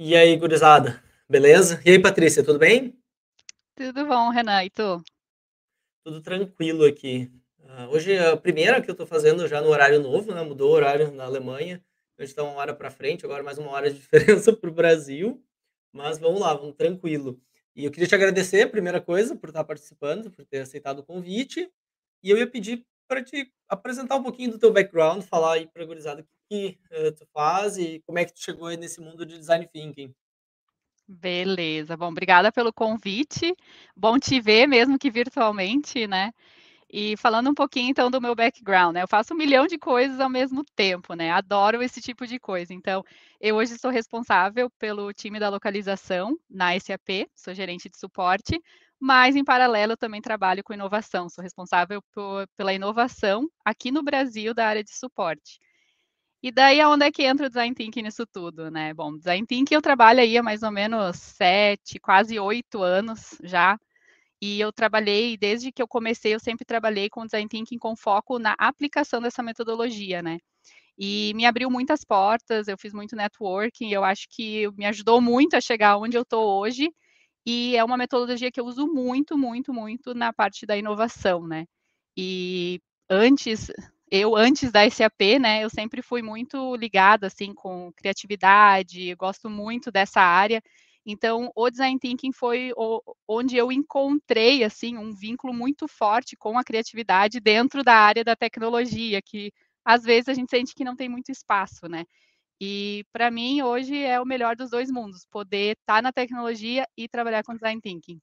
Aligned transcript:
E 0.00 0.14
aí, 0.14 0.36
gurizada, 0.36 1.02
beleza? 1.28 1.80
E 1.84 1.90
aí, 1.90 1.98
Patrícia, 2.00 2.44
tudo 2.44 2.56
bem? 2.56 2.96
Tudo 3.74 4.06
bom, 4.06 4.30
Renan, 4.30 4.64
e 4.64 4.70
tu? 4.70 5.02
Tudo 6.04 6.20
tranquilo 6.22 6.84
aqui. 6.84 7.30
Ah, 7.64 7.88
hoje 7.88 8.12
é 8.12 8.28
a 8.30 8.36
primeira 8.36 8.80
que 8.80 8.90
eu 8.90 8.94
tô 8.94 9.06
fazendo 9.06 9.46
já 9.48 9.60
no 9.60 9.68
horário 9.68 10.00
novo, 10.00 10.32
né, 10.34 10.42
mudou 10.42 10.70
o 10.70 10.74
horário 10.74 11.10
na 11.12 11.24
Alemanha, 11.24 11.82
a 12.16 12.24
gente 12.24 12.34
tá 12.34 12.42
1 12.42 12.54
hora 12.54 12.72
pra 12.74 12.90
frente, 12.90 13.24
agora 13.24 13.42
mais 13.42 13.58
1 13.58 13.66
hora 13.66 13.90
de 13.90 13.98
diferença 13.98 14.52
para 14.52 14.70
o 14.70 14.72
Brasil, 14.72 15.42
mas 15.92 16.18
vamos 16.18 16.40
lá, 16.40 16.54
vamos 16.54 16.76
tranquilo. 16.76 17.40
E 17.74 17.84
eu 17.84 17.90
queria 17.90 18.08
te 18.08 18.14
agradecer, 18.14 18.70
primeira 18.70 19.00
coisa, 19.00 19.36
por 19.36 19.48
estar 19.50 19.64
participando, 19.64 20.30
por 20.30 20.44
ter 20.44 20.60
aceitado 20.60 21.00
o 21.00 21.04
convite, 21.04 21.70
e 22.22 22.30
eu 22.30 22.38
ia 22.38 22.46
pedir 22.46 22.84
para 23.08 23.24
te 23.24 23.52
apresentar 23.68 24.16
um 24.16 24.22
pouquinho 24.22 24.52
do 24.52 24.58
teu 24.60 24.72
background, 24.72 25.22
falar 25.24 25.54
aí 25.54 25.68
pra 25.68 25.84
gurizada 25.86 26.22
o 26.22 26.26
que 26.50 26.78
hã, 26.92 27.12
tu 27.12 27.26
faz 27.34 27.78
e 27.78 28.00
como 28.06 28.18
é 28.18 28.24
que 28.26 28.34
tu 28.34 28.40
chegou 28.40 28.68
nesse 28.76 29.00
mundo 29.00 29.26
de 29.26 29.38
design 29.38 29.66
thinking. 29.72 30.14
Beleza, 31.10 31.96
bom, 31.96 32.08
obrigada 32.08 32.52
pelo 32.52 32.70
convite, 32.72 33.54
bom 33.96 34.18
te 34.18 34.40
ver 34.40 34.66
mesmo 34.66 34.98
que 34.98 35.10
virtualmente, 35.10 36.06
né. 36.06 36.32
E 36.92 37.16
falando 37.18 37.50
um 37.50 37.54
pouquinho 37.54 37.90
então 37.90 38.10
do 38.10 38.20
meu 38.20 38.34
background, 38.34 38.94
né, 38.94 39.02
eu 39.04 39.08
faço 39.08 39.34
um 39.34 39.36
milhão 39.36 39.66
de 39.66 39.78
coisas 39.78 40.20
ao 40.20 40.30
mesmo 40.30 40.64
tempo, 40.76 41.14
né, 41.14 41.30
adoro 41.32 41.82
esse 41.82 42.00
tipo 42.02 42.26
de 42.26 42.38
coisa. 42.40 42.74
Então, 42.74 43.04
eu 43.40 43.56
hoje 43.56 43.78
sou 43.78 43.90
responsável 43.90 44.70
pelo 44.78 45.12
time 45.14 45.40
da 45.40 45.48
localização 45.50 46.36
na 46.50 46.74
SAP, 46.80 47.28
sou 47.34 47.54
gerente 47.54 47.88
de 47.90 47.98
suporte, 47.98 48.60
mas 49.00 49.36
em 49.36 49.44
paralelo 49.44 49.92
eu 49.92 49.96
também 49.96 50.20
trabalho 50.22 50.62
com 50.64 50.72
inovação, 50.74 51.28
sou 51.28 51.42
responsável 51.42 52.02
por 52.12 52.46
pela 52.56 52.72
inovação 52.74 53.48
aqui 53.64 53.90
no 53.92 54.02
Brasil 54.02 54.54
da 54.54 54.66
área 54.66 54.84
de 54.84 54.92
suporte. 54.94 55.58
E 56.42 56.52
daí 56.52 56.80
aonde 56.80 57.06
é 57.06 57.12
que 57.12 57.24
entra 57.24 57.46
o 57.46 57.50
design 57.50 57.74
thinking 57.74 58.02
nisso 58.02 58.26
tudo, 58.26 58.70
né. 58.70 58.94
Bom, 58.94 59.16
design 59.16 59.46
thinking 59.46 59.74
eu 59.76 59.82
trabalho 59.82 60.20
aí 60.20 60.38
há 60.38 60.42
mais 60.42 60.62
ou 60.62 60.70
menos 60.72 61.16
7, 61.18 61.98
quase 62.00 62.38
8 62.40 62.82
anos 62.82 63.36
já, 63.42 63.78
e 64.42 64.60
eu 64.60 64.72
trabalhei 64.72 65.36
desde 65.38 65.72
que 65.72 65.82
eu 65.82 65.88
comecei, 65.88 66.34
eu 66.34 66.40
sempre 66.40 66.64
trabalhei 66.66 67.08
com 67.10 67.26
design 67.26 67.48
thinking 67.48 67.78
com 67.78 67.96
foco 67.96 68.38
na 68.38 68.54
aplicação 68.58 69.20
dessa 69.22 69.42
metodologia, 69.42 70.22
né. 70.22 70.38
E 70.98 71.32
me 71.36 71.46
abriu 71.46 71.70
muitas 71.70 72.04
portas, 72.04 72.68
eu 72.68 72.78
fiz 72.78 72.92
muito 72.94 73.16
networking, 73.16 73.90
eu 73.92 74.04
acho 74.04 74.26
que 74.30 74.68
me 74.76 74.86
ajudou 74.86 75.20
muito 75.20 75.56
a 75.56 75.60
chegar 75.60 75.96
onde 75.98 76.16
eu 76.18 76.24
tô 76.24 76.40
hoje, 76.60 76.90
e 77.48 77.76
é 77.76 77.84
uma 77.84 77.96
metodologia 77.98 78.50
que 78.52 78.60
eu 78.60 78.66
uso 78.66 78.86
muito, 78.88 79.38
muito, 79.38 79.72
muito 79.74 80.14
na 80.14 80.32
parte 80.32 80.66
da 80.66 80.76
inovação, 80.76 81.46
né. 81.46 81.66
E 82.18 82.80
antes 83.10 83.68
eu 84.10 84.36
antes 84.36 84.72
da 84.72 84.88
SAP, 84.90 85.38
né, 85.40 85.64
eu 85.64 85.70
sempre 85.70 86.02
fui 86.02 86.22
muito 86.22 86.76
ligada, 86.76 87.26
assim, 87.28 87.54
com 87.54 87.92
criatividade, 87.96 89.14
gosto 89.16 89.50
muito 89.50 89.90
dessa 89.92 90.20
área, 90.22 90.62
então 91.06 91.50
o 91.56 91.70
design 91.70 91.98
thinking 92.00 92.32
foi 92.32 92.72
o 92.76 93.02
onde 93.28 93.56
eu 93.56 93.72
encontrei, 93.72 94.64
assim, 94.64 94.96
um 94.98 95.12
vínculo 95.14 95.52
muito 95.54 95.88
forte 95.88 96.36
com 96.36 96.58
a 96.58 96.64
criatividade 96.64 97.40
dentro 97.40 97.84
da 97.84 97.94
área 97.94 98.24
da 98.24 98.36
tecnologia, 98.36 99.20
que 99.22 99.52
às 99.84 100.04
vezes 100.04 100.28
a 100.28 100.34
gente 100.34 100.50
sente 100.50 100.74
que 100.74 100.84
não 100.84 100.96
tem 100.96 101.08
muito 101.08 101.30
espaço, 101.32 101.88
né. 101.88 102.04
E 102.60 103.04
pra 103.12 103.30
mim 103.30 103.62
hoje 103.62 103.96
é 103.96 104.20
o 104.20 104.24
melhor 104.26 104.56
dos 104.56 104.70
2 104.70 104.90
mundos, 104.90 105.24
poder 105.30 105.76
estar 105.80 106.02
na 106.02 106.12
tecnologia 106.12 106.84
e 106.96 107.08
trabalhar 107.08 107.44
com 107.44 107.54
design 107.54 107.80
thinking. 107.80 108.20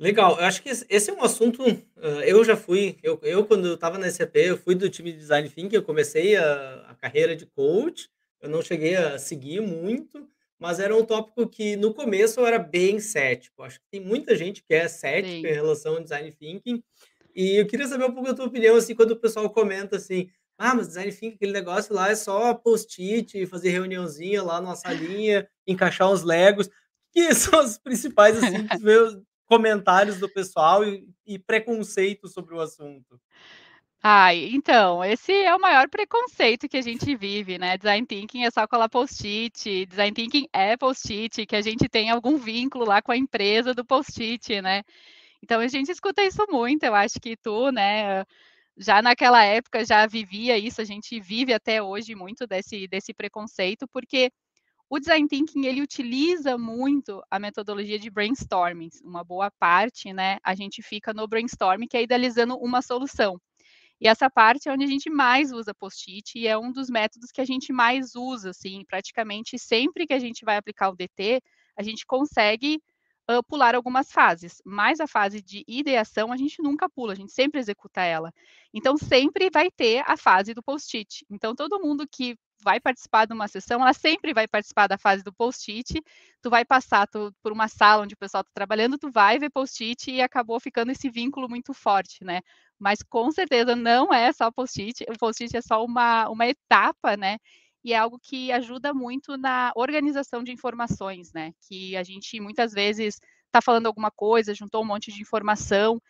Legal, 0.00 0.38
eu 0.38 0.44
acho 0.44 0.62
que 0.62 0.68
esse 0.68 1.10
é 1.10 1.12
um 1.12 1.24
assunto, 1.24 1.60
hã, 1.96 2.20
eu 2.22 2.44
já 2.44 2.56
fui 2.56 2.98
eu 3.02 3.18
eu 3.20 3.44
quando 3.44 3.74
estava 3.74 3.98
na 3.98 4.06
SAP, 4.08 4.36
eu 4.36 4.56
fui 4.56 4.76
do 4.76 4.88
time 4.88 5.10
de 5.10 5.18
design 5.18 5.48
thinking, 5.50 5.74
eu 5.74 5.82
comecei 5.82 6.36
a 6.36 6.90
a 6.90 6.94
carreira 6.94 7.34
de 7.34 7.44
coach, 7.46 8.08
eu 8.40 8.48
não 8.48 8.62
cheguei 8.62 8.94
a 8.94 9.18
seguir 9.18 9.60
muito, 9.60 10.28
mas 10.56 10.78
era 10.78 10.94
um 10.96 11.04
tópico 11.04 11.48
que 11.48 11.74
no 11.76 11.92
começo 11.92 12.38
eu 12.38 12.46
era 12.46 12.60
bem 12.60 13.00
cético, 13.00 13.60
acho 13.64 13.80
que 13.80 13.86
tem 13.90 14.00
muita 14.00 14.36
gente 14.36 14.62
que 14.62 14.72
é 14.72 14.86
cética 14.86 15.48
em 15.48 15.52
Sim. 15.52 15.54
relação 15.54 15.94
ao 15.96 16.00
design 16.02 16.30
thinking, 16.30 16.80
e 17.34 17.56
eu 17.60 17.66
queria 17.66 17.88
saber 17.88 18.04
um 18.04 18.12
pouco 18.12 18.28
da 18.28 18.34
tua 18.34 18.46
opinião, 18.46 18.76
assim, 18.76 18.94
quando 18.94 19.12
o 19.12 19.16
pessoal 19.20 19.50
comenta 19.50 19.96
assim: 19.96 20.30
"Ah, 20.58 20.74
mas 20.74 20.88
design 20.88 21.12
thinking, 21.12 21.36
aquele 21.36 21.52
negócio 21.52 21.94
lá 21.94 22.10
é 22.10 22.14
só 22.16 22.54
post-it, 22.54 23.46
fazer 23.46 23.70
reuniãozinha 23.70 24.42
lá 24.42 24.60
numa 24.60 24.76
salinha, 24.76 25.48
encaixar 25.66 26.10
uns 26.10 26.22
legos", 26.24 26.68
que 27.12 27.28
são 27.34 27.64
os 27.64 27.78
principais, 27.78 28.36
assim, 28.36 28.68
os 28.72 29.16
comentários 29.46 30.18
do 30.18 30.28
pessoal 30.30 30.84
e 30.84 31.06
e 31.26 31.38
preconceito 31.38 32.28
sobre 32.28 32.54
o 32.54 32.60
assunto? 32.60 33.20
Ai, 34.02 34.50
então, 34.54 35.02
esse 35.04 35.32
é 35.32 35.54
o 35.54 35.60
maior 35.60 35.88
preconceito 35.88 36.68
que 36.68 36.76
a 36.76 36.80
gente 36.82 37.16
vive, 37.16 37.58
né, 37.58 37.76
design 37.76 38.06
thinking 38.06 38.44
é 38.44 38.50
só 38.50 38.64
colar 38.66 38.88
post-it, 38.88 39.86
design 39.86 40.14
thinking 40.14 40.46
é 40.52 40.76
post-it, 40.76 41.44
que 41.44 41.56
a 41.56 41.60
gente 41.60 41.88
tem 41.88 42.08
algum 42.08 42.36
vínculo 42.38 42.84
lá 42.84 43.02
com 43.02 43.10
a 43.10 43.16
empresa 43.16 43.74
do 43.74 43.84
post-it, 43.84 44.60
né. 44.62 44.82
Então 45.42 45.60
a 45.60 45.68
gente 45.68 45.90
escuta 45.92 46.22
isso 46.24 46.44
muito, 46.50 46.84
eu 46.84 46.94
acho 46.94 47.20
que 47.20 47.36
tu, 47.36 47.72
né, 47.72 48.24
já 48.78 49.02
naquela 49.02 49.44
época 49.44 49.84
já 49.84 50.06
vivia 50.06 50.56
isso, 50.58 50.80
a 50.80 50.84
gente 50.84 51.20
vive 51.20 51.52
até 51.52 51.82
hoje 51.82 52.14
muito 52.14 52.46
desse 52.46 52.86
desse 52.88 53.12
preconceito, 53.12 53.86
porque 53.88 54.30
o 54.90 54.98
design 54.98 55.28
thinking 55.28 55.66
ele 55.66 55.82
utiliza 55.82 56.56
muito 56.56 57.22
a 57.30 57.38
metodologia 57.38 57.98
de 57.98 58.10
brainstorming, 58.10 58.90
uma 59.04 59.22
boa 59.24 59.50
parte, 59.50 60.12
né, 60.12 60.38
a 60.42 60.54
gente 60.54 60.82
fica 60.82 61.12
no 61.12 61.28
brainstorming, 61.28 61.86
que 61.86 61.96
é 61.96 62.02
idealizando 62.02 62.56
uma 62.56 62.80
solução. 62.80 63.38
E 64.00 64.06
essa 64.06 64.30
parte 64.30 64.68
é 64.68 64.72
onde 64.72 64.84
a 64.84 64.88
gente 64.88 65.10
mais 65.10 65.52
usa 65.52 65.74
post-it 65.74 66.38
e 66.38 66.46
é 66.46 66.56
um 66.56 66.72
dos 66.72 66.88
métodos 66.88 67.32
que 67.32 67.40
a 67.40 67.44
gente 67.44 67.72
mais 67.72 68.14
usa, 68.14 68.50
assim, 68.50 68.84
praticamente 68.86 69.58
sempre 69.58 70.06
que 70.06 70.14
a 70.14 70.18
gente 70.18 70.44
vai 70.44 70.56
aplicar 70.56 70.90
o 70.90 70.96
DT, 70.96 71.42
a 71.76 71.82
gente 71.82 72.06
consegue, 72.06 72.80
hã, 73.28 73.42
pular 73.42 73.74
algumas 73.74 74.10
fases, 74.12 74.62
mas 74.64 75.00
a 75.00 75.06
fase 75.06 75.42
de 75.42 75.64
ideação 75.68 76.32
a 76.32 76.36
gente 76.36 76.62
nunca 76.62 76.88
pula, 76.88 77.12
a 77.12 77.16
gente 77.16 77.32
sempre 77.32 77.60
executa 77.60 78.02
ela. 78.02 78.32
Então 78.74 78.96
sempre 78.96 79.50
vai 79.50 79.70
ter 79.70 80.02
a 80.06 80.16
fase 80.16 80.54
do 80.54 80.62
post-it, 80.62 81.24
então 81.30 81.54
todo 81.54 81.80
mundo 81.80 82.06
que 82.10 82.36
vai 82.62 82.80
participar 82.80 83.24
de 83.26 83.32
uma 83.32 83.46
sessão, 83.46 83.80
ela 83.80 83.92
sempre 83.92 84.34
vai 84.34 84.48
participar 84.48 84.88
da 84.88 84.98
fase 84.98 85.22
do 85.22 85.32
post-it, 85.32 86.02
tu 86.42 86.50
vai 86.50 86.64
passar 86.64 87.06
tu 87.06 87.32
por 87.42 87.52
uma 87.52 87.68
sala 87.68 88.02
onde 88.02 88.14
o 88.14 88.18
pessoal 88.18 88.42
tá 88.42 88.50
trabalhando, 88.52 88.98
tu 88.98 89.10
vai 89.10 89.38
ver 89.38 89.50
post-it 89.50 90.10
e 90.10 90.20
acabou 90.20 90.58
ficando 90.60 90.90
esse 90.90 91.08
vínculo 91.08 91.48
muito 91.48 91.72
forte, 91.72 92.24
né. 92.24 92.40
Mas 92.78 93.00
com 93.02 93.30
certeza 93.30 93.76
não 93.76 94.12
é 94.12 94.32
só 94.32 94.50
post-it, 94.50 95.04
o 95.08 95.18
post-it 95.18 95.56
é 95.56 95.60
só 95.62 95.84
uma 95.84 96.28
uma 96.28 96.46
etapa, 96.46 97.16
né, 97.16 97.38
e 97.84 97.92
é 97.92 97.98
algo 97.98 98.18
que 98.22 98.52
ajuda 98.52 98.94
muito 98.94 99.36
na 99.36 99.72
organização 99.76 100.42
de 100.44 100.52
informações, 100.52 101.32
né, 101.32 101.52
que 101.68 101.96
a 101.96 102.02
gente 102.02 102.40
muitas 102.40 102.72
vezes 102.72 103.18
tá 103.52 103.60
falando 103.62 103.86
alguma 103.86 104.10
coisa, 104.10 104.54
juntou 104.54 104.82
um 104.82 104.86
monte 104.86 105.12
de 105.12 105.22
informação, 105.22 106.00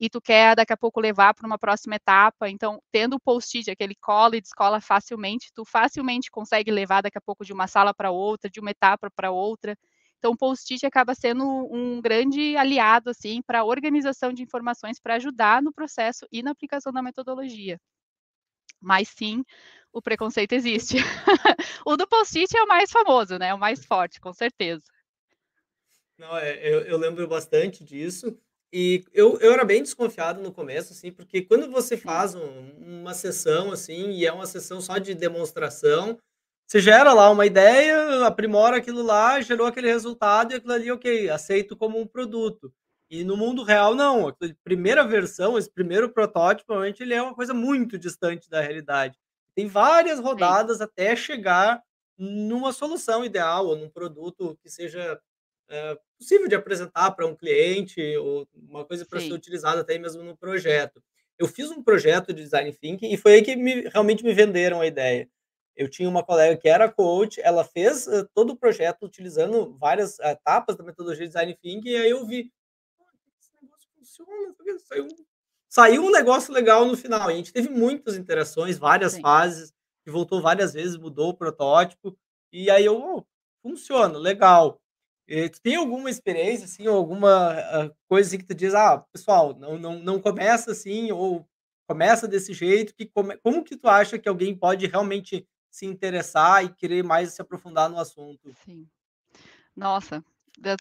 e 0.00 0.08
tu 0.08 0.20
quer 0.20 0.54
daqui 0.56 0.72
a 0.72 0.76
pouco 0.76 1.00
levar 1.00 1.34
pra 1.34 1.46
uma 1.46 1.58
próxima 1.58 1.96
etapa, 1.96 2.48
então 2.48 2.80
tendo 2.92 3.14
o 3.16 3.20
post-it, 3.20 3.70
aquele 3.70 3.94
cola 3.96 4.36
e 4.36 4.40
descola 4.40 4.80
facilmente, 4.80 5.50
tu 5.54 5.64
facilmente 5.64 6.30
consegue 6.30 6.70
levar 6.70 7.02
daqui 7.02 7.18
a 7.18 7.20
pouco 7.20 7.44
de 7.44 7.52
uma 7.52 7.66
sala 7.66 7.92
pra 7.94 8.10
outra, 8.12 8.48
de 8.50 8.60
uma 8.60 8.70
etapa 8.70 9.10
pra 9.14 9.30
outra. 9.32 9.76
Então 10.18 10.32
o 10.32 10.36
post-it 10.36 10.84
acaba 10.86 11.14
sendo 11.16 11.44
um 11.72 12.00
grande 12.00 12.56
aliado, 12.56 13.10
assim, 13.10 13.42
pra 13.42 13.64
organização 13.64 14.32
de 14.32 14.42
informações, 14.42 15.00
pra 15.00 15.14
ajudar 15.16 15.62
no 15.62 15.72
processo 15.72 16.26
e 16.32 16.42
na 16.44 16.52
aplicação 16.52 16.92
da 16.92 17.02
metodologia. 17.02 17.78
Mas 18.80 19.08
sim, 19.08 19.44
o 19.92 20.00
preconceito 20.02 20.52
existe. 20.52 20.96
O 21.86 21.96
do 21.96 22.06
post-it 22.06 22.54
é 22.56 22.62
o 22.62 22.68
mais 22.68 22.90
famoso, 22.90 23.38
né, 23.38 23.54
o 23.54 23.58
mais 23.58 23.84
forte, 23.84 24.20
com 24.20 24.32
certeza. 24.32 24.84
Não, 26.18 26.36
é, 26.36 26.58
eu 26.68 26.80
eu 26.82 26.98
lembro 26.98 27.26
bastante 27.28 27.84
disso, 27.84 28.36
e 28.72 29.04
eu 29.12 29.38
eu 29.40 29.52
era 29.52 29.64
bem 29.64 29.82
desconfiado 29.82 30.42
no 30.42 30.52
começo, 30.52 30.92
assim, 30.92 31.12
porque 31.12 31.42
quando 31.42 31.70
você 31.70 31.96
faz 31.96 32.34
um 32.34 32.70
uma 33.00 33.14
sessão, 33.14 33.70
assim, 33.72 34.10
e 34.10 34.26
é 34.26 34.32
uma 34.32 34.46
sessão 34.46 34.80
só 34.80 34.98
de 34.98 35.14
demonstração, 35.14 36.18
você 36.66 36.80
gera 36.80 37.12
lá 37.14 37.30
uma 37.30 37.46
ideia, 37.46 38.26
aprimora 38.26 38.76
aquilo 38.76 39.02
lá, 39.02 39.40
gerou 39.40 39.66
aquele 39.66 39.88
resultado 39.88 40.52
e 40.52 40.56
aquilo 40.56 40.72
ali, 40.72 40.90
ok, 40.90 41.30
aceito 41.30 41.76
como 41.76 41.98
um 41.98 42.06
produto. 42.06 42.72
E 43.10 43.24
no 43.24 43.36
mundo 43.38 43.62
real 43.62 43.94
não, 43.94 44.28
a 44.28 44.36
primeira 44.62 45.02
versão, 45.06 45.56
esse 45.56 45.70
primeiro 45.70 46.10
protótipo, 46.12 46.72
normalmente 46.72 47.02
ele 47.02 47.14
é 47.14 47.22
uma 47.22 47.34
coisa 47.34 47.54
muito 47.54 47.96
distante 47.98 48.50
da 48.50 48.60
realidade. 48.60 49.18
Tem 49.54 49.66
várias 49.66 50.20
rodadas 50.20 50.80
até 50.82 51.16
chegar 51.16 51.82
numa 52.18 52.70
solução 52.72 53.24
ideal 53.24 53.66
ou 53.66 53.76
num 53.76 53.88
produto 53.88 54.58
que 54.62 54.68
seja, 54.68 55.18
hã, 55.70 55.96
possível 56.18 56.48
de 56.48 56.54
apresentar 56.54 57.12
pra 57.12 57.26
um 57.26 57.34
cliente 57.34 58.00
ou 58.18 58.46
uma 58.54 58.84
coisa 58.84 59.06
pra 59.06 59.20
ser 59.20 59.32
utilizada 59.34 59.80
até 59.80 59.98
mesmo 59.98 60.22
no 60.22 60.36
projeto. 60.36 61.02
Eu 61.38 61.46
fiz 61.48 61.70
um 61.70 61.82
projeto 61.82 62.32
de 62.34 62.42
design 62.42 62.72
thinking 62.74 63.10
e 63.12 63.16
foi 63.16 63.34
aí 63.34 63.42
que 63.42 63.56
me 63.56 63.88
realmente 63.88 64.22
me 64.24 64.34
venderam 64.34 64.80
a 64.82 64.86
ideia. 64.86 65.28
Eu 65.76 65.88
tinha 65.88 66.08
uma 66.08 66.24
colega 66.24 66.56
que 66.60 66.68
era 66.68 66.90
coach, 66.90 67.40
ela 67.42 67.64
fez, 67.64 68.06
hã, 68.08 68.26
todo 68.34 68.50
o 68.52 68.56
projeto 68.58 69.04
utilizando 69.06 69.76
várias 69.78 70.18
etapas 70.20 70.76
da 70.76 70.84
metodologia 70.84 71.22
de 71.24 71.28
design 71.28 71.54
thinking, 71.62 71.88
e 71.90 71.96
aí 71.96 72.10
eu 72.10 72.26
vi: 72.26 72.36
"Olha, 72.36 72.46
esse 72.46 72.46
negócio 72.46 72.57
funciona", 74.26 74.78
saiu 74.88 75.04
um 75.06 75.08
saiu 75.70 76.02
um 76.04 76.10
negócio 76.10 76.52
legal 76.54 76.86
no 76.86 76.96
final, 76.96 77.30
e 77.30 77.34
a 77.34 77.36
gente 77.36 77.52
teve 77.52 77.68
muitas 77.68 78.16
interações, 78.16 78.78
várias 78.78 79.16
Sim. 79.16 79.18
fases, 79.18 79.72
e 80.06 80.10
voltou 80.10 80.40
várias 80.42 80.72
vezes, 80.74 80.96
mudou 80.96 81.30
o 81.30 81.34
protótipo, 81.36 82.18
e 82.52 82.70
aí 82.70 82.84
eu: 82.86 83.26
funciona, 83.62 84.18
legal. 84.18 84.80
E 85.28 85.48
tu 85.50 85.60
tem 85.62 85.76
alguma 85.76 86.10
experiência, 86.10 86.64
assim, 86.66 86.86
alguma, 86.86 87.52
hã, 87.52 87.92
coisa 88.08 88.28
assim 88.30 88.38
que 88.38 88.44
tu 88.46 88.54
diz: 88.54 88.74
"Ah, 88.74 88.98
pessoal, 89.12 89.54
não 89.58 89.78
não 89.78 89.98
não 90.00 90.20
começa 90.20 90.72
assim 90.72 91.12
ou 91.12 91.46
começa 91.88 92.26
desse 92.28 92.54
jeito", 92.54 92.94
que 92.94 93.06
come 93.06 93.36
como 93.38 93.62
que 93.64 93.76
tu 93.76 93.88
acha 93.88 94.18
que 94.18 94.28
alguém 94.28 94.56
pode 94.58 94.86
realmente 94.86 95.46
se 95.70 95.84
interessar 95.86 96.64
e 96.64 96.74
querer 96.74 97.04
mais 97.04 97.34
se 97.34 97.42
aprofundar 97.42 97.90
no 97.90 97.98
assunto? 98.00 98.56
Sim. 98.64 98.90
Nossa, 99.76 100.24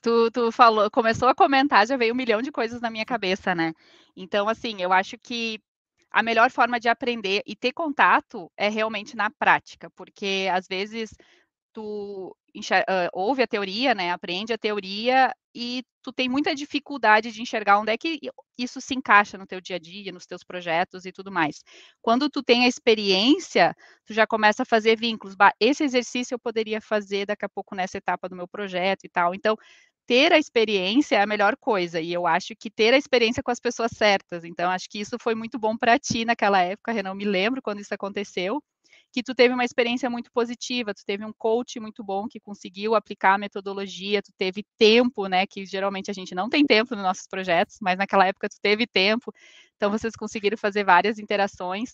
tu 0.02 0.32
tu 0.32 0.52
falou 0.52 0.90
começou 0.92 1.28
a 1.30 1.36
comentar, 1.36 1.88
já 1.88 1.98
veio 1.98 2.14
um 2.14 2.18
milhão 2.18 2.42
de 2.42 2.52
coisas 2.52 2.82
na 2.82 2.90
minha 2.90 3.06
cabeça, 3.06 3.54
né. 3.56 3.74
Então, 4.16 4.50
assim, 4.50 4.82
eu 4.82 4.92
acho 4.94 5.18
que 5.18 5.60
a 6.12 6.24
melhor 6.24 6.50
forma 6.52 6.80
de 6.80 6.90
aprender 6.90 7.42
e 7.46 7.56
ter 7.56 7.74
contato 7.74 8.52
é 8.58 8.70
realmente 8.70 9.16
na 9.16 9.30
prática, 9.30 9.90
porque 9.92 10.48
às 10.52 10.68
vezes 10.68 11.12
tu 11.74 12.36
enxer 12.56 12.84
hã, 12.90 13.10
ouve 13.14 13.44
a 13.44 13.48
teoria, 13.48 13.94
né, 13.96 14.12
aprende 14.12 14.54
a 14.54 14.58
teoria 14.58 15.32
e 15.56 15.84
tu 16.04 16.12
tem 16.14 16.30
muita 16.30 16.56
dificuldade 16.56 17.32
de 17.32 17.42
enxergar 17.42 17.80
onde 17.80 17.92
é 17.92 17.98
que 17.98 18.20
isso 18.58 18.82
se 18.82 18.96
encaixa 18.96 19.38
no 19.38 19.46
teu 19.46 19.62
dia 19.62 19.76
a 19.76 19.80
dia, 19.80 20.12
nos 20.12 20.26
teus 20.26 20.44
projetos 20.44 21.06
e 21.06 21.12
tudo 21.12 21.32
mais. 21.32 21.62
Quando 22.02 22.30
tu 22.30 22.42
tem 22.44 22.66
a 22.66 22.68
experiência, 22.68 23.76
tu 24.06 24.14
já 24.14 24.26
começa 24.28 24.64
a 24.64 24.66
fazer 24.66 24.98
vínculos, 24.98 25.36
"Bah, 25.36 25.52
esse 25.60 25.84
exercício 25.84 26.34
eu 26.36 26.40
poderia 26.40 26.82
fazer 26.82 27.26
daqui 27.26 27.46
a 27.46 27.50
pouco 27.50 27.76
nessa 27.76 27.98
etapa 27.98 28.28
do 28.30 28.36
meu 28.36 28.48
projeto 28.48 29.04
e 29.06 29.10
tal". 29.10 29.36
Então, 29.36 29.56
ter 30.08 30.32
a 30.32 30.38
experiência 30.40 31.18
é 31.18 31.22
a 31.22 31.28
melhor 31.28 31.56
coisa 31.58 32.00
e 32.00 32.14
eu 32.14 32.26
acho 32.26 32.56
que 32.58 32.70
ter 32.72 32.94
a 32.94 32.98
experiência 32.98 33.44
com 33.44 33.52
as 33.52 33.60
pessoas 33.60 33.92
certas, 33.94 34.44
então 34.46 34.70
acho 34.72 34.88
que 34.90 35.00
isso 35.00 35.18
foi 35.22 35.36
muito 35.36 35.60
bom 35.60 35.76
para 35.78 36.00
ti 36.00 36.24
naquela 36.26 36.62
época, 36.62 36.92
Renan, 36.94 37.14
me 37.14 37.26
lembro 37.26 37.62
quando 37.62 37.82
isso 37.82 37.94
aconteceu, 37.94 38.62
que 39.12 39.24
tu 39.24 39.34
teve 39.34 39.54
uma 39.54 39.64
experiência 39.66 40.10
muito 40.10 40.32
positiva, 40.32 40.94
tu 40.94 41.04
teve 41.06 41.26
um 41.26 41.34
coach 41.34 41.80
muito 41.80 42.04
bom 42.04 42.28
que 42.28 42.40
conseguiu 42.40 42.94
aplicar 42.96 43.36
a 43.36 43.38
metodologia, 43.38 44.22
tu 44.22 44.32
teve 44.38 44.66
tempo, 44.78 45.28
né, 45.28 45.46
que 45.48 45.66
geralmente 45.66 46.12
a 46.12 46.14
gente 46.14 46.36
não 46.36 46.50
tem 46.50 46.66
tempo 46.66 46.94
nos 46.96 47.04
nossos 47.04 47.28
projetos, 47.28 47.78
mas 47.82 47.98
naquela 47.98 48.28
época 48.28 48.50
tu 48.50 48.58
teve 48.62 48.86
tempo, 48.86 49.34
então 49.76 49.90
vocês 49.90 50.16
conseguiram 50.16 50.58
fazer 50.58 50.84
várias 50.84 51.20
interações 51.20 51.94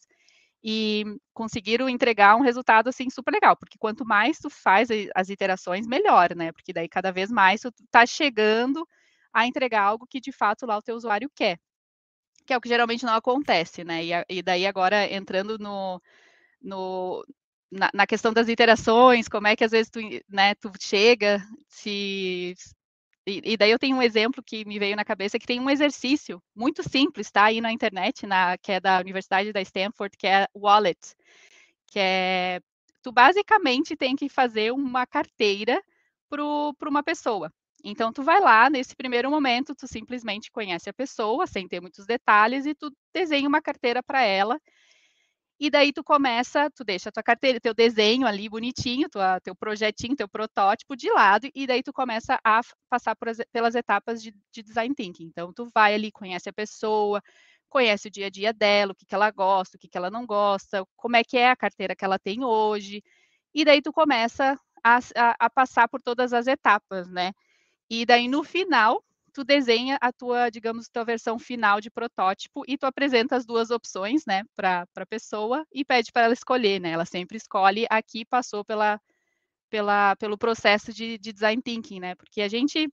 e 0.64 1.04
conseguiram 1.34 1.90
entregar 1.90 2.36
um 2.36 2.42
resultado, 2.42 2.88
assim, 2.90 3.10
super 3.10 3.32
legal, 3.32 3.56
porque 3.58 3.78
quanto 3.78 4.06
mais 4.06 4.40
tu 4.40 4.50
faz 4.50 4.90
as 5.16 5.30
iterações, 5.30 5.86
melhor, 5.88 6.36
né, 6.36 6.52
porque 6.52 6.74
daí 6.74 6.90
cada 6.90 7.12
vez 7.12 7.30
mais 7.32 7.62
tu 7.62 7.72
tá 7.92 8.06
chegando 8.06 8.88
a 9.34 9.46
entregar 9.48 9.84
algo 9.84 10.08
que 10.08 10.20
de 10.20 10.32
fato 10.32 10.66
lá 10.66 10.78
o 10.78 10.82
teu 10.82 10.96
usuário 10.96 11.30
quer, 11.36 11.60
que 12.46 12.54
é 12.54 12.58
o 12.58 12.62
que 12.62 12.70
geralmente 12.70 13.06
não 13.06 13.14
acontece, 13.16 13.84
né, 13.84 14.04
e 14.04 14.12
e 14.30 14.42
daí 14.42 14.66
agora 14.68 15.12
entrando 15.12 15.58
no 15.60 16.02
no 16.64 17.26
na 17.72 17.90
na 17.94 18.08
questão 18.08 18.34
das 18.34 18.50
interações, 18.50 19.28
como 19.28 19.48
é 19.48 19.56
que 19.56 19.64
às 19.64 19.72
vezes 19.72 19.90
tu, 19.92 20.00
né, 20.30 20.56
tu 20.56 20.72
chega, 20.80 21.42
se 21.70 22.56
e 23.28 23.54
e 23.54 23.58
daí 23.58 23.72
eu 23.72 23.80
tenho 23.80 23.98
um 23.98 24.02
exemplo 24.02 24.44
que 24.44 24.66
me 24.66 24.80
veio 24.80 24.96
na 24.96 25.06
cabeça, 25.06 25.40
que 25.40 25.48
tem 25.48 25.60
um 25.60 25.70
exercício 25.70 26.42
muito 26.56 26.88
simples, 26.88 27.32
tá 27.32 27.46
aí 27.46 27.62
na 27.62 27.72
internet, 27.72 28.26
na 28.28 28.58
que 28.58 28.72
é 28.74 28.80
da 28.80 29.00
Universidade 29.00 29.54
da 29.54 29.62
Stanford, 29.62 30.16
que 30.18 30.28
é 30.28 30.48
Wallet, 30.56 31.00
que 31.88 32.00
é 32.00 32.62
tu 33.04 33.12
basicamente 33.12 33.96
tem 33.98 34.16
que 34.16 34.30
fazer 34.30 34.72
uma 34.74 35.06
carteira 35.08 35.82
para 36.30 36.90
uma 36.90 37.04
pessoa. 37.04 37.52
Então 37.84 38.14
tu 38.14 38.24
vai 38.24 38.40
lá, 38.40 38.70
nesse 38.70 38.96
primeiro 38.96 39.30
momento, 39.30 39.76
tu 39.76 39.88
simplesmente 39.88 40.52
conhece 40.52 40.90
a 40.90 40.94
pessoa, 40.94 41.46
sem 41.48 41.68
ter 41.68 41.82
muitos 41.82 42.06
detalhes, 42.06 42.66
e 42.66 42.74
tu 42.74 42.92
desenha 43.14 43.48
uma 43.48 43.62
carteira 43.62 44.02
para 44.02 44.24
ela 44.24 44.60
e 45.60 45.70
daí 45.70 45.94
tu 45.94 46.04
começa, 46.04 46.70
tu 46.72 46.84
deixa 46.84 47.10
a 47.10 47.12
tua 47.12 47.24
carteira, 47.24 47.60
teu 47.60 47.74
desenho 47.74 48.28
ali 48.28 48.50
bonitinho, 48.50 49.10
tua 49.10 49.40
teu 49.42 49.56
projetinho, 49.56 50.16
teu 50.16 50.28
protótipo 50.28 50.96
de 50.96 51.10
lado, 51.12 51.48
e 51.56 51.68
daí 51.68 51.84
tu 51.84 51.94
começa 51.94 52.40
a 52.44 52.62
passar 52.90 53.16
por 53.16 53.30
as 53.30 53.38
pelas 53.52 53.76
etapas 53.76 54.22
de 54.22 54.34
de 54.52 54.64
design 54.64 54.94
thinking. 54.96 55.26
Então 55.28 55.54
tu 55.54 55.68
vai 55.74 55.94
ali, 55.96 56.12
conhece 56.12 56.50
a 56.50 56.54
pessoa, 56.54 57.22
conhece 57.70 58.08
o 58.08 58.12
dia 58.12 58.28
a 58.28 58.30
dia 58.30 58.54
dela, 58.54 58.92
o 58.94 58.96
que 58.96 59.06
que 59.06 59.16
ela 59.16 59.32
gosta, 59.32 59.78
o 59.78 59.80
que 59.80 59.88
que 59.88 59.98
ela 59.98 60.10
não 60.12 60.26
gosta, 60.26 60.86
como 60.96 61.16
é 61.18 61.24
que 61.24 61.38
é 61.38 61.50
a 61.50 61.56
carteira 61.56 61.96
que 61.96 62.06
ela 62.06 62.20
tem 62.20 62.44
hoje, 62.44 63.04
e 63.54 63.66
daí 63.66 63.82
tu 63.82 63.94
começa 63.94 64.58
a 64.84 65.00
a 65.18 65.36
a 65.48 65.50
passar 65.50 65.88
por 65.90 66.02
todas 66.02 66.34
as 66.34 66.48
etapas, 66.48 67.10
né. 67.10 67.32
E 67.90 68.06
daí 68.06 68.28
no 68.28 68.44
final, 68.44 69.04
tu 69.34 69.44
desenha 69.44 69.98
a 70.02 70.12
tua, 70.14 70.50
digamos, 70.50 70.88
tua 70.90 71.04
versão 71.06 71.40
final 71.40 71.82
de 71.82 71.90
protótipo 71.92 72.64
e 72.68 72.78
tu 72.78 72.86
apresenta 72.86 73.36
as 73.36 73.46
2 73.46 73.72
opções, 73.72 74.26
né, 74.28 74.44
pra 74.56 74.86
pra 74.94 75.06
pessoa 75.06 75.66
e 75.74 75.84
pede 75.86 76.12
para 76.12 76.24
ela 76.26 76.34
escolher, 76.34 76.80
né, 76.82 76.92
ela 76.92 77.06
sempre 77.06 77.38
escolhe 77.38 77.86
a 77.90 78.02
que 78.02 78.26
passou 78.26 78.64
pela 78.66 79.00
pela 79.70 80.16
pelo 80.18 80.38
processo 80.38 80.94
de 80.94 81.18
de 81.20 81.34
design 81.34 81.62
thinking, 81.62 82.00
né, 82.02 82.16
porque 82.16 82.42
a 82.42 82.48
gente 82.50 82.88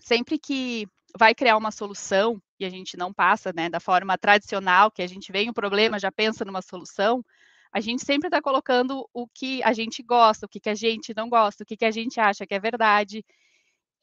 sempre 0.00 0.38
que 0.38 0.86
vai 1.18 1.34
criar 1.34 1.56
uma 1.56 1.70
solução 1.70 2.40
e 2.60 2.64
a 2.64 2.70
gente 2.70 2.96
não 2.96 3.12
passa, 3.12 3.52
né, 3.54 3.68
da 3.70 3.80
forma 3.80 4.16
tradicional, 4.18 4.90
que 4.90 5.02
a 5.02 5.06
gente 5.06 5.32
vê 5.32 5.48
um 5.48 5.52
problema, 5.52 5.98
já 5.98 6.12
pensa 6.12 6.44
numa 6.44 6.62
solução, 6.62 7.24
a 7.72 7.80
gente 7.80 8.04
sempre 8.04 8.28
está 8.28 8.40
colocando 8.40 9.08
o 9.12 9.26
que 9.28 9.62
a 9.62 9.72
gente 9.72 10.02
gosta, 10.02 10.46
o 10.46 10.48
que 10.48 10.60
que 10.60 10.70
a 10.70 10.74
gente 10.74 11.12
não 11.16 11.28
gosta, 11.28 11.62
o 11.62 11.66
que 11.66 11.76
que 11.76 11.84
a 11.84 11.90
gente 11.90 12.18
acha 12.20 12.46
que 12.46 12.54
é 12.54 12.60
verdade, 12.60 13.24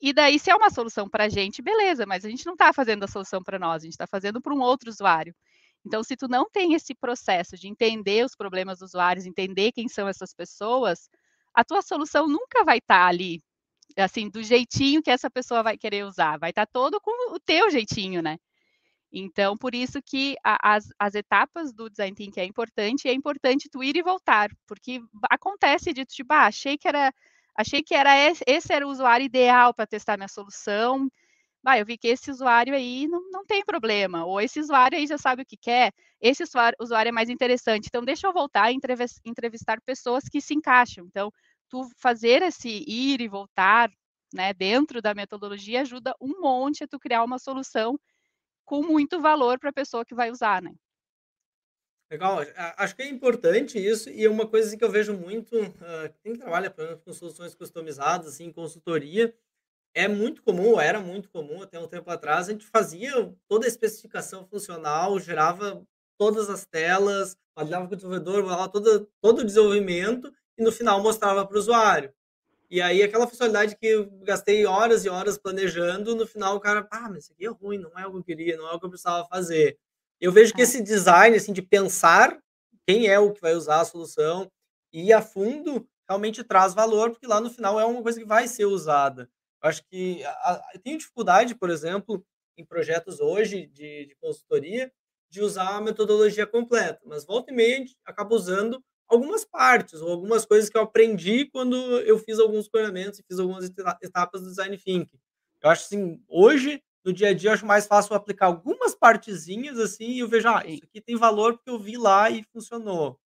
e 0.03 0.13
daí, 0.13 0.39
se 0.39 0.51
é 0.51 0.55
uma 0.55 0.69
solução 0.69 1.09
para 1.09 1.25
a 1.25 1.29
gente, 1.29 1.61
beleza, 1.61 2.05
mas 2.05 2.25
a 2.25 2.29
gente 2.29 2.45
não 2.45 2.53
está 2.53 2.73
fazendo 2.73 3.03
a 3.05 3.07
solução 3.07 3.41
para 3.43 3.59
nós, 3.59 3.83
a 3.83 3.85
gente 3.85 3.93
está 3.93 4.07
fazendo 4.07 4.41
para 4.41 4.53
um 4.53 4.59
outro 4.61 4.89
usuário. 4.89 5.35
Então, 5.85 6.03
se 6.03 6.17
tu 6.17 6.27
não 6.27 6.49
tem 6.49 6.73
esse 6.73 6.95
processo 6.95 7.57
de 7.57 7.67
entender 7.69 8.25
os 8.25 8.35
problemas 8.35 8.79
dos 8.79 8.91
usuários, 8.91 9.25
entender 9.25 9.71
quem 9.71 9.87
são 9.89 10.07
essas 10.07 10.33
pessoas, 10.33 11.09
a 11.53 11.63
tua 11.63 11.81
solução 11.81 12.27
nunca 12.27 12.63
vai 12.65 12.79
estar 12.79 12.99
tá 13.03 13.07
ali, 13.07 13.41
assim, 13.97 14.29
do 14.29 14.43
jeitinho 14.43 15.01
que 15.03 15.11
essa 15.11 15.29
pessoa 15.31 15.63
vai 15.63 15.77
querer 15.77 16.05
usar, 16.05 16.37
vai 16.39 16.51
estar 16.51 16.65
tá 16.67 16.71
todo 16.73 17.01
com 17.01 17.35
o 17.35 17.39
teu 17.39 17.71
jeitinho, 17.71 18.21
né. 18.21 18.37
Então, 19.11 19.55
por 19.57 19.75
isso 19.75 20.01
que 20.01 20.35
a 20.43 20.75
as 20.75 20.87
as 20.99 21.15
etapas 21.15 21.71
do 21.73 21.89
design 21.89 22.15
thinking 22.15 22.39
é 22.41 22.45
importante, 22.45 23.05
e 23.07 23.09
é 23.11 23.13
importante 23.13 23.69
tu 23.69 23.83
ir 23.83 23.95
e 23.95 24.01
voltar, 24.03 24.49
porque 24.67 25.01
acontece 25.29 25.93
de 25.93 26.03
tipo: 26.05 26.33
"Ah, 26.33 26.47
achei 26.47 26.77
que 26.77 26.87
era 26.87 27.13
Achei 27.55 27.83
que 27.83 27.93
era 27.95 28.17
esse 28.17 28.43
esse 28.47 28.73
era 28.73 28.85
o 28.87 28.89
usuário 28.89 29.25
ideal 29.25 29.73
para 29.73 29.85
testar 29.87 30.17
minha 30.17 30.27
solução. 30.27 31.07
Ah, 31.65 31.79
eu 31.79 31.85
vi 31.85 31.97
que 31.97 32.07
esse 32.09 32.31
usuário 32.31 32.75
aí 32.75 33.07
não 33.07 33.21
não 33.31 33.45
tem 33.45 33.63
problema, 33.65 34.25
ou 34.25 34.41
esse 34.41 34.59
usuário 34.59 34.97
aí 34.97 35.07
já 35.07 35.17
sabe 35.19 35.43
o 35.43 35.45
que 35.45 35.57
quer, 35.57 35.93
esse 36.21 36.43
usuário 36.43 36.77
usuário 36.81 37.09
é 37.09 37.13
mais 37.13 37.29
interessante, 37.29 37.87
então 37.87 38.03
deixa 38.05 38.27
eu 38.27 38.33
voltar 38.33 38.71
entrevis 38.73 39.19
entrevistar 39.25 39.81
pessoas 39.81 40.25
que 40.29 40.41
se 40.41 40.53
encaixam. 40.55 41.05
Então, 41.07 41.31
tu 41.69 41.89
fazer 41.99 42.41
esse 42.43 42.69
ir 42.87 43.21
e 43.21 43.27
voltar, 43.29 43.91
né, 44.33 44.53
dentro 44.53 45.01
da 45.01 45.13
metodologia 45.15 45.81
ajuda 45.81 46.15
um 46.21 46.39
monte 46.41 46.83
a 46.85 46.87
tu 46.87 46.99
criar 46.99 47.23
uma 47.25 47.39
solução 47.39 47.99
com 48.65 48.81
muito 48.83 49.21
valor 49.21 49.59
para 49.59 49.71
a 49.71 49.73
pessoa 49.73 50.05
que 50.05 50.15
vai 50.15 50.31
usar, 50.31 50.61
né. 50.63 50.71
Legal, 52.13 52.41
acho 52.77 52.95
que 52.95 53.01
é 53.01 53.07
importante 53.09 53.79
isso, 53.83 54.07
e 54.07 54.23
é 54.23 54.29
uma 54.29 54.45
coisa 54.47 54.67
assim 54.67 54.77
que 54.77 54.83
eu 54.83 54.91
vejo 54.91 55.13
muito, 55.17 55.55
hã, 55.81 56.11
quem 56.23 56.35
trabalha, 56.35 56.71
exemplo, 56.77 57.01
com 57.03 57.11
soluções 57.11 57.55
customizadas, 57.55 58.27
assim, 58.27 58.51
consultoria, 58.51 59.33
é 59.95 60.07
muito 60.07 60.43
comum, 60.43 60.79
era 60.79 60.99
muito 60.99 61.29
comum 61.29 61.61
até 61.63 61.79
um 61.79 61.87
tempo 61.87 62.09
atrás, 62.11 62.49
a 62.49 62.53
gente 62.53 62.65
fazia 62.67 63.33
toda 63.47 63.65
a 63.65 63.69
especificação 63.69 64.45
funcional, 64.47 65.19
gerava 65.19 65.85
todas 66.17 66.49
as 66.49 66.65
telas, 66.65 67.37
falava 67.55 67.87
com 67.87 67.93
o 67.93 67.97
desenvolvedor, 67.97 68.45
lá 68.45 68.67
toda 68.69 69.07
todo 69.21 69.39
o 69.41 69.45
desenvolvimento, 69.45 70.33
e 70.57 70.63
no 70.63 70.71
final 70.71 71.01
mostrava 71.03 71.45
para 71.47 71.55
o 71.57 71.59
usuário. 71.59 72.13
E 72.69 72.81
aí 72.81 73.03
aquela 73.03 73.27
funcionalidade 73.27 73.75
que 73.77 73.87
eu 73.87 74.09
gastei 74.23 74.65
horas 74.65 75.05
e 75.05 75.09
horas 75.09 75.37
planejando, 75.37 76.15
no 76.15 76.27
final 76.27 76.55
o 76.57 76.59
cara: 76.59 76.87
"Ah, 76.91 77.09
mas 77.09 77.25
isso 77.25 77.33
aqui 77.33 77.45
é 77.45 77.49
ruim, 77.49 77.77
não 77.79 77.91
é 77.99 78.07
o 78.07 78.11
que 78.11 78.17
eu 78.19 78.23
queria, 78.23 78.57
não 78.57 78.67
é 78.69 78.73
o 78.73 78.79
que 78.79 78.85
eu 78.85 78.89
precisava 78.89 79.25
fazer". 79.27 79.77
Eu 80.23 80.31
vejo 80.31 80.53
que 80.53 80.61
É. 80.61 80.63
esse 80.63 80.81
design, 80.81 81.35
assim, 81.35 81.51
de 81.53 81.61
pensar 81.61 82.39
quem 82.87 83.07
é 83.07 83.19
o 83.19 83.33
que 83.33 83.41
vai 83.41 83.53
usar 83.55 83.81
a 83.81 83.85
solução 83.85 84.49
e 84.93 85.07
ir 85.09 85.13
a 85.13 85.21
fundo, 85.21 85.85
realmente 86.09 86.43
traz 86.45 86.73
valor, 86.73 87.11
porque 87.11 87.27
lá 87.27 87.41
no 87.41 87.49
final 87.49 87.77
é 87.79 87.85
uma 87.85 88.01
coisa 88.01 88.19
que 88.19 88.25
vai 88.25 88.47
ser 88.47 88.65
usada. 88.65 89.29
Eu 89.61 89.69
acho 89.69 89.83
que 89.91 90.23
a 90.25 90.61
eu 90.75 90.79
tenho 90.81 90.97
dificuldade, 90.97 91.55
por 91.55 91.69
exemplo, 91.69 92.25
em 92.57 92.65
projetos 92.65 93.19
hoje 93.19 93.65
de 93.67 94.05
de 94.07 94.15
consultoria, 94.21 94.91
de 95.29 95.41
usar 95.41 95.75
a 95.77 95.81
metodologia 95.81 96.47
completa, 96.47 97.01
mas 97.05 97.25
volta 97.25 97.51
e 97.51 97.55
meia 97.55 97.83
acaba 98.05 98.33
usando 98.35 98.81
algumas 99.09 99.43
partes 99.45 100.01
ou 100.01 100.09
algumas 100.11 100.45
coisas 100.45 100.69
que 100.69 100.77
eu 100.77 100.83
aprendi 100.83 101.45
quando 101.51 101.75
eu 102.01 102.17
fiz 102.19 102.39
alguns 102.39 102.67
treinamentos 102.69 103.19
e 103.19 103.23
fiz 103.23 103.39
algumas 103.39 103.65
eta 103.69 103.97
etapas 104.01 104.41
do 104.41 104.47
design 104.49 104.77
thinking. 104.77 105.19
Eu 105.61 105.69
acho 105.69 105.83
assim, 105.85 106.23
hoje 106.29 106.81
no 107.05 107.13
dia 107.13 107.29
a 107.29 107.33
dia 107.33 107.49
eu 107.49 107.53
acho 107.53 107.65
mais 107.65 107.85
fácil 107.87 108.15
aplicar 108.15 108.47
algumas 108.47 108.95
partezinhas, 108.95 109.77
assim, 109.79 110.05
e 110.11 110.19
eu 110.19 110.27
vejo: 110.27 110.47
"Ah, 110.49 110.63
Sim. 110.63 110.79
isso 110.79 110.83
aqui 110.85 111.01
tem 111.01 111.15
valor 111.17 111.53
porque 111.55 111.69
eu 111.69 111.79
vi 111.79 111.97
lá 111.97 112.29
e 112.29 112.43
funcionou". 112.53 113.19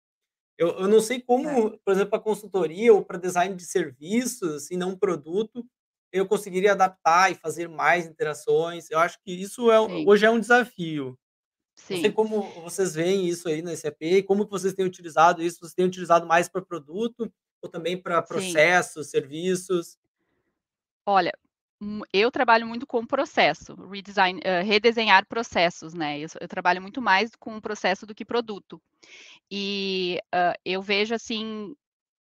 Eu 0.58 0.68
eu 0.80 0.88
não 0.88 1.00
sei 1.00 1.20
É. 1.42 1.60
como, 1.60 1.78
por 1.84 1.92
exemplo, 1.92 2.10
para 2.10 2.20
consultoria 2.20 2.92
ou 2.94 3.04
para 3.04 3.18
design 3.18 3.54
de 3.56 3.64
serviços, 3.66 4.52
assim, 4.64 4.76
não 4.76 4.96
produto, 4.96 5.64
eu 6.12 6.26
conseguiria 6.28 6.72
adaptar 6.72 7.32
e 7.32 7.34
fazer 7.36 7.68
mais 7.68 8.06
interações. 8.06 8.90
Eu 8.90 8.98
acho 9.00 9.18
que 9.24 9.32
isso 9.32 9.70
é 9.70 9.80
um 9.80 9.88
Sim, 9.88 10.06
hoje 10.06 10.26
é 10.26 10.30
um 10.30 10.40
desafio. 10.40 11.18
Não 11.88 11.96
sei 11.98 12.10
sim. 12.10 12.12
como 12.12 12.62
vocês 12.62 12.94
veem 12.94 13.28
isso 13.28 13.48
aí 13.48 13.62
na 13.62 13.72
SAP, 13.72 14.22
como 14.26 14.46
vocês 14.48 14.74
têm 14.74 14.86
utilizado 14.86 15.42
isso, 15.42 15.58
vocês 15.60 15.74
têm 15.74 15.86
utilizado 15.86 16.26
mais 16.26 16.48
para 16.48 16.62
produto 16.64 17.32
ou 17.62 17.68
também 17.70 18.00
para 18.00 18.22
Sim. 18.24 18.62
processos, 18.62 19.10
serviços? 19.10 19.98
Olha, 21.06 21.32
eu 22.12 22.30
trabalho 22.30 22.66
muito 22.66 22.86
com 22.86 23.06
processo, 23.06 23.74
redesign 23.90 24.40
hã, 24.44 24.62
redesenhar 24.62 25.26
processos, 25.26 25.94
né, 25.94 26.18
eu 26.20 26.28
eu 26.40 26.48
trabalho 26.48 26.80
muito 26.82 27.02
mais 27.02 27.30
com 27.36 27.60
processo 27.60 28.06
do 28.06 28.14
que 28.14 28.24
produto. 28.24 28.80
E, 29.50 30.20
hã, 30.34 30.52
eu 30.64 30.82
vejo, 30.82 31.14
assim, 31.14 31.74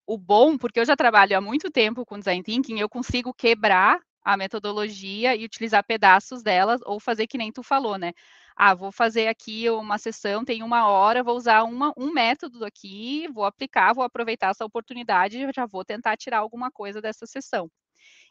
o 0.08 0.17
bom 0.17 0.58
porque 0.58 0.79
eu 0.79 0.86
já 0.86 0.96
trabalho 0.98 1.38
há 1.38 1.41
muito 1.41 1.72
tempo 1.72 2.05
com 2.05 2.20
design 2.20 2.43
thinking, 2.43 2.79
eu 2.79 2.89
consigo 2.89 3.34
quebrar 3.34 4.00
a 4.24 4.38
metodologia 4.38 5.36
e 5.36 5.46
utilizar 5.46 5.84
pedaços 5.86 6.43
delas 6.43 6.82
ou 6.86 7.00
fazer 7.00 7.27
que 7.27 7.38
nem 7.39 7.51
tu 7.51 7.63
falou, 7.63 7.98
né, 7.98 8.13
"Ah, 8.58 8.74
vou 8.75 8.91
fazer 8.91 9.27
aqui 9.29 9.70
uma 9.72 9.98
sessão, 10.00 10.46
tem 10.46 10.63
1 10.63 10.88
hora, 10.89 11.24
vou 11.24 11.38
usar 11.38 11.63
uma 11.63 11.93
um 11.98 12.12
método 12.13 12.65
aqui, 12.65 13.27
vou 13.34 13.46
aplicar, 13.46 13.93
vou 13.93 14.03
aproveitar 14.05 14.51
essa 14.51 14.65
oportunidade 14.65 15.39
já 15.55 15.65
vou 15.67 15.86
tentar 15.86 16.17
tirar 16.17 16.39
alguma 16.39 16.72
coisa 16.72 17.01
dessa 17.01 17.25
sessão". 17.27 17.70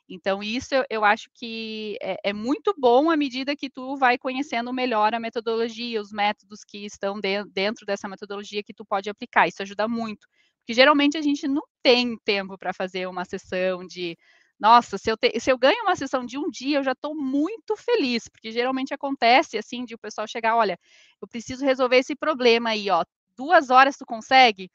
Então 0.08 0.42
isso 0.42 0.74
eu 0.74 0.84
eu 0.90 1.04
acho 1.04 1.28
que 1.34 1.96
é 2.02 2.16
é 2.24 2.32
muito 2.32 2.74
bom 2.78 3.10
à 3.10 3.16
medida 3.16 3.54
que 3.56 3.70
tu 3.70 3.96
vai 3.96 4.18
conhecendo 4.18 4.72
melhor 4.72 5.14
a 5.14 5.20
metodologia, 5.20 6.00
os 6.00 6.12
métodos 6.12 6.64
que 6.64 6.84
estão 6.84 7.20
den 7.20 7.44
dentro 7.52 7.86
dessa 7.86 8.08
metodologia 8.08 8.62
que 8.62 8.74
tu 8.74 8.84
pode 8.84 9.08
aplicar, 9.10 9.46
isso 9.48 9.62
ajuda 9.62 9.86
muito. 9.88 10.26
Porque 10.60 10.74
geralmente 10.74 11.16
a 11.16 11.22
gente 11.22 11.46
não 11.48 11.62
tem 11.82 12.16
tempo 12.24 12.56
para 12.58 12.72
fazer 12.72 13.06
uma 13.08 13.24
sessão 13.24 13.86
de 13.86 14.16
nossa, 14.60 14.96
se 14.98 15.10
eu 15.10 15.16
te 15.16 15.38
se 15.40 15.50
eu 15.50 15.58
ganho 15.58 15.82
uma 15.82 15.96
sessão 15.96 16.24
de 16.24 16.38
1 16.38 16.48
dia, 16.50 16.78
eu 16.78 16.84
já 16.84 16.92
estou 16.92 17.14
muito 17.16 17.76
feliz, 17.76 18.28
porque 18.28 18.52
geralmente 18.52 18.94
acontece, 18.94 19.58
assim, 19.58 19.84
de 19.84 19.94
o 19.94 19.98
pessoal 19.98 20.26
chegar: 20.28 20.56
"Olha, 20.56 20.78
eu 21.20 21.26
preciso 21.28 21.64
resolver 21.64 21.96
esse 21.98 22.14
problema 22.14 22.70
aí, 22.70 22.88
ó, 22.90 23.04
2 23.36 23.70
horas 23.70 23.96
tu 23.96 24.04
consegue?". 24.06 24.70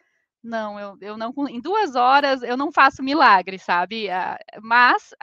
Não, 0.48 0.80
eu 0.80 0.98
eu 1.01 1.18
não 1.18 1.34
em 1.50 1.60
2 1.60 1.94
horas 1.96 2.42
eu 2.42 2.56
não 2.56 2.72
faço 2.72 3.04
milagre, 3.04 3.60
sabe, 3.60 4.10
ah, 4.10 4.38
mas 4.62 5.13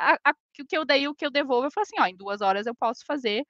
o 0.60 0.64
que 0.66 0.76
eu 0.76 0.84
daí 0.84 1.08
o 1.08 1.14
que 1.14 1.24
eu 1.24 1.30
devolvo, 1.30 1.66
eu 1.66 1.70
falo 1.70 1.82
assim: 1.84 1.96
"Ó, 1.98 2.04
em 2.06 2.14
2 2.14 2.42
horas 2.42 2.66
eu 2.66 2.74
posso 2.74 3.06
fazer, 3.06 3.42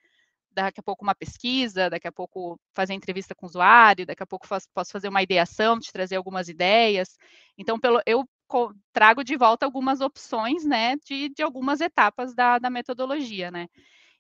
daqui 0.53 0.81
a 0.81 0.83
pouco 0.85 1.05
uma 1.05 1.15
pesquisa, 1.15 1.91
daqui 1.91 2.09
a 2.09 2.13
pouco 2.13 2.59
fazer 2.75 2.95
entrevista 2.95 3.35
com 3.35 3.47
o 3.47 3.49
usuário, 3.51 4.07
daqui 4.07 4.23
a 4.23 4.27
pouco 4.27 4.47
faço 4.47 4.69
posso 4.75 4.93
fazer 4.93 5.09
uma 5.09 5.23
ideação, 5.23 5.81
te 5.81 5.93
trazer 5.93 6.17
algumas 6.17 6.49
ideias". 6.49 7.17
Então 7.59 7.79
pelo 7.81 8.01
eu 8.07 8.25
trago 8.93 9.25
de 9.25 9.37
volta 9.37 9.67
algumas 9.67 10.01
opções, 10.03 10.65
né, 10.67 10.97
de 11.07 11.31
de 11.31 11.43
algumas 11.43 11.81
etapas 11.81 12.35
da 12.35 12.59
da 12.61 12.71
metodologia, 12.71 13.51
né. 13.51 13.69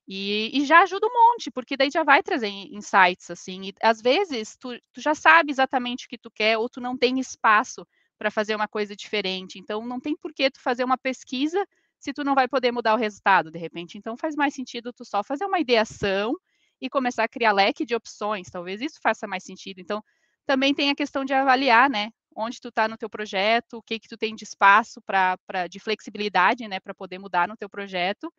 E 0.08 0.50
e 0.60 0.64
já 0.66 0.82
ajuda 0.82 1.06
um 1.06 1.10
monte, 1.32 1.50
porque 1.50 1.76
daí 1.76 1.90
já 1.90 2.04
vai 2.04 2.22
trazer 2.22 2.48
in 2.48 2.76
insights, 2.76 3.30
assim, 3.30 3.68
e 3.68 3.74
às 3.82 4.02
vezes 4.02 4.56
tu 4.56 4.78
tu 4.92 5.00
já 5.00 5.14
sabe 5.14 5.50
exatamente 5.50 6.06
o 6.06 6.08
que 6.08 6.18
tu 6.18 6.30
quer 6.30 6.58
ou 6.58 6.68
tu 6.68 6.80
não 6.80 6.96
tem 6.96 7.18
espaço 7.18 7.86
para 8.18 8.30
fazer 8.30 8.54
uma 8.54 8.68
coisa 8.68 8.94
diferente, 8.94 9.58
então 9.58 9.86
não 9.86 9.98
tem 10.00 10.14
por 10.16 10.32
que 10.34 10.50
tu 10.50 10.60
fazer 10.60 10.84
uma 10.84 10.98
pesquisa, 10.98 11.66
se 11.98 12.12
tu 12.12 12.22
não 12.22 12.34
vai 12.34 12.46
poder 12.48 12.70
mudar 12.70 12.94
o 12.94 12.98
resultado, 12.98 13.50
de 13.50 13.58
repente. 13.58 13.96
Então 13.98 14.16
faz 14.16 14.36
mais 14.36 14.54
sentido 14.54 14.92
tu 14.92 15.04
só 15.06 15.22
fazer 15.24 15.46
uma 15.46 15.58
ideação 15.58 16.34
e 16.80 16.90
começar 16.90 17.24
a 17.24 17.28
criar 17.28 17.52
leque 17.52 17.84
de 17.86 17.94
opções, 17.94 18.48
talvez 18.50 18.80
isso 18.82 19.00
faça 19.02 19.26
mais 19.26 19.42
sentido. 19.44 19.80
Então, 19.80 20.02
também 20.46 20.74
tem 20.74 20.90
a 20.90 20.94
questão 20.94 21.24
de 21.24 21.32
avaliar, 21.32 21.88
né, 21.88 22.10
onde 22.36 22.60
tu 22.60 22.68
está 22.68 22.86
no 22.88 22.98
teu 22.98 23.08
projeto, 23.08 23.78
o 23.78 23.82
que 23.82 23.98
que 23.98 24.08
tu 24.08 24.16
tem 24.18 24.34
de 24.34 24.44
espaço 24.44 25.00
pra 25.02 25.38
de 25.70 25.78
flexibilidade, 25.80 26.68
né, 26.68 26.78
para 26.80 26.92
poder 26.94 27.18
mudar 27.18 27.48
no 27.48 27.56
teu 27.56 27.68
projeto, 27.70 28.30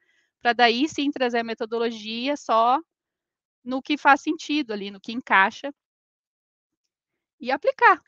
para 0.41 0.53
daí 0.53 0.87
sim 0.89 1.11
trazer 1.11 1.39
a 1.39 1.43
metodologia 1.43 2.35
só 2.37 2.79
no 3.65 3.81
que 3.81 3.97
faz 3.97 4.21
sentido 4.21 4.73
ali, 4.73 4.91
no 4.91 5.01
que 5.01 5.13
encaixa 5.13 5.71
e 7.39 7.51
aplicar. 7.51 8.01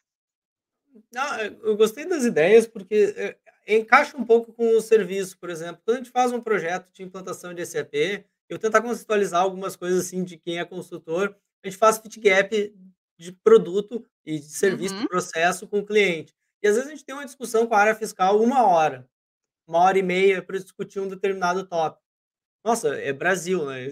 Não, 1.12 1.38
eu 1.40 1.78
gostei 1.78 2.06
das 2.06 2.24
ideias, 2.24 2.68
porque, 2.68 3.14
eh, 3.18 3.38
encaixa 3.78 4.18
um 4.18 4.26
pouco 4.26 4.52
com 4.54 4.70
o 4.76 4.82
serviço, 4.82 5.38
por 5.38 5.50
exemplo, 5.50 5.82
quando 5.86 5.98
a 5.98 6.00
gente 6.04 6.12
faz 6.12 6.32
um 6.32 6.42
projeto 6.42 6.92
de 6.92 7.04
implantação 7.04 7.54
de 7.54 7.66
SAP, 7.66 8.26
eu 8.50 8.58
tentar 8.60 8.82
conceitualizar 8.82 9.42
algumas 9.42 9.76
coisas, 9.76 10.06
assim, 10.06 10.24
de 10.24 10.38
quem 10.38 10.60
é 10.60 10.66
consultor, 10.66 11.36
a 11.64 11.68
gente 11.68 11.78
faz 11.78 11.98
fit 11.98 12.20
gap 12.20 12.74
de 13.18 13.32
produto 13.32 14.06
e 14.26 14.40
de 14.40 14.46
serviço 14.46 14.96
Uhum. 14.96 15.08
processo 15.08 15.68
com 15.68 15.80
o 15.80 15.86
cliente. 15.86 16.34
E 16.64 16.68
às 16.68 16.76
vezes 16.76 16.90
a 16.90 16.92
gente 16.94 17.06
tem 17.06 17.16
uma 17.16 17.26
discussão 17.26 17.68
com 17.68 17.74
a 17.76 17.80
área 17.80 17.96
fiscal 17.96 18.42
1 18.42 18.66
hora, 18.66 19.08
1 19.68 19.82
hora 19.82 20.00
e 20.00 20.04
meia 20.04 20.42
para 20.42 20.60
discutir 20.60 21.00
um 21.00 21.08
determinado 21.08 21.66
tópico. 21.68 22.07
Nossa, 22.68 22.90
é 23.00 23.14
Brasil, 23.14 23.66
né, 23.66 23.88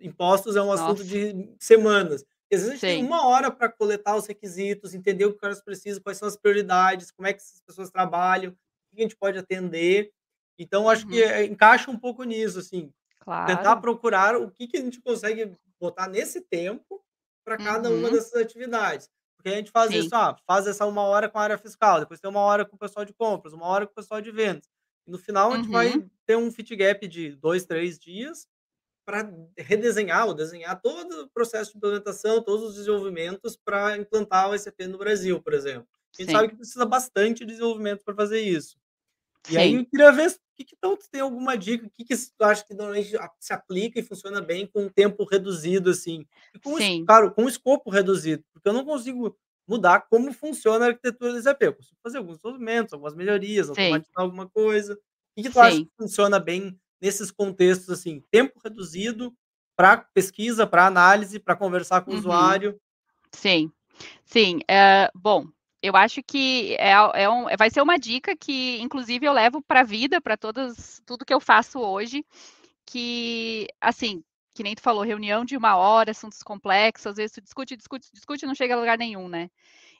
impostos 0.00 0.56
é 0.56 0.62
um 0.62 0.72
assunto 0.72 1.04
Nossa. 1.04 1.04
de 1.04 1.54
semanas. 1.60 2.24
E 2.50 2.56
às 2.56 2.62
vezes 2.62 2.68
a 2.70 2.74
gente 2.74 2.80
tem. 2.80 2.98
1 2.98 3.24
hora 3.28 3.48
para 3.48 3.68
coletar 3.70 4.16
os 4.16 4.26
requisitos, 4.26 4.92
entender 4.92 5.24
o 5.26 5.32
que 5.38 5.44
elas 5.46 5.62
precisam, 5.62 6.02
quais 6.02 6.18
são 6.18 6.26
as 6.26 6.36
prioridades, 6.36 7.12
como 7.12 7.28
é 7.28 7.32
que 7.32 7.40
essas 7.40 7.60
pessoas 7.60 7.90
trabalham, 7.92 8.50
o 8.50 8.96
que 8.96 9.00
a 9.00 9.04
gente 9.04 9.16
pode 9.16 9.38
atender. 9.38 10.10
Então 10.58 10.88
acho 10.88 11.06
que, 11.06 11.22
Uhum. 11.22 11.30
eh, 11.30 11.44
encaixa 11.44 11.92
um 11.92 11.96
pouco 11.96 12.24
nisso, 12.24 12.58
assim, 12.58 12.92
tentar 13.46 13.76
Claro. 13.76 13.82
procurar 13.82 14.36
o 14.36 14.50
que 14.50 14.66
que 14.68 14.78
a 14.78 14.80
gente 14.80 15.00
consegue 15.00 15.56
botar 15.80 16.08
nesse 16.08 16.40
tempo, 16.40 17.04
para 17.44 17.58
cada 17.58 17.90
uma 17.92 18.08
Uhum. 18.08 18.12
dessas 18.12 18.34
atividades. 18.34 19.08
Porque 19.36 19.50
a 19.50 19.56
gente 19.56 19.70
faz 19.72 19.92
Sim. 19.92 19.98
isso, 19.98 20.14
ah, 20.14 20.36
faz 20.46 20.66
essa 20.66 20.86
1 20.86 21.02
hora 21.02 21.28
com 21.28 21.38
a 21.38 21.42
área 21.42 21.58
fiscal, 21.58 22.00
depois 22.00 22.20
tem 22.20 22.30
1 22.30 22.40
hora 22.42 22.64
com 22.66 22.76
o 22.76 22.78
pessoal 22.78 23.04
de 23.04 23.12
compras, 23.14 23.52
1 23.54 23.66
hora 23.68 23.86
com 23.86 23.92
o 23.92 23.96
pessoal 23.96 24.20
de 24.20 24.30
vendas. 24.32 24.68
No 25.06 25.18
final 25.18 25.52
a 25.52 25.56
gente 25.56 25.68
Uhum. 25.68 25.70
vai 25.70 26.06
ter 26.26 26.36
um 26.36 26.50
fit 26.50 26.74
gap 26.76 27.06
de 27.08 27.34
2, 27.36 27.64
3 27.64 27.98
dias, 27.98 28.46
para 29.06 29.32
redesenhar 29.58 30.28
ou 30.28 30.34
desenhar 30.34 30.80
todo 30.82 31.22
o 31.24 31.30
processo 31.30 31.72
de 31.72 31.78
implementação, 31.78 32.42
todos 32.42 32.70
os 32.70 32.76
desenvolvimentos 32.76 33.56
para 33.56 33.96
implantar 33.98 34.50
o 34.50 34.58
SAP 34.58 34.82
no 34.88 34.98
Brasil, 34.98 35.42
por 35.42 35.54
exemplo. 35.54 35.88
A 36.18 36.22
gente 36.22 36.30
Sim. 36.30 36.32
sabe 36.32 36.48
que 36.50 36.56
precisa 36.56 36.86
bastante 36.86 37.44
desenvolvimento 37.46 38.04
para 38.04 38.14
fazer 38.16 38.40
isso. 38.42 38.76
E 39.48 39.58
aí 39.58 39.74
Sim. 39.74 39.76
eu 39.76 39.86
queria 39.86 40.12
ver 40.12 40.30
que 40.56 40.64
que 40.64 40.76
então 40.76 40.96
tu 40.96 41.08
tem 41.10 41.20
alguma 41.22 41.56
dica, 41.58 41.86
o 41.86 41.90
que 41.90 42.04
que 42.04 42.16
tu 42.16 42.44
acha 42.44 42.64
que 42.66 42.74
normalmente 42.74 43.12
se 43.40 43.52
aplica 43.54 44.00
e 44.00 44.02
funciona 44.04 44.40
bem 44.40 44.66
com 44.66 44.84
um 44.84 44.90
tempo 44.90 45.24
reduzido, 45.24 45.90
assim, 45.90 46.26
e 46.54 46.60
com 46.60 46.76
Sim. 46.76 47.06
claro, 47.06 47.32
com 47.34 47.44
o 47.46 47.48
escopo 47.48 47.90
reduzido, 47.90 48.44
porque 48.52 48.68
eu 48.68 48.72
não 48.74 48.84
consigo 48.84 49.36
mudar 49.68 50.02
como 50.10 50.32
funciona 50.32 50.86
a 50.86 50.88
arquitetura 50.90 51.32
do 51.32 51.42
SAP, 51.42 51.62
eu 51.62 51.74
consigo 51.74 51.98
fazer 52.02 52.18
alguns 52.18 52.38
desenvolvimentos, 52.38 52.92
algumas 52.94 53.14
melhorias, 53.14 53.70
Sim. 53.74 54.04
automatizar 54.04 54.22
alguma 54.22 54.48
coisa. 54.50 54.98
Que 55.36 55.42
que 55.44 55.50
tu 55.50 55.60
acha 55.60 55.78
que 55.82 55.84
Sim. 55.84 55.90
funciona 55.98 56.38
bem 56.40 56.78
nesses 57.02 57.30
contextos, 57.30 57.90
assim, 57.90 58.22
tempo 58.30 58.60
reduzido 58.64 59.34
para 59.76 59.98
pesquisa, 60.14 60.66
para 60.66 60.86
análise, 60.86 61.38
para 61.40 61.56
conversar 61.56 62.02
com 62.02 62.12
o 62.12 62.14
Uhum. 62.14 62.16
usuário? 62.16 62.78
Sim. 63.32 63.72
Sim, 64.24 64.60
hã, 64.70 65.08
bom, 65.14 65.46
eu 65.82 65.96
acho 65.96 66.22
que 66.22 66.74
é 66.78 66.94
a 66.94 67.12
é 67.14 67.28
um 67.30 67.46
vai 67.58 67.70
ser 67.70 67.82
uma 67.82 67.98
dica 67.98 68.36
que 68.36 68.80
inclusive 68.80 69.26
eu 69.26 69.32
levo 69.34 69.62
para 69.62 69.82
vida, 69.84 70.20
para 70.20 70.36
todas 70.36 71.02
tudo 71.06 71.24
que 71.26 71.34
eu 71.34 71.40
faço 71.40 71.80
hoje, 71.80 72.24
que, 72.86 73.68
assim, 73.80 74.24
que 74.54 74.62
nem 74.62 74.74
tu 74.74 74.82
falou, 74.82 75.02
reunião 75.04 75.44
de 75.44 75.56
1 75.56 75.76
hora, 75.76 76.10
assuntos 76.12 76.42
complexos, 76.42 77.06
às 77.06 77.16
vezes 77.16 77.32
tu 77.32 77.40
discute, 77.42 77.76
discute, 77.76 78.08
discute 78.12 78.44
e 78.44 78.48
não 78.48 78.54
chega 78.54 78.74
a 78.74 78.78
lugar 78.78 78.98
nenhum, 78.98 79.28
né. 79.28 79.48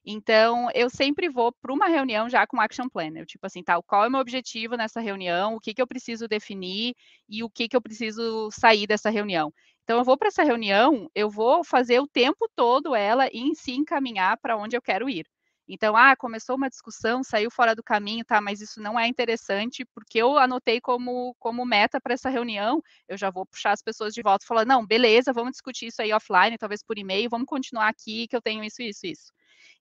Então 0.07 0.69
eu 0.75 0.91
sempre 0.91 1.29
vou 1.31 1.53
para 1.53 1.73
uma 1.73 1.89
reunião 1.89 2.29
já 2.31 2.47
com 2.47 2.61
action 2.61 2.89
planner, 2.89 3.27
tipo 3.27 3.47
assim, 3.47 3.63
tá, 3.65 3.81
qual 3.83 4.05
é 4.05 4.09
o 4.09 4.11
meu 4.13 4.21
objetivo 4.21 4.77
nessa 4.77 5.01
reunião, 5.01 5.57
o 5.57 5.61
que 5.61 5.75
que 5.75 5.83
eu 5.83 5.87
preciso 5.89 6.29
definir 6.29 6.95
e 7.29 7.45
o 7.45 7.51
que 7.51 7.69
que 7.69 7.77
eu 7.77 7.83
preciso 7.83 8.51
sair 8.53 8.87
dessa 8.87 9.11
reunião. 9.11 9.53
Então 9.85 9.99
eu 9.99 10.05
vou 10.05 10.17
para 10.19 10.29
essa 10.29 10.45
reunião, 10.45 11.11
eu 11.15 11.31
vou 11.31 11.65
fazer 11.65 12.01
o 12.01 12.09
tempo 12.09 12.49
todo 12.57 12.95
ela 12.97 13.29
em 13.33 13.55
si 13.55 13.73
encaminhar 13.73 14.39
para 14.39 14.57
onde 14.57 14.77
eu 14.77 14.83
quero 14.83 15.11
ir. 15.11 15.27
Então, 15.69 15.97
ah, 15.97 16.17
começou 16.17 16.57
uma 16.57 16.69
discussão, 16.69 17.23
saiu 17.23 17.51
fora 17.51 17.75
do 17.75 17.83
caminho, 17.83 18.25
tá, 18.25 18.41
mas 18.41 18.61
isso 18.61 18.81
não 18.81 18.99
é 18.99 19.07
interessante, 19.07 19.85
porque 19.95 20.19
eu 20.19 20.37
anotei 20.39 20.81
como 20.81 21.35
como 21.39 21.65
meta 21.65 22.01
para 22.01 22.15
essa 22.15 22.29
reunião, 22.29 22.83
eu 23.09 23.17
já 23.17 23.31
vou 23.31 23.47
puxar 23.47 23.73
as 23.73 23.83
pessoas 23.83 24.13
de 24.15 24.23
volta 24.23 24.45
e 24.45 24.49
falar: 24.49 24.65
"Não, 24.67 24.85
beleza, 24.87 25.33
vamos 25.33 25.53
discutir 25.53 25.87
isso 25.87 26.03
aí 26.03 26.13
offline, 26.13 26.59
talvez 26.59 26.83
por 26.83 26.99
e-mail, 26.99 27.31
vamos 27.31 27.47
continuar 27.47 27.89
aqui 27.89 28.27
que 28.29 28.37
eu 28.37 28.43
tenho 28.43 28.63
isso, 28.65 28.83
isso, 28.83 29.07
isso". 29.07 29.33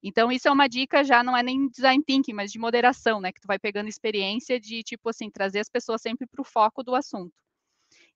Então 0.04 0.32
isso 0.32 0.48
é 0.48 0.52
uma 0.52 0.68
dica 0.70 1.04
já 1.04 1.24
não 1.24 1.36
é 1.38 1.44
nem 1.44 1.68
design 1.70 2.04
thinking, 2.04 2.34
mas 2.34 2.52
de 2.52 2.60
moderação, 2.60 3.20
né, 3.22 3.32
que 3.32 3.42
tu 3.42 3.48
vai 3.48 3.60
pegando 3.60 3.90
experiência 3.90 4.60
de, 4.60 4.84
tipo 4.84 5.10
assim, 5.10 5.30
trazer 5.32 5.60
as 5.60 5.70
pessoas 5.70 6.02
sempre 6.02 6.28
para 6.28 6.42
o 6.42 6.46
foco 6.46 6.84
do 6.84 6.96
assunto. 6.96 7.34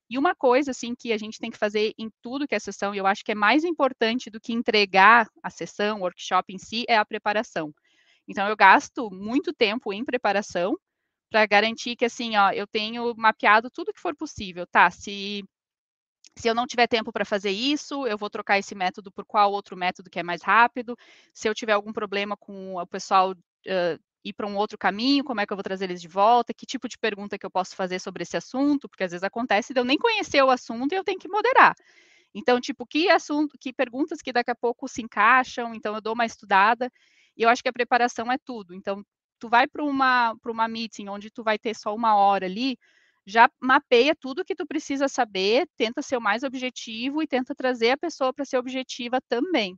E 0.09 0.17
uma 0.17 0.35
coisa, 0.35 0.71
assim, 0.71 0.93
que 0.95 1.11
a 1.11 1.17
gente 1.17 1.39
tem 1.39 1.49
que 1.49 1.57
fazer 1.57 1.93
em 1.97 2.09
tudo 2.21 2.47
que 2.47 2.53
é 2.55 2.59
sessão, 2.59 2.93
e 2.93 2.97
eu 2.99 3.07
acho 3.07 3.23
que 3.25 3.31
é 3.31 3.35
mais 3.35 3.63
importante 3.63 4.29
do 4.29 4.39
que 4.39 4.53
entregar 4.53 5.27
a 5.43 5.49
sessão, 5.49 5.99
o 5.99 6.01
workshop 6.03 6.53
em 6.53 6.57
si, 6.59 6.85
é 6.87 6.97
a 6.97 7.05
preparação. 7.05 7.73
Então 8.27 8.47
eu 8.49 8.55
gasto 8.57 9.09
muito 9.11 9.53
tempo 9.53 9.93
em 9.93 10.05
preparação, 10.05 10.75
para 11.31 11.45
garantir 11.47 11.95
que, 11.95 12.05
assim, 12.05 12.37
ó, 12.37 12.51
eu 12.51 12.67
tenho 12.67 13.13
mapeado 13.17 13.69
tudo 13.71 13.93
que 13.93 14.01
for 14.01 14.15
possível, 14.15 14.67
tá, 14.67 14.91
se 14.91 15.43
se 16.37 16.47
eu 16.49 16.55
não 16.55 16.67
tiver 16.67 16.87
tempo 16.87 17.11
para 17.13 17.25
fazer 17.25 17.51
isso, 17.51 18.07
eu 18.07 18.17
vou 18.17 18.29
trocar 18.29 18.59
esse 18.59 18.75
método 18.75 19.11
por 19.11 19.25
qual 19.25 19.51
outro 19.53 19.77
método 19.77 20.09
que 20.09 20.19
é 20.19 20.23
mais 20.23 20.41
rápido, 20.43 20.97
se 21.33 21.47
eu 21.49 21.55
tiver 21.55 21.73
algum 21.73 21.93
problema 21.93 22.37
com 22.37 22.75
o 22.77 22.87
pessoal, 22.87 23.35
hã, 23.67 23.99
ir 24.25 24.33
para 24.33 24.47
um 24.47 24.57
outro 24.57 24.77
caminho, 24.79 25.23
como 25.25 25.41
é 25.41 25.47
que 25.47 25.53
eu 25.53 25.57
vou 25.57 25.63
trazer 25.63 25.85
eles 25.85 26.01
de 26.01 26.09
volta, 26.09 26.53
que 26.53 26.65
tipo 26.67 26.89
de 26.89 26.97
pergunta 26.99 27.37
que 27.39 27.45
eu 27.47 27.51
posso 27.51 27.75
fazer 27.77 27.99
sobre 27.99 28.23
esse 28.23 28.37
assunto, 28.37 28.89
porque 28.89 29.05
às 29.05 29.11
vezes 29.13 29.23
acontece 29.23 29.73
de 29.73 29.79
eu 29.81 29.85
nem 29.85 29.97
conhecer 29.99 30.43
o 30.43 30.51
assunto 30.51 30.93
e 30.93 30.97
eu 30.97 31.03
tenho 31.05 31.19
que 31.19 31.29
moderar. 31.29 31.75
Então, 32.35 32.61
tipo, 32.61 32.85
que 32.87 33.09
assunto 33.09 33.57
que 33.59 33.73
perguntas 33.73 34.21
que 34.21 34.33
daqui 34.33 34.51
a 34.51 34.55
pouco 34.55 34.87
se 34.89 35.01
encaixam, 35.03 35.73
então 35.75 35.95
eu 35.95 36.01
dou 36.01 36.13
uma 36.15 36.25
estudada, 36.25 36.91
e 37.37 37.43
eu 37.43 37.49
acho 37.49 37.63
que 37.63 37.69
a 37.69 37.73
preparação 37.73 38.31
é 38.31 38.37
tudo. 38.45 38.73
Então 38.75 39.03
tu 39.39 39.49
vai 39.49 39.67
para 39.67 39.83
uma 39.83 40.35
para 40.41 40.51
uma 40.51 40.67
meeting 40.67 41.07
onde 41.09 41.29
tu 41.31 41.43
vai 41.43 41.59
ter 41.59 41.75
só 41.75 41.93
1 41.95 42.15
hora 42.17 42.45
ali, 42.47 42.77
já 43.27 43.49
mapeia 43.61 44.15
tudo 44.15 44.45
que 44.45 44.55
tu 44.55 44.65
precisa 44.67 45.07
saber, 45.09 45.67
tenta 45.77 46.01
ser 46.01 46.17
o 46.17 46.21
mais 46.21 46.43
objetivo 46.43 47.21
e 47.23 47.27
tenta 47.27 47.55
trazer 47.55 47.91
a 47.91 47.97
pessoa 47.97 48.33
para 48.33 48.45
ser 48.45 48.57
objetiva 48.59 49.19
também. 49.29 49.77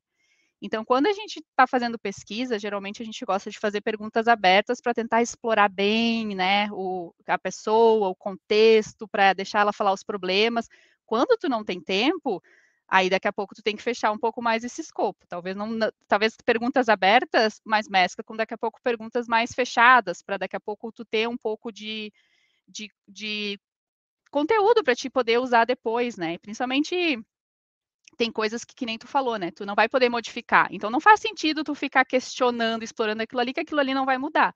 Então, 0.62 0.84
quando 0.84 1.06
a 1.08 1.14
gente 1.14 1.38
está 1.40 1.68
fazendo 1.68 2.00
pesquisa, 2.00 2.58
geralmente 2.58 3.02
a 3.02 3.06
gente 3.06 3.24
gosta 3.26 3.50
de 3.52 3.60
fazer 3.60 3.82
perguntas 3.82 4.28
abertas 4.28 4.82
para 4.82 4.94
tentar 4.94 5.22
explorar 5.22 5.70
bem, 5.70 6.36
né, 6.36 6.68
o 6.72 7.14
a 7.28 7.38
pessoa, 7.38 8.08
o 8.10 8.16
contexto, 8.16 9.08
para 9.08 9.34
deixar 9.34 9.60
ela 9.62 9.72
falar 9.74 9.94
os 9.94 10.04
problemas. 10.04 10.68
Quando 11.06 11.38
tu 11.38 11.48
não 11.48 11.64
tem 11.64 11.80
tempo, 11.80 12.42
aí 12.88 13.10
daqui 13.10 13.28
a 13.28 13.34
pouco 13.34 13.54
tu 13.54 13.62
tem 13.62 13.76
que 13.76 13.84
fechar 13.84 14.12
um 14.12 14.18
pouco 14.18 14.42
mais 14.42 14.64
esse 14.64 14.82
escopo. 14.82 15.26
Talvez 15.28 15.56
não 15.56 15.78
talvez 16.08 16.36
perguntas 16.44 16.90
abertas, 16.90 17.62
mas 17.64 17.88
mescla 17.88 18.24
com 18.24 18.36
daqui 18.36 18.54
a 18.54 18.58
pouco 18.58 18.80
perguntas 18.84 19.28
mais 19.28 19.52
fechadas, 19.54 20.24
para 20.24 20.38
daqui 20.38 20.56
a 20.56 20.60
pouco 20.60 20.92
tu 20.92 21.06
ter 21.06 21.28
um 21.28 21.38
pouco 21.38 21.72
de 21.72 22.12
de 22.68 22.90
de 23.08 23.60
conteúdo 24.32 24.84
para 24.84 24.96
te 24.96 25.10
poder 25.10 25.40
usar 25.40 25.66
depois, 25.66 26.18
né, 26.18 26.38
principalmente 26.40 27.20
tem 28.18 28.32
coisas 28.32 28.64
que 28.66 28.76
que 28.76 28.86
nem 28.86 28.98
tu 28.98 29.08
falou, 29.08 29.38
né, 29.38 29.52
tu 29.52 29.66
não 29.66 29.76
vai 29.76 29.88
poder 29.90 30.10
modificar, 30.10 30.68
então 30.72 30.90
não 30.90 31.00
faz 31.00 31.20
sentido 31.20 31.64
tu 31.64 31.76
ficar 31.76 32.06
questionando, 32.06 32.84
explorando 32.84 33.22
aquilo 33.24 33.42
ali, 33.42 33.54
que 33.54 33.60
aquilo 33.62 33.80
ali 33.80 33.94
não 33.94 34.06
vai 34.06 34.18
mudar. 34.18 34.54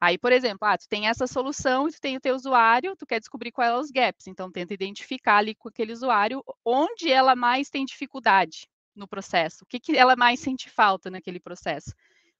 Aí, 0.00 0.18
por 0.18 0.32
exemplo, 0.32 0.66
ah, 0.66 0.78
tu 0.78 0.88
tem 0.88 1.08
essa 1.08 1.26
solução 1.26 1.88
e 1.88 1.92
tu 1.92 2.00
tem 2.00 2.16
o 2.16 2.20
teu 2.20 2.34
usuário, 2.34 2.96
tu 2.96 3.06
quer 3.06 3.20
descobrir 3.20 3.52
qual 3.52 3.66
é 3.68 3.78
os 3.78 3.90
gaps, 3.90 4.26
então 4.26 4.50
tenta 4.50 4.74
identificar 4.74 5.36
ali 5.38 5.54
com 5.54 5.68
aquele 5.68 5.92
usuário 5.92 6.42
onde 6.64 7.10
ela 7.10 7.36
mais 7.36 7.68
tem 7.70 7.84
dificuldade 7.84 8.66
no 8.94 9.06
processo, 9.08 9.64
o 9.64 9.66
que 9.66 9.78
que 9.80 9.96
ela 9.96 10.16
mais 10.16 10.40
sente 10.40 10.70
falta 10.70 11.10
naquele 11.10 11.40
processo. 11.40 11.92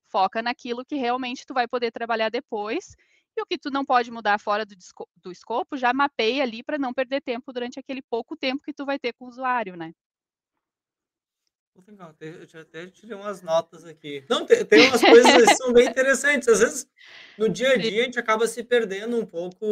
Foca 0.09 0.43
naquilo 0.43 0.85
que 0.85 0.97
realmente 0.97 1.47
tu 1.47 1.55
vai 1.55 1.69
poder 1.69 1.93
trabalhar 1.93 2.31
depois, 2.31 2.97
e 3.37 3.43
o 3.43 3.47
que 3.47 3.59
tu 3.59 3.71
não 3.71 3.85
pode 3.85 4.11
mudar 4.11 4.39
fora 4.41 4.65
do 4.67 4.75
do 5.23 5.31
escopo, 5.33 5.77
já 5.77 5.93
mapeia 5.93 6.43
ali 6.43 6.63
para 6.63 6.79
não 6.79 6.93
perder 6.95 7.21
tempo 7.23 7.53
durante 7.53 7.79
aquele 7.79 8.03
pouco 8.03 8.37
tempo 8.37 8.63
que 8.65 8.73
tu 8.73 8.85
vai 8.87 8.99
ter 8.99 9.13
com 9.15 9.27
o 9.27 9.29
usuário, 9.29 9.77
né. 9.77 9.93
Legal, 11.87 12.15
eu 12.21 12.61
até 12.61 12.87
tirei 12.89 13.17
umas 13.17 13.43
notas 13.43 13.85
aqui. 13.85 14.25
Não, 14.29 14.45
tem 14.45 14.65
tem 14.65 14.81
umas 14.81 15.03
coisas 15.05 15.33
que 15.33 15.47
são 15.57 15.73
bem 15.73 15.89
interessantes, 15.89 16.49
às 16.49 16.59
vezes, 16.61 16.87
no 17.37 17.49
dia 17.49 17.73
a 17.73 17.77
dia 17.79 18.03
a 18.03 18.05
gente 18.05 18.19
acaba 18.19 18.47
se 18.47 18.63
perdendo 18.65 19.17
um 19.17 19.25
pouco, 19.25 19.65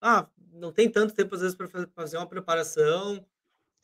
ah, 0.00 0.28
não 0.52 0.72
tem 0.72 0.88
tanto 0.90 1.14
tempo 1.14 1.34
às 1.34 1.40
vezes 1.40 1.56
para 1.56 1.68
fa 1.68 1.86
fazer 1.94 2.16
uma 2.16 2.26
preparação, 2.28 3.24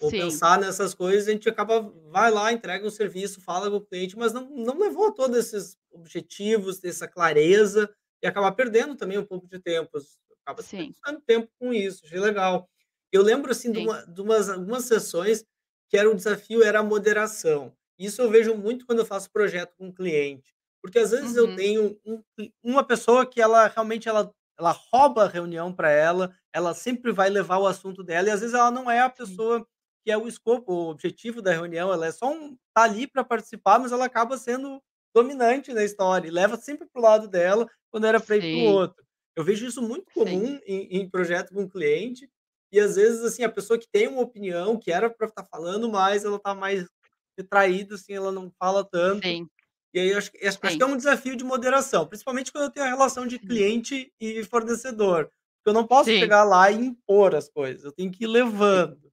ou 0.00 0.12
Sim. 0.12 0.14
pensar 0.14 0.60
nessas 0.60 0.94
coisas, 0.94 1.28
a 1.28 1.32
gente 1.32 1.48
acaba 1.48 1.80
vai 2.10 2.30
lá, 2.30 2.52
entrega 2.52 2.86
um 2.86 2.90
serviço, 2.90 3.40
fala 3.42 3.70
com 3.70 3.76
o 3.78 3.82
cliente, 3.86 4.16
mas 4.18 4.32
não 4.32 4.48
não 4.50 4.78
levou 4.78 5.12
todos 5.12 5.36
esses 5.38 5.78
objetivos, 5.92 6.82
essa 6.84 7.08
clareza, 7.08 7.90
e 8.22 8.26
acaba 8.28 8.52
perdendo 8.52 8.96
também 8.96 9.18
um 9.18 9.26
pouco 9.26 9.48
de 9.48 9.60
tempos, 9.60 10.18
acaba 10.44 10.62
Sim. 10.62 10.94
desperdiçando 10.94 11.20
tempo 11.26 11.50
com 11.60 11.74
isso, 11.74 12.02
achei 12.06 12.20
legal. 12.20 12.68
Eu 13.12 13.22
lembro, 13.22 13.50
assim, 13.52 13.72
de 13.72 13.78
Sim. 13.78 13.88
uma 13.88 14.06
de 14.06 14.20
umas 14.22 14.48
algumas 14.50 14.84
sessões 14.86 15.44
que 15.94 15.98
era 15.98 16.10
o 16.10 16.14
desafio 16.14 16.62
era 16.64 16.80
a 16.80 16.82
moderação. 16.82 17.72
Isso 17.98 18.20
eu 18.22 18.30
vejo 18.30 18.54
muito 18.56 18.86
quando 18.86 19.00
eu 19.00 19.06
faço 19.06 19.30
projeto 19.30 19.74
com 19.78 19.92
cliente, 19.92 20.52
porque 20.82 20.98
às 20.98 21.12
vezes 21.12 21.36
eu 21.36 21.48
Uhum. 21.48 21.52
tenho 21.52 21.98
um 22.04 22.22
uma 22.62 22.84
pessoa 22.84 23.24
que 23.26 23.40
ela 23.40 23.68
realmente 23.68 24.08
ela 24.08 24.32
ela 24.58 24.72
rouba 24.92 25.24
a 25.24 25.28
reunião 25.28 25.72
para 25.72 25.90
ela, 25.90 26.34
ela 26.52 26.74
sempre 26.74 27.12
vai 27.12 27.28
levar 27.30 27.58
o 27.58 27.66
assunto 27.66 28.02
dela 28.04 28.28
e 28.28 28.30
às 28.30 28.40
vezes 28.40 28.54
ela 28.54 28.70
não 28.70 28.90
é 28.90 29.00
a 29.00 29.10
pessoa 29.10 29.66
que 30.04 30.10
é 30.12 30.16
o 30.18 30.28
escopo, 30.28 30.72
o 30.72 30.90
objetivo 30.90 31.40
da 31.42 31.52
reunião, 31.52 31.92
ela 31.92 32.06
é 32.06 32.12
só 32.12 32.30
um 32.32 32.56
tá 32.74 32.82
ali 32.84 33.06
para 33.06 33.24
participar, 33.24 33.78
mas 33.78 33.92
ela 33.92 34.04
acaba 34.04 34.36
sendo 34.36 34.82
dominante 35.14 35.72
na 35.72 35.84
história 35.84 36.28
e 36.28 36.30
leva 36.30 36.56
sempre 36.56 36.88
para 36.88 37.00
o 37.00 37.02
lado 37.04 37.28
dela, 37.28 37.68
quando 37.90 38.06
era 38.06 38.20
para 38.20 38.36
ir 38.36 38.46
para 38.48 38.58
o 38.58 38.62
Sim. 38.62 38.80
outro. 38.80 39.04
Eu 39.36 39.44
vejo 39.44 39.66
isso 39.66 39.80
muito 39.82 40.10
comum 40.12 40.58
em 40.66 40.98
em 41.02 41.08
projeto 41.10 41.54
com 41.54 41.68
cliente, 41.68 42.28
e 42.74 42.80
às 42.80 42.96
vezes, 42.96 43.22
assim, 43.22 43.44
a 43.44 43.48
pessoa 43.48 43.78
que 43.78 43.86
tem 43.86 44.08
uma 44.08 44.22
opinião, 44.22 44.76
que 44.76 44.90
era 44.90 45.08
para 45.08 45.28
estar 45.28 45.44
falando 45.44 45.88
mais, 45.88 46.24
ela 46.24 46.36
está 46.36 46.52
mais 46.54 46.88
retraída, 47.38 47.94
assim, 47.94 48.14
ela 48.14 48.32
não 48.32 48.50
fala 48.58 48.84
tanto. 48.84 49.22
Sim. 49.24 49.48
E 49.94 50.00
aí 50.00 50.12
acho 50.12 50.32
que 50.32 50.44
acho 50.44 50.58
que 50.58 50.82
é 50.82 50.86
um 50.86 50.96
desafio 50.96 51.36
de 51.36 51.44
moderação, 51.44 52.04
principalmente 52.04 52.50
quando 52.50 52.64
eu 52.64 52.70
tenho 52.70 52.84
a 52.86 52.88
relação 52.88 53.28
de 53.28 53.38
Sim. 53.38 53.46
cliente 53.46 54.12
e 54.20 54.42
fornecedor, 54.42 55.26
porque 55.26 55.68
eu 55.68 55.72
não 55.72 55.86
posso 55.86 56.10
Sim. 56.10 56.18
chegar 56.18 56.42
lá 56.42 56.68
e 56.68 56.74
impor 56.74 57.36
as 57.36 57.48
coisas, 57.48 57.84
eu 57.84 57.92
tenho 57.92 58.10
que 58.10 58.24
ir 58.24 58.26
levando. 58.26 59.12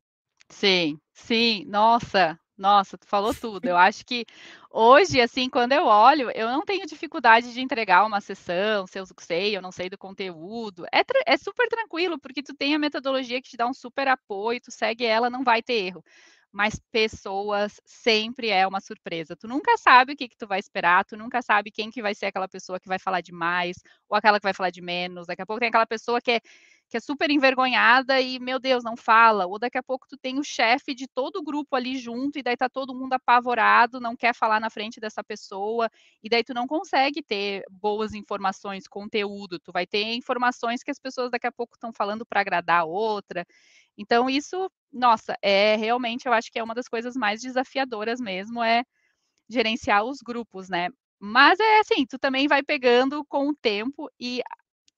Sim, 0.49 0.99
sim, 1.13 1.65
nossa, 1.65 2.39
nossa, 2.57 2.97
tu 2.97 3.07
falou 3.07 3.33
tudo. 3.33 3.65
Eu 3.65 3.77
acho 3.77 4.05
que 4.05 4.25
hoje, 4.69 5.19
assim, 5.19 5.49
quando 5.49 5.71
eu 5.73 5.85
olho, 5.85 6.29
eu 6.31 6.47
não 6.49 6.63
tenho 6.63 6.85
dificuldade 6.85 7.53
de 7.53 7.61
entregar 7.61 8.05
uma 8.05 8.21
sessão, 8.21 8.85
se 8.87 8.99
eu 8.99 9.05
sei, 9.19 9.55
eu 9.57 9.61
não 9.61 9.71
sei 9.71 9.89
do 9.89 9.97
conteúdo, 9.97 10.85
é 10.93 11.01
é 11.25 11.37
super 11.37 11.67
tranquilo, 11.67 12.19
porque 12.19 12.43
tu 12.43 12.53
tem 12.55 12.75
a 12.75 12.79
metodologia 12.79 13.41
que 13.41 13.49
te 13.49 13.57
dá 13.57 13.67
um 13.67 13.73
super 13.73 14.07
apoio, 14.07 14.61
tu 14.61 14.71
segue 14.71 15.05
ela, 15.05 15.29
não 15.29 15.43
vai 15.43 15.61
ter 15.63 15.73
erro. 15.73 16.03
Mas 16.51 16.79
pessoas 16.91 17.79
sempre 17.85 18.49
é 18.49 18.67
uma 18.67 18.81
surpresa, 18.81 19.35
tu 19.37 19.47
nunca 19.47 19.77
sabe 19.77 20.13
o 20.13 20.15
que 20.17 20.27
que 20.27 20.37
tu 20.37 20.45
vai 20.47 20.59
esperar, 20.59 21.05
tu 21.05 21.15
nunca 21.15 21.41
sabe 21.41 21.71
quem 21.71 21.89
que 21.89 22.01
vai 22.01 22.13
ser 22.13 22.25
aquela 22.27 22.47
pessoa 22.47 22.79
que 22.79 22.89
vai 22.89 22.99
falar 22.99 23.21
demais, 23.21 23.77
ou 24.09 24.17
aquela 24.17 24.37
que 24.39 24.43
vai 24.43 24.53
falar 24.53 24.69
de 24.69 24.81
menos, 24.81 25.25
daqui 25.27 25.41
a 25.41 25.45
pouco 25.45 25.61
tem 25.61 25.69
aquela 25.69 25.87
pessoa 25.87 26.19
que 26.21 26.31
é 26.31 26.41
que 26.91 26.97
é 26.97 26.99
super 27.01 27.31
envergonhada 27.31 28.21
e, 28.21 28.39
meu 28.39 28.59
Deus, 28.59 28.83
não 28.83 28.97
fala, 28.97 29.47
ou 29.47 29.57
daqui 29.57 29.77
a 29.77 29.83
pouco 29.83 30.07
tu 30.09 30.17
tem 30.17 30.37
o 30.39 30.43
chefe 30.43 30.93
de 30.93 31.07
todo 31.07 31.37
o 31.37 31.43
grupo 31.43 31.75
ali 31.77 31.97
junto, 31.97 32.37
e 32.37 32.43
daí 32.43 32.55
está 32.55 32.69
todo 32.69 32.93
mundo 32.95 33.13
apavorado, 33.13 34.01
não 34.01 34.15
quer 34.15 34.35
falar 34.35 34.59
na 34.59 34.69
frente 34.69 34.99
dessa 34.99 35.23
pessoa, 35.23 35.89
e 36.23 36.29
daí 36.29 36.43
tu 36.43 36.53
não 36.53 36.67
consegue 36.67 37.23
ter 37.23 37.63
boas 37.71 38.13
informações, 38.13 38.87
conteúdo, 38.89 39.57
tu 39.59 39.71
vai 39.71 39.87
ter 39.87 40.13
informações 40.15 40.83
que 40.83 40.91
as 40.91 40.99
pessoas 40.99 41.31
daqui 41.31 41.47
a 41.47 41.51
pouco 41.53 41.75
estão 41.75 41.93
falando 41.93 42.25
para 42.25 42.41
agradar 42.41 42.81
a 42.81 42.85
outra. 42.85 43.45
Então 43.97 44.29
isso, 44.29 44.69
nossa, 44.91 45.37
é 45.41 45.77
realmente 45.77 46.27
eu 46.27 46.33
acho 46.33 46.51
que 46.51 46.59
é 46.59 46.63
uma 46.63 46.75
das 46.75 46.89
coisas 46.89 47.15
mais 47.15 47.41
desafiadoras 47.41 48.19
mesmo, 48.19 48.61
é 48.63 48.83
gerenciar 49.49 50.03
os 50.05 50.19
grupos, 50.21 50.69
né. 50.69 50.89
Mas 51.19 51.59
é 51.59 51.79
assim, 51.81 52.05
tu 52.07 52.19
também 52.19 52.47
vai 52.47 52.63
pegando 52.63 53.23
com 53.25 53.49
o 53.49 53.55
tempo 53.55 54.09
e 54.19 54.41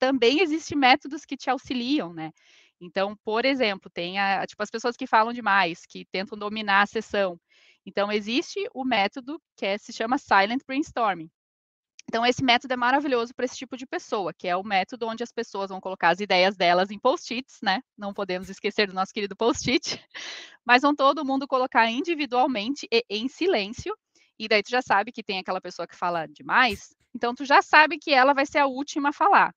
também 0.03 0.41
existe 0.41 0.75
métodos 0.75 1.23
que 1.23 1.37
te 1.37 1.49
auxiliam, 1.49 2.11
né. 2.11 2.33
Então, 2.81 3.15
por 3.23 3.45
exemplo, 3.45 3.89
tem 3.89 4.19
a 4.19 4.45
tipo, 4.45 4.61
as 4.61 4.69
pessoas 4.69 4.97
que 4.97 5.07
falam 5.07 5.31
demais, 5.31 5.85
que 5.85 6.03
tentam 6.11 6.37
dominar 6.37 6.81
a 6.81 6.85
sessão. 6.85 7.39
Então 7.85 8.11
existe 8.11 8.59
o 8.73 8.83
método 8.83 9.41
que 9.55 9.65
é 9.65 9.77
se 9.77 9.93
chama 9.93 10.17
Silent 10.17 10.61
Brainstorming. 10.67 11.31
Então 12.09 12.25
esse 12.25 12.43
método 12.43 12.73
é 12.73 12.75
maravilhoso 12.75 13.33
para 13.33 13.45
esse 13.45 13.55
tipo 13.55 13.77
de 13.77 13.87
pessoa, 13.87 14.33
que 14.33 14.45
é 14.45 14.57
o 14.57 14.63
método 14.63 15.07
onde 15.07 15.23
as 15.23 15.31
pessoas 15.31 15.69
vão 15.69 15.79
colocar 15.79 16.09
as 16.09 16.19
ideias 16.19 16.57
delas 16.57 16.91
em 16.91 16.99
Post-its, 16.99 17.59
né, 17.63 17.81
não 17.97 18.13
podemos 18.13 18.49
esquecer 18.49 18.87
do 18.87 18.93
nosso 18.93 19.13
querido 19.13 19.37
Post-it, 19.37 20.05
mas 20.65 20.81
vão 20.81 20.93
todo 20.93 21.23
mundo 21.23 21.47
colocar 21.47 21.89
individualmente 21.89 22.85
e 22.91 23.05
em 23.09 23.29
silêncio, 23.29 23.95
e 24.37 24.49
daí 24.49 24.61
tu 24.61 24.69
já 24.69 24.81
sabe 24.81 25.13
que 25.13 25.23
tem 25.23 25.39
aquela 25.39 25.61
pessoa 25.61 25.87
que 25.87 25.95
fala 25.95 26.27
demais, 26.27 26.93
então 27.15 27.33
tu 27.33 27.45
já 27.45 27.61
sabe 27.61 27.97
que 27.97 28.13
ela 28.13 28.33
vai 28.33 28.45
ser 28.45 28.57
a 28.57 28.67
última 28.67 29.09
a 29.09 29.13
falar. 29.13 29.55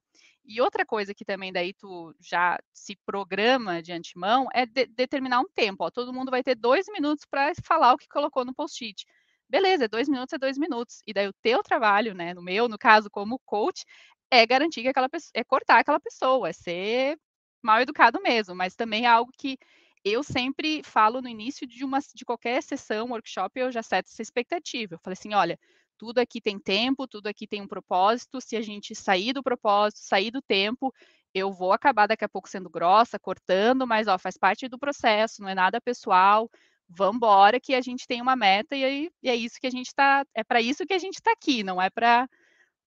E 0.49 0.61
outra 0.61 0.87
coisa 0.87 1.13
que 1.15 1.25
também 1.25 1.53
daí 1.53 1.75
tu 1.75 2.15
já 2.21 2.57
se 2.73 2.97
programa 3.05 3.83
de 3.83 3.93
antemão, 3.93 4.47
é 4.55 4.65
de 4.65 4.87
determinar 4.87 5.41
um 5.41 5.49
tempo, 5.55 5.85
ó, 5.85 5.91
todo 5.91 6.13
mundo 6.13 6.31
vai 6.31 6.43
ter 6.43 6.55
2 6.55 6.87
minutos 6.89 7.25
para 7.29 7.53
falar 7.65 7.93
o 7.95 7.99
que 7.99 8.07
colocou 8.09 8.45
no 8.45 8.55
Post-it. 8.55 9.05
Beleza, 9.49 9.85
é 9.87 9.89
2 9.89 10.09
minutos, 10.09 10.33
é 10.33 10.39
2 10.39 10.57
minutos, 10.57 11.01
e 11.07 11.13
daí 11.13 11.27
o 11.29 11.33
teu 11.43 11.63
trabalho, 11.65 12.15
né, 12.15 12.33
no 12.35 12.43
meu, 12.43 12.69
no 12.69 12.79
caso 12.79 13.09
como 13.11 13.41
coach, 13.45 13.85
é 14.31 14.47
garantir 14.47 14.83
que 14.83 14.89
aquela 14.89 15.09
pesso 15.09 15.31
é 15.35 15.43
cortar 15.45 15.79
aquela 15.81 16.01
pessoa, 16.01 16.49
é 16.49 16.53
ser 16.53 17.17
mal 17.63 17.81
educado 17.81 18.21
mesmo, 18.23 18.55
mas 18.55 18.75
também 18.77 19.05
é 19.05 19.09
algo 19.09 19.33
que 19.39 19.59
eu 20.05 20.23
sempre 20.23 20.83
falo 20.85 21.21
no 21.21 21.29
início 21.29 21.67
de 21.67 21.85
uma 21.85 21.99
de 22.15 22.25
qualquer 22.25 22.63
sessão, 22.63 23.09
workshop, 23.11 23.59
eu 23.59 23.73
já 23.73 23.83
seto 23.83 24.09
essa 24.13 24.23
expectativa, 24.23 24.95
eu 24.95 24.99
falei 25.03 25.15
assim: 25.19 25.35
"Olha, 25.35 25.59
tudo 25.99 26.19
aqui 26.19 26.41
tem 26.41 26.59
tempo, 26.59 27.07
tudo 27.09 27.27
aqui 27.29 27.47
tem 27.47 27.63
um 27.63 27.69
propósito, 27.69 28.41
se 28.41 28.57
a 28.57 28.63
gente 28.63 28.95
sair 28.95 29.33
do 29.33 29.43
propósito, 29.43 30.01
sair 30.01 30.31
do 30.31 30.43
tempo, 30.43 30.93
eu 31.35 31.53
vou 31.53 31.73
acabar 31.73 32.07
daqui 32.07 32.25
a 32.25 32.29
pouco 32.29 32.49
sendo 32.49 32.71
grossa, 32.71 33.19
cortando, 33.19 33.87
mas 33.87 34.09
ó, 34.09 34.19
faz 34.19 34.37
parte 34.39 34.69
do 34.69 34.79
processo, 34.79 35.43
não 35.43 35.49
é 35.49 35.55
nada 35.55 35.81
pessoal, 35.81 36.51
vamos 36.89 37.17
embora 37.17 37.61
que 37.61 37.75
a 37.75 37.81
gente 37.81 38.07
tem 38.07 38.21
uma 38.23 38.37
meta 38.37 38.77
e 38.77 38.85
aí 38.85 39.11
e 39.23 39.29
é 39.31 39.35
isso 39.37 39.59
que 39.61 39.67
a 39.67 39.71
gente 39.71 39.89
está 39.89 40.25
é 40.35 40.45
para 40.45 40.61
isso 40.61 40.87
que 40.87 40.95
a 40.95 40.99
gente 40.99 41.15
está 41.17 41.33
aqui, 41.33 41.63
não 41.65 41.81
é 41.83 41.91
para 41.91 42.29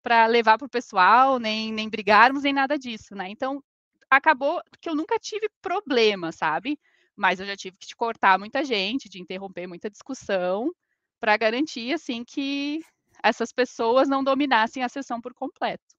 para 0.03 0.25
levar 0.27 0.57
para 0.57 0.65
o 0.67 0.69
pessoal, 0.69 1.39
nem 1.39 1.71
nem 1.73 1.89
brigarmos, 1.89 2.43
nem 2.43 2.53
nada 2.53 2.77
disso, 2.79 3.15
né". 3.15 3.29
Então, 3.29 3.63
acabou 4.09 4.61
que 4.81 4.89
eu 4.89 4.95
nunca 4.95 5.17
tive 5.19 5.49
problema, 5.61 6.31
sabe, 6.31 6.79
mas 7.15 7.39
eu 7.39 7.45
já 7.47 7.55
tive 7.57 7.77
que 7.77 7.87
te 7.87 7.95
cortar 7.95 8.39
muita 8.39 8.63
gente, 8.63 9.09
de 9.09 9.21
interromper 9.21 9.67
muita 9.67 9.89
discussão, 9.89 10.71
para 11.19 11.35
garantir, 11.37 11.93
assim, 11.93 12.23
que 12.25 12.79
essas 13.23 13.51
pessoas 13.51 14.07
não 14.09 14.23
dominassem 14.23 14.83
a 14.83 14.89
sessão 14.89 15.21
por 15.21 15.33
completo. 15.33 15.95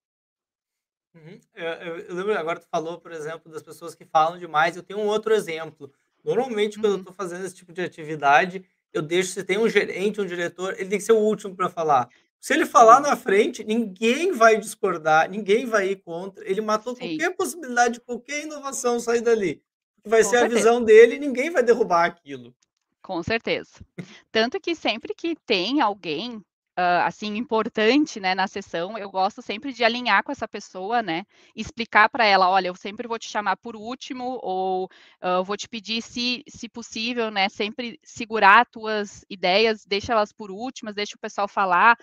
Uhum. 1.15 1.41
Eu 1.55 1.67
eu 1.67 1.99
eu 2.01 2.15
lembro 2.15 2.39
agora 2.39 2.61
tu 2.61 2.69
falou, 2.71 3.01
por 3.01 3.11
exemplo, 3.13 3.51
das 3.51 3.63
pessoas 3.63 3.95
que 3.95 4.05
falam 4.05 4.39
demais, 4.39 4.77
eu 4.77 4.83
tenho 4.83 5.01
um 5.01 5.07
outro 5.07 5.35
exemplo. 5.35 5.93
Normalmente, 6.25 6.79
quando 6.79 6.93
eu 6.95 6.97
Uhum. 6.97 7.01
estou 7.01 7.15
fazendo 7.15 7.45
esse 7.45 7.55
tipo 7.57 7.73
de 7.73 7.83
atividade, 7.83 8.65
eu 8.93 9.03
deixo 9.03 9.31
se 9.33 9.43
tem 9.45 9.59
um 9.59 9.69
gerente, 9.69 10.21
um 10.21 10.27
diretor, 10.27 10.75
ele 10.79 10.89
tem 10.89 10.99
que 10.99 11.05
ser 11.05 11.13
o 11.13 11.19
último 11.19 11.57
para 11.57 11.69
falar. 11.69 12.09
Se 12.41 12.55
ele 12.55 12.65
falar 12.67 13.01
na 13.01 13.17
frente, 13.17 13.65
ninguém 13.65 14.33
vai 14.33 14.59
discordar, 14.59 15.29
ninguém 15.29 15.67
vai 15.67 15.91
ir 15.91 15.97
contra. 15.97 16.49
Ele 16.49 16.61
matou 16.61 16.97
Sim. 16.97 17.21
qualquer 17.21 17.35
possibilidade 17.37 17.95
de 17.95 18.01
qualquer 18.01 18.45
inovação 18.45 18.99
sair 19.01 19.21
dali. 19.21 19.63
Vai 20.07 20.23
Com 20.23 20.33
ser 20.33 20.37
a 20.37 20.45
certeza. 20.45 20.45
visão 20.45 20.83
dele 20.83 21.17
e 21.17 21.19
ninguém 21.19 21.51
vai 21.51 21.63
derrubar 21.63 22.05
aquilo. 22.07 22.55
Com 23.03 23.23
certeza. 23.23 23.85
Tanto 24.31 24.61
que 24.61 24.75
sempre 24.75 25.15
que 25.15 25.35
tem 25.47 25.81
alguém, 25.81 26.41
hã, 26.81 27.05
assim, 27.07 27.37
importante, 27.37 28.21
né, 28.21 28.35
na 28.35 28.47
sessão, 28.49 28.99
eu 28.99 29.11
gosto 29.11 29.43
sempre 29.43 29.73
de 29.73 29.85
alinhar 29.85 30.23
com 30.25 30.33
essa 30.33 30.49
pessoa, 30.49 31.03
né, 31.03 31.25
explicar 31.57 32.09
para 32.09 32.25
ela: 32.27 32.49
"Olha, 32.51 32.69
eu 32.69 32.75
sempre 32.77 33.09
vou 33.09 33.19
te 33.19 33.29
chamar 33.29 33.57
por 33.59 33.77
último 33.77 34.39
ou, 34.43 34.89
hã, 35.23 35.43
vou 35.43 35.57
te 35.57 35.69
pedir 35.69 36.03
se 36.03 36.43
se 36.49 36.69
possível, 36.69 37.31
né, 37.31 37.49
sempre 37.49 37.99
segurar 38.05 38.67
tuas 38.67 39.25
ideias, 39.31 39.85
deixa 39.87 40.13
elas 40.13 40.33
por 40.33 40.51
últimas, 40.51 40.95
deixa 40.95 41.17
o 41.17 41.21
pessoal 41.21 41.49
falar, 41.49 41.97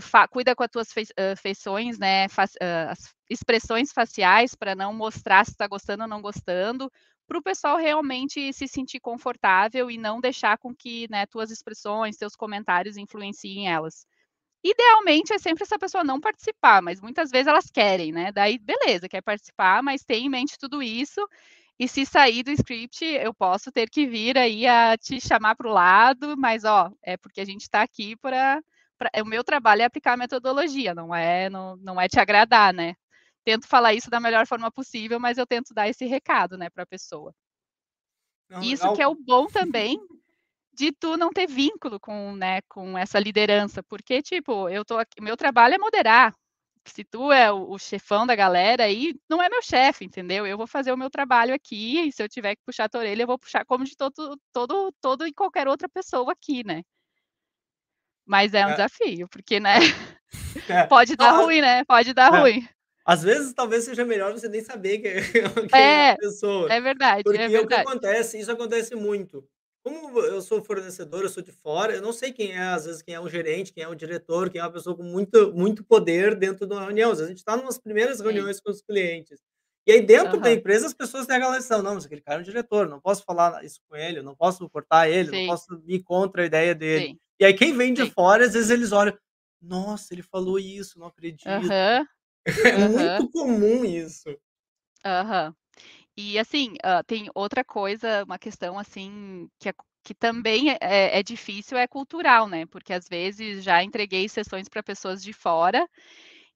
fa 0.00 0.28
cuida 0.28 0.54
com 0.56 0.62
as 0.64 0.70
tuas 0.70 0.88
hã, 1.18 1.36
feições, 1.36 1.98
né, 1.98 2.26
hã, 2.62 2.90
as 2.90 3.14
expressões 3.30 3.92
faciais 3.92 4.54
para 4.54 4.74
não 4.74 4.92
mostrar 4.94 5.44
se 5.46 5.52
está 5.52 5.66
gostando 5.68 6.04
ou 6.04 6.08
não 6.08 6.22
gostando", 6.22 6.90
para 7.30 7.38
o 7.38 7.42
pessoal 7.44 7.78
realmente 7.78 8.52
se 8.52 8.68
sentir 8.68 9.00
confortável 9.00 9.88
e 9.92 9.98
não 9.98 10.20
deixar 10.20 10.58
com 10.58 10.74
que, 10.76 11.08
né, 11.10 11.26
tuas 11.26 11.52
expressões, 11.52 12.18
teus 12.18 12.36
comentários 12.36 12.98
influenciem 12.98 13.68
elas. 13.70 14.04
Idealmente 14.64 15.32
é 15.32 15.38
sempre 15.38 15.64
essa 15.64 15.78
pessoa 15.78 16.04
não 16.04 16.20
participar, 16.20 16.82
mas 16.82 17.00
muitas 17.00 17.30
vezes 17.30 17.48
elas 17.48 17.70
querem, 17.70 18.12
né, 18.12 18.32
daí 18.32 18.58
beleza, 18.58 19.08
quer 19.08 19.22
participar, 19.22 19.82
mas 19.82 20.04
tenha 20.04 20.26
em 20.26 20.30
mente 20.30 20.58
tudo 20.58 20.82
isso, 20.82 21.20
e 21.78 21.88
se 21.88 22.06
sair 22.06 22.42
do 22.44 22.50
script 22.52 23.04
eu 23.04 23.34
posso 23.34 23.72
ter 23.72 23.88
que 23.90 24.06
vir 24.06 24.38
aí 24.38 24.66
a 24.66 24.96
te 24.98 25.20
chamar 25.20 25.56
para 25.56 25.68
o 25.68 25.72
lado, 25.74 26.36
mas 26.38 26.64
ó, 26.64 26.90
é 27.02 27.16
porque 27.18 27.40
a 27.42 27.46
gente 27.46 27.62
está 27.62 27.82
aqui 27.82 28.16
pra 28.16 28.60
o 29.22 29.26
meu 29.26 29.44
trabalho 29.44 29.82
é 29.82 29.86
aplicar 29.86 30.14
a 30.14 30.18
metodologia, 30.18 30.94
não 30.94 31.14
é 31.14 31.50
não 31.50 31.76
não 31.78 32.00
é 32.00 32.08
te 32.08 32.20
agradar, 32.20 32.72
né. 32.74 32.94
Tento 33.46 33.66
falar 33.66 33.94
isso 33.94 34.10
da 34.10 34.20
melhor 34.20 34.46
forma 34.46 34.70
possível, 34.70 35.18
mas 35.18 35.38
eu 35.38 35.46
tento 35.46 35.72
dar 35.72 35.88
esse 35.88 36.04
recado, 36.06 36.56
né, 36.58 36.68
para 36.70 36.82
a 36.82 36.86
pessoa. 36.86 37.34
Não, 38.50 38.62
Isso 38.62 38.90
que 38.90 39.00
é 39.00 39.06
o 39.06 39.14
bom 39.14 39.46
também 39.52 39.98
de 40.74 40.92
tu 40.92 41.16
não 41.16 41.30
ter 41.30 41.46
vínculo 41.48 42.00
com, 42.00 42.34
né, 42.36 42.60
com 42.68 42.96
essa 42.98 43.18
liderança, 43.20 43.82
porque, 43.84 44.22
tipo, 44.22 44.68
eu 44.70 44.84
tô 44.84 44.98
aqui 44.98 45.20
meu 45.22 45.36
trabalho 45.36 45.74
é 45.76 45.78
moderar. 45.78 46.34
Se 46.86 47.04
tu 47.04 47.32
é 47.32 47.52
o 47.52 47.70
o 47.72 47.78
chefão 47.78 48.26
da 48.26 48.34
galera 48.36 48.84
aí, 48.84 49.14
não 49.30 49.42
é 49.42 49.48
meu 49.50 49.62
chefe, 49.62 50.04
entendeu? 50.06 50.46
Eu 50.46 50.58
vou 50.58 50.66
fazer 50.66 50.92
o 50.92 50.96
meu 50.98 51.10
trabalho 51.10 51.54
aqui 51.54 52.00
e 52.08 52.12
se 52.12 52.22
eu 52.22 52.28
tiver 52.28 52.56
que 52.56 52.62
puxar 52.66 52.84
a 52.86 52.88
tua 52.90 53.00
orelha, 53.02 53.22
eu 53.24 53.26
vou 53.28 53.38
puxar 53.38 53.64
como 53.66 53.84
de 53.84 53.96
todo 53.96 54.38
todo 54.52 54.92
todo 55.00 55.26
e 55.26 55.34
qualquer 55.34 55.68
outra 55.68 55.88
pessoa 55.88 56.32
aqui, 56.32 56.64
né. 56.66 56.82
Mas 58.26 58.54
é 58.54 58.66
um 58.66 58.70
É. 58.70 58.72
desafio, 58.72 59.28
porque, 59.28 59.58
né, 59.60 59.74
É. 60.68 60.86
pode 60.88 61.16
dar 61.16 61.32
Não, 61.32 61.44
ruim, 61.44 61.60
né, 61.60 61.84
pode 61.84 62.12
dar 62.14 62.32
É. 62.32 62.40
ruim. 62.40 62.68
Às 63.10 63.22
vezes, 63.22 63.52
talvez 63.54 63.84
seja 63.84 64.04
melhor 64.04 64.32
você 64.32 64.48
nem 64.48 64.62
saber 64.62 64.98
que 64.98 65.08
quem 65.74 65.94
é 65.94 65.96
a 66.02 66.06
É, 66.12 66.16
pessoa. 66.16 66.76
é 66.76 66.80
verdade, 66.80 67.36
é 67.36 67.48
Porque 67.48 67.58
o 67.58 67.66
que 67.66 67.74
verdade. 67.74 67.90
acontece 67.90 68.38
isso 68.38 68.52
acontece 68.52 68.94
muito. 68.94 69.44
Como 69.84 70.20
eu 70.20 70.42
sou 70.42 70.62
fornecedor, 70.62 71.22
eu 71.22 71.28
sou 71.28 71.42
de 71.42 71.52
fora, 71.52 71.94
eu 71.96 72.02
não 72.02 72.12
sei 72.12 72.32
quem 72.32 72.52
é, 72.52 72.58
às 72.60 72.84
vezes, 72.84 73.02
quem 73.02 73.14
é 73.14 73.20
um 73.20 73.28
gerente, 73.28 73.72
quem 73.72 73.82
é 73.84 73.88
um 73.88 73.94
diretor, 73.96 74.50
quem 74.50 74.60
é 74.60 74.64
uma 74.64 74.72
pessoa 74.72 74.96
com 74.96 75.02
muito 75.02 75.52
muito 75.54 75.82
poder 75.84 76.36
dentro 76.36 76.66
de 76.66 76.74
uma 76.74 76.82
reunião. 76.84 77.10
Às 77.12 77.18
vezes 77.18 77.32
a 77.32 77.34
gente 77.34 77.44
tá 77.44 77.56
numas 77.56 77.78
primeiras 77.78 78.20
Sim. 78.24 78.50
reuniões 78.50 78.60
com 78.60 78.70
os 78.70 78.82
clientes. 78.82 79.40
E 79.86 79.92
aí 79.92 80.02
dentro 80.06 80.40
da 80.40 80.52
Aham. 80.52 80.54
empresa 80.54 80.86
as 80.86 80.94
pessoas 80.94 81.26
têm 81.26 81.36
aquela 81.36 81.56
lição: 81.56 81.82
"Não, 81.82 81.94
mas 81.94 82.04
aquele 82.06 82.20
cara 82.22 82.38
é 82.38 82.42
um 82.42 82.44
diretor, 82.44 82.88
não 82.88 83.00
posso 83.00 83.24
falar 83.24 83.64
isso 83.64 83.80
com 83.88 83.96
ele, 83.96 84.22
não 84.22 84.34
posso 84.36 84.68
cortar 84.70 85.08
ele, 85.10 85.32
não 85.32 85.42
Sim. 85.42 85.42
posso 85.42 85.66
ir 85.88 86.02
contra 86.04 86.42
a 86.42 86.46
ideia 86.46 86.74
dele". 86.74 87.08
Sim. 87.08 87.20
E 87.40 87.44
aí 87.46 87.54
quem 87.54 87.76
vem 87.76 87.92
de 87.94 88.06
fora, 88.06 88.46
às 88.46 88.52
vezes 88.54 88.70
eles 88.70 88.92
olham: 88.92 89.16
"Nossa, 89.62 90.14
ele 90.14 90.22
falou 90.22 90.58
isso, 90.58 90.98
não 90.98 91.06
acredito". 91.08 91.46
Aham. 91.46 92.06
É 92.46 92.86
Aham. 92.86 92.88
muito 92.88 93.28
comum 93.30 93.84
isso. 93.84 94.28
Aham. 95.04 95.54
E 96.16 96.38
assim, 96.38 96.74
hã, 96.84 97.02
tem 97.04 97.28
outra 97.34 97.64
coisa, 97.64 98.24
uma 98.24 98.38
questão, 98.38 98.78
assim, 98.78 99.48
que 99.60 99.68
é 99.70 99.74
que 100.04 100.14
também 100.14 100.70
é 100.72 100.78
é 101.20 101.22
difícil, 101.22 101.78
é 101.78 101.86
cultural, 101.88 102.48
né, 102.48 102.66
porque 102.66 102.92
às 102.92 103.08
vezes 103.08 103.64
já 103.64 103.82
entreguei 103.84 104.28
sessões 104.28 104.68
para 104.68 104.82
pessoas 104.82 105.22
de 105.22 105.32
fora 105.32 105.86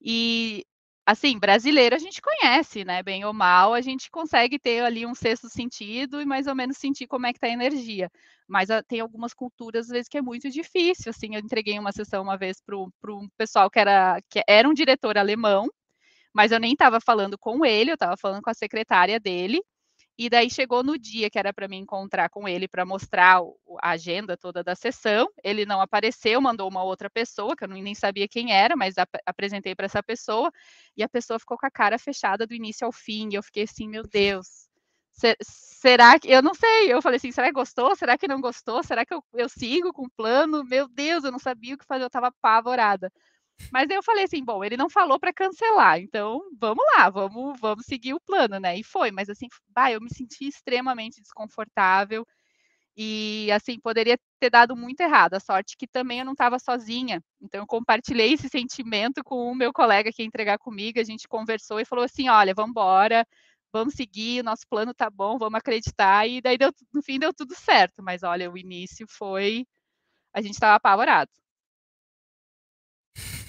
e, 0.01 0.65
assim, 1.07 1.39
brasileiro 1.39 1.95
a 1.97 1.99
gente 1.99 2.21
conhece, 2.23 2.85
né, 2.85 3.03
bem 3.03 3.25
ou 3.25 3.33
mal, 3.33 3.75
a 3.75 3.81
gente 3.81 4.11
consegue 4.11 4.59
ter 4.59 4.83
ali 4.85 5.07
um 5.07 5.15
sexto 5.15 5.49
sentido 5.49 6.21
e 6.21 6.25
mais 6.27 6.47
ou 6.47 6.55
menos 6.55 6.77
sentir 6.79 7.07
como 7.07 7.27
é 7.27 7.33
que 7.33 7.41
tá 7.41 7.47
a 7.47 7.51
energia. 7.51 8.11
Mas 8.49 8.71
a 8.71 8.83
tem 8.83 9.01
algumas 9.01 9.33
culturas, 9.35 9.87
às 9.87 9.93
vezes, 9.93 10.09
que 10.09 10.19
é 10.19 10.23
muito 10.23 10.51
difícil, 10.51 11.11
assim, 11.11 11.35
eu 11.35 11.41
entreguei 11.41 11.79
uma 11.79 11.93
sessão 11.93 12.23
uma 12.23 12.37
vez 12.39 12.59
para 12.61 12.77
um 13.15 13.29
pessoal 13.39 13.71
que 13.71 13.79
era 13.79 14.21
que 14.31 14.43
era 14.49 14.69
um 14.69 14.75
diretor 14.75 15.17
alemão, 15.19 15.67
mas 16.35 16.53
eu 16.53 16.61
nem 16.61 16.73
estava 16.75 17.01
falando 17.01 17.39
com 17.39 17.65
ele, 17.67 17.91
eu 17.93 17.95
estava 17.95 18.17
falando 18.17 18.43
com 18.43 18.51
a 18.51 18.55
secretária 18.55 19.21
dele, 19.21 19.63
e 20.19 20.29
daí 20.31 20.51
chegou 20.51 20.83
no 20.85 20.99
dia 20.99 21.31
que 21.31 21.39
era 21.39 21.53
para 21.53 21.69
mim 21.69 21.79
encontrar 21.79 22.29
com 22.31 22.49
ele 22.49 22.69
para 22.69 22.85
mostrar 22.87 23.41
a 23.83 23.91
agenda 23.91 24.37
toda 24.37 24.63
da 24.65 24.75
sessão, 24.77 25.29
ele 25.45 25.67
não 25.67 25.81
apareceu, 25.81 26.41
mandou 26.41 26.69
uma 26.69 26.83
outra 26.85 27.11
pessoa, 27.11 27.57
que 27.57 27.65
eu 27.65 27.69
nem 27.69 27.95
sabia 27.95 28.29
quem 28.29 28.53
era, 28.53 28.77
mas 28.77 28.99
ap 28.99 29.11
apresentei 29.27 29.75
para 29.75 29.87
essa 29.87 30.03
pessoa, 30.03 30.51
e 30.97 31.03
a 31.03 31.09
pessoa 31.09 31.39
ficou 31.39 31.59
com 31.59 31.67
a 31.67 31.71
cara 31.71 31.99
fechada 31.99 32.47
do 32.47 32.55
início 32.55 32.87
ao 32.87 32.93
fim, 32.93 33.29
e 33.33 33.35
eu 33.37 33.43
fiquei 33.43 33.65
assim: 33.65 33.89
"Meu 33.89 34.05
Deus, 34.05 34.47
se 35.13 35.37
será 35.43 36.19
que" 36.21 36.29
eu 36.31 36.43
não 36.43 36.55
sei, 36.55 36.93
eu 36.93 37.03
falei 37.03 37.17
assim: 37.19 37.33
"Será 37.33 37.49
que 37.49 37.53
gostou? 37.55 37.95
Será 37.97 38.17
que 38.19 38.29
não 38.29 38.41
gostou? 38.41 38.83
Será 38.85 39.05
que 39.07 39.15
eu 39.15 39.23
eu 39.35 39.49
sigo 39.49 39.93
com 39.93 40.07
o 40.07 40.11
plano?". 40.17 40.65
Meu 40.65 40.89
Deus, 40.89 41.25
eu 41.25 41.33
não 41.33 41.39
sabia 41.41 41.75
o 41.75 41.79
que 41.79 41.85
fazer, 41.87 42.05
eu 42.05 42.09
estava 42.09 42.29
apavorada. 42.29 43.11
Mas 43.71 43.89
eu 43.91 44.03
falei 44.03 44.25
assim: 44.25 44.45
"Bom, 44.45 44.63
ele 44.65 44.77
não 44.77 44.89
falou 44.91 45.19
para 45.19 45.33
cancelar, 45.33 45.99
então 46.01 46.41
vamos 46.61 46.85
lá, 46.97 47.11
vamos 47.11 47.59
vamos 47.61 47.85
seguir 47.87 48.15
o 48.15 48.21
plano, 48.21 48.59
né". 48.61 48.79
E 48.79 48.85
foi, 48.85 49.11
mas 49.11 49.29
assim, 49.29 49.49
bah, 49.69 49.91
eu 49.93 50.01
me 50.01 50.11
senti 50.15 50.47
extremamente 50.47 51.21
desconfortável 51.21 52.27
e, 52.97 53.51
assim, 53.53 53.79
poderia 53.81 54.19
ter 54.41 54.51
dado 54.51 54.77
muito 54.77 55.01
errado. 55.01 55.35
A 55.35 55.41
sorte 55.41 55.77
que 55.79 55.87
também 55.89 56.21
eu 56.21 56.25
não 56.27 56.33
estava 56.33 56.59
sozinha, 56.59 57.23
então 57.43 57.61
eu 57.63 57.67
compartilhei 57.67 58.35
esse 58.35 58.49
sentimento 58.49 59.23
com 59.25 59.51
o 59.53 59.55
meu 59.55 59.73
colega 59.73 60.13
que 60.13 60.23
ia 60.23 60.27
entregar 60.29 60.59
comigo, 60.59 61.01
a 61.01 61.05
gente 61.05 61.29
conversou 61.29 61.81
e 61.81 61.85
falou 61.87 62.05
assim: 62.05 62.29
"Olha, 62.29 62.55
vamos 62.55 62.71
embora, 62.73 63.27
vamos 63.73 63.95
seguir, 63.95 64.41
o 64.41 64.45
nosso 64.45 64.65
plano 64.71 64.95
tá 64.95 65.11
bom, 65.11 65.39
vamos 65.39 65.59
acreditar", 65.59 66.27
e 66.29 66.41
daí 66.43 66.59
deu 66.59 66.73
no 66.95 67.03
fim 67.03 67.19
deu 67.19 67.33
tudo 67.35 67.55
certo, 67.57 68.03
mas 68.03 68.23
olha, 68.25 68.51
o 68.51 68.59
início 68.59 69.07
foi 69.09 69.67
a 70.35 70.43
gente 70.43 70.55
estava 70.55 70.77
apavorado. 70.77 71.31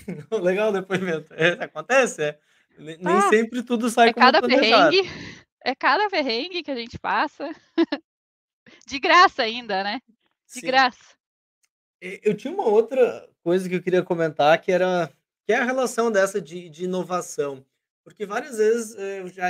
Legal 0.42 0.70
o 0.70 0.74
depoimento. 0.74 1.34
É, 1.34 1.64
acontece, 1.64 2.24
é. 2.24 2.40
Ne 2.78 2.98
nem 2.98 3.22
Ah, 3.22 3.22
sempre 3.22 3.64
tudo 3.64 3.90
sai 3.90 4.12
é 4.12 4.14
como 4.14 4.34
cada 4.34 4.42
planejado. 4.42 4.98
perrengue, 4.98 5.02
é 5.64 5.76
cada 5.76 6.10
perrengue 6.10 6.64
que 6.64 6.72
a 6.72 6.76
gente 6.76 7.00
passa. 7.00 7.50
De 8.88 9.00
graça 9.00 9.44
ainda, 9.44 9.84
né, 9.84 10.00
de 10.54 10.62
Sim. 10.62 10.62
graça. 10.62 11.16
Eu 12.02 12.36
tinha 12.36 12.54
uma 12.54 12.66
outra 12.68 13.30
coisa 13.44 13.68
que 13.70 13.76
eu 13.76 13.82
queria 13.84 14.04
comentar, 14.04 14.60
que 14.62 14.72
era 14.72 15.12
que 15.46 15.54
é 15.54 15.58
a 15.58 15.64
relação 15.64 16.12
dessa 16.12 16.42
de 16.42 16.70
de 16.70 16.84
inovação. 16.86 17.66
Porque 18.04 18.26
várias 18.26 18.58
vezes, 18.58 18.96
eh, 18.96 19.20
eu 19.22 19.28
já 19.28 19.46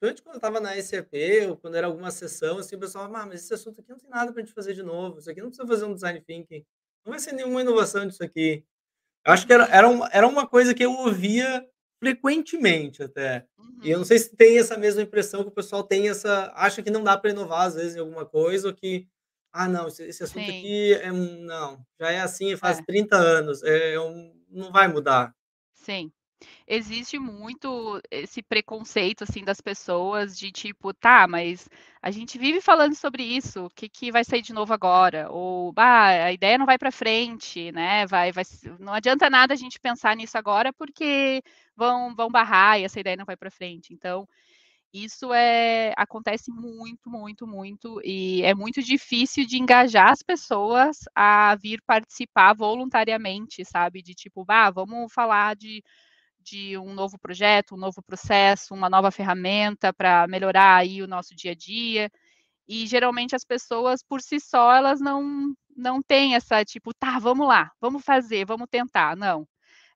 principalmente 0.00 0.22
quando 0.22 0.34
eu 0.34 0.38
estava 0.38 0.60
na 0.60 0.76
SAP 0.76 1.12
ou 1.48 1.56
quando 1.56 1.74
era 1.76 1.86
alguma 1.86 2.10
sessão, 2.10 2.58
assim, 2.58 2.76
o 2.76 2.80
pessoal: 2.80 3.06
"Ah, 3.14 3.26
mas 3.26 3.42
esse 3.44 3.54
assunto 3.54 3.80
aqui 3.80 3.90
não 3.90 3.98
tem 3.98 4.10
nada 4.10 4.32
pra 4.32 4.42
gente 4.42 4.54
fazer 4.54 4.74
de 4.74 4.82
novo, 4.82 5.18
isso 5.18 5.30
aqui 5.30 5.40
não 5.40 5.48
precisa 5.48 5.66
fazer 5.66 5.84
um 5.86 5.94
design 5.94 6.20
thinking, 6.20 6.64
não 7.04 7.10
vai 7.12 7.20
ser 7.20 7.32
nenhuma 7.32 7.60
inovação 7.62 8.06
disso 8.06 8.22
aqui". 8.22 8.64
Eu 9.26 9.32
acho 9.32 9.46
que 9.46 9.52
era 9.52 9.64
Uhum. 9.64 9.72
era 9.72 9.88
uma 9.88 10.08
era 10.12 10.26
uma 10.28 10.46
coisa 10.46 10.72
que 10.74 10.84
eu 10.84 10.92
ouvia 10.92 11.66
frequentemente 12.00 13.02
até. 13.02 13.44
E 13.82 13.90
eu 13.90 13.98
não 13.98 14.04
Uhum. 14.04 14.06
sei 14.06 14.18
se 14.20 14.34
tem 14.36 14.58
essa 14.58 14.78
mesma 14.78 15.02
impressão 15.02 15.42
que 15.42 15.48
o 15.48 15.52
pessoal 15.52 15.82
tem 15.82 16.08
essa 16.08 16.52
acha 16.54 16.82
que 16.82 16.90
não 16.90 17.02
dá 17.02 17.16
pra 17.18 17.30
inovar 17.30 17.62
às 17.66 17.74
vezes 17.74 17.96
em 17.96 18.00
alguma 18.00 18.24
coisa 18.24 18.68
ou 18.68 18.74
que: 18.74 19.08
"Ah 19.52 19.68
não, 19.68 19.88
esse 19.88 20.04
esse 20.04 20.22
assunto 20.22 20.48
Sim. 20.48 20.50
aqui 20.50 20.94
é 20.94 21.12
um 21.12 21.40
não, 21.44 21.84
já 22.00 22.12
é 22.12 22.20
assim 22.20 22.56
faz 22.56 22.78
É. 22.78 22.86
30 22.86 23.16
anos, 23.16 23.62
é 23.64 23.98
um 24.00 24.32
não 24.48 24.70
vai 24.72 24.86
mudar". 24.88 25.34
Sim. 25.74 26.12
Existe 26.68 27.16
muito 27.18 28.00
esse 28.10 28.42
preconceito, 28.42 29.22
assim, 29.22 29.44
das 29.44 29.60
pessoas 29.60 30.36
de 30.36 30.50
tipo: 30.50 30.92
"Tá, 30.92 31.26
mas 31.28 31.68
a 32.02 32.10
gente 32.10 32.36
vive 32.38 32.60
falando 32.60 32.94
sobre 32.96 33.22
isso, 33.22 33.66
o 33.66 33.70
que 33.70 33.88
que 33.88 34.10
vai 34.10 34.24
sair 34.24 34.42
de 34.42 34.52
novo 34.52 34.72
agora?" 34.74 35.30
Ou: 35.30 35.72
"Bah, 35.72 36.08
a 36.26 36.32
ideia 36.32 36.58
não 36.58 36.66
vai 36.66 36.76
pra 36.76 36.90
frente, 36.90 37.70
né, 37.70 38.04
vai 38.06 38.32
vai 38.32 38.42
não 38.80 38.92
adianta 38.92 39.30
nada 39.30 39.54
a 39.54 39.56
gente 39.56 39.78
pensar 39.78 40.16
nisso 40.16 40.36
agora, 40.36 40.72
porque 40.72 41.40
vão 41.76 42.12
vão 42.16 42.28
barrar 42.30 42.80
e 42.80 42.84
essa 42.84 42.98
ideia 42.98 43.16
não 43.16 43.24
vai 43.24 43.36
pra 43.36 43.50
frente". 43.50 43.94
Então, 43.94 44.28
isso, 44.94 45.32
eh, 45.34 45.92
acontece 45.96 46.50
muito, 46.52 47.10
muito, 47.10 47.46
muito 47.46 48.00
e 48.04 48.42
é 48.42 48.54
muito 48.54 48.82
difícil 48.82 49.46
de 49.46 49.58
engajar 49.58 50.10
as 50.12 50.22
pessoas 50.22 50.98
a 51.14 51.54
vir 51.56 51.82
participar 51.86 52.54
voluntariamente, 52.54 53.64
sabe, 53.64 54.02
de 54.02 54.14
tipo: 54.14 54.44
"Bah, 54.44 54.70
vamos 54.70 55.12
falar 55.12 55.56
de 55.56 55.82
de 56.46 56.78
um 56.78 56.94
novo 56.94 57.18
projeto, 57.18 57.74
um 57.74 57.78
novo 57.78 58.02
processo, 58.02 58.74
uma 58.74 58.90
nova 58.90 59.10
ferramenta 59.12 59.92
pra 59.94 60.26
melhorar 60.28 60.76
aí 60.78 61.02
o 61.02 61.08
nosso 61.08 61.34
dia 61.36 61.52
a 61.52 61.54
dia". 61.56 62.10
E 62.68 62.86
geralmente 62.86 63.36
as 63.36 63.44
pessoas 63.44 64.02
por 64.02 64.20
si 64.22 64.40
só 64.40 64.72
elas 64.74 65.00
não 65.00 65.54
não 65.76 66.02
tem 66.02 66.34
essa 66.36 66.64
tipo, 66.64 66.92
tá, 66.94 67.18
vamos 67.18 67.46
lá, 67.48 67.70
vamos 67.80 68.02
fazer, 68.04 68.46
vamos 68.46 68.66
tentar. 68.70 69.16
Não. 69.16 69.46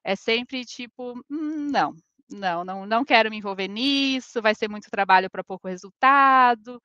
É 0.03 0.15
sempre 0.15 0.65
tipo, 0.65 1.13
hum, 1.29 1.69
não, 1.71 1.93
não, 2.31 2.63
não, 2.65 2.85
não 2.87 3.05
quero 3.05 3.29
me 3.31 3.37
envolver 3.37 3.67
nisso, 3.69 4.41
vai 4.41 4.55
ser 4.55 4.69
muito 4.69 4.89
trabalho 4.91 5.29
para 5.31 5.43
pouco 5.43 5.67
resultado. 5.69 6.81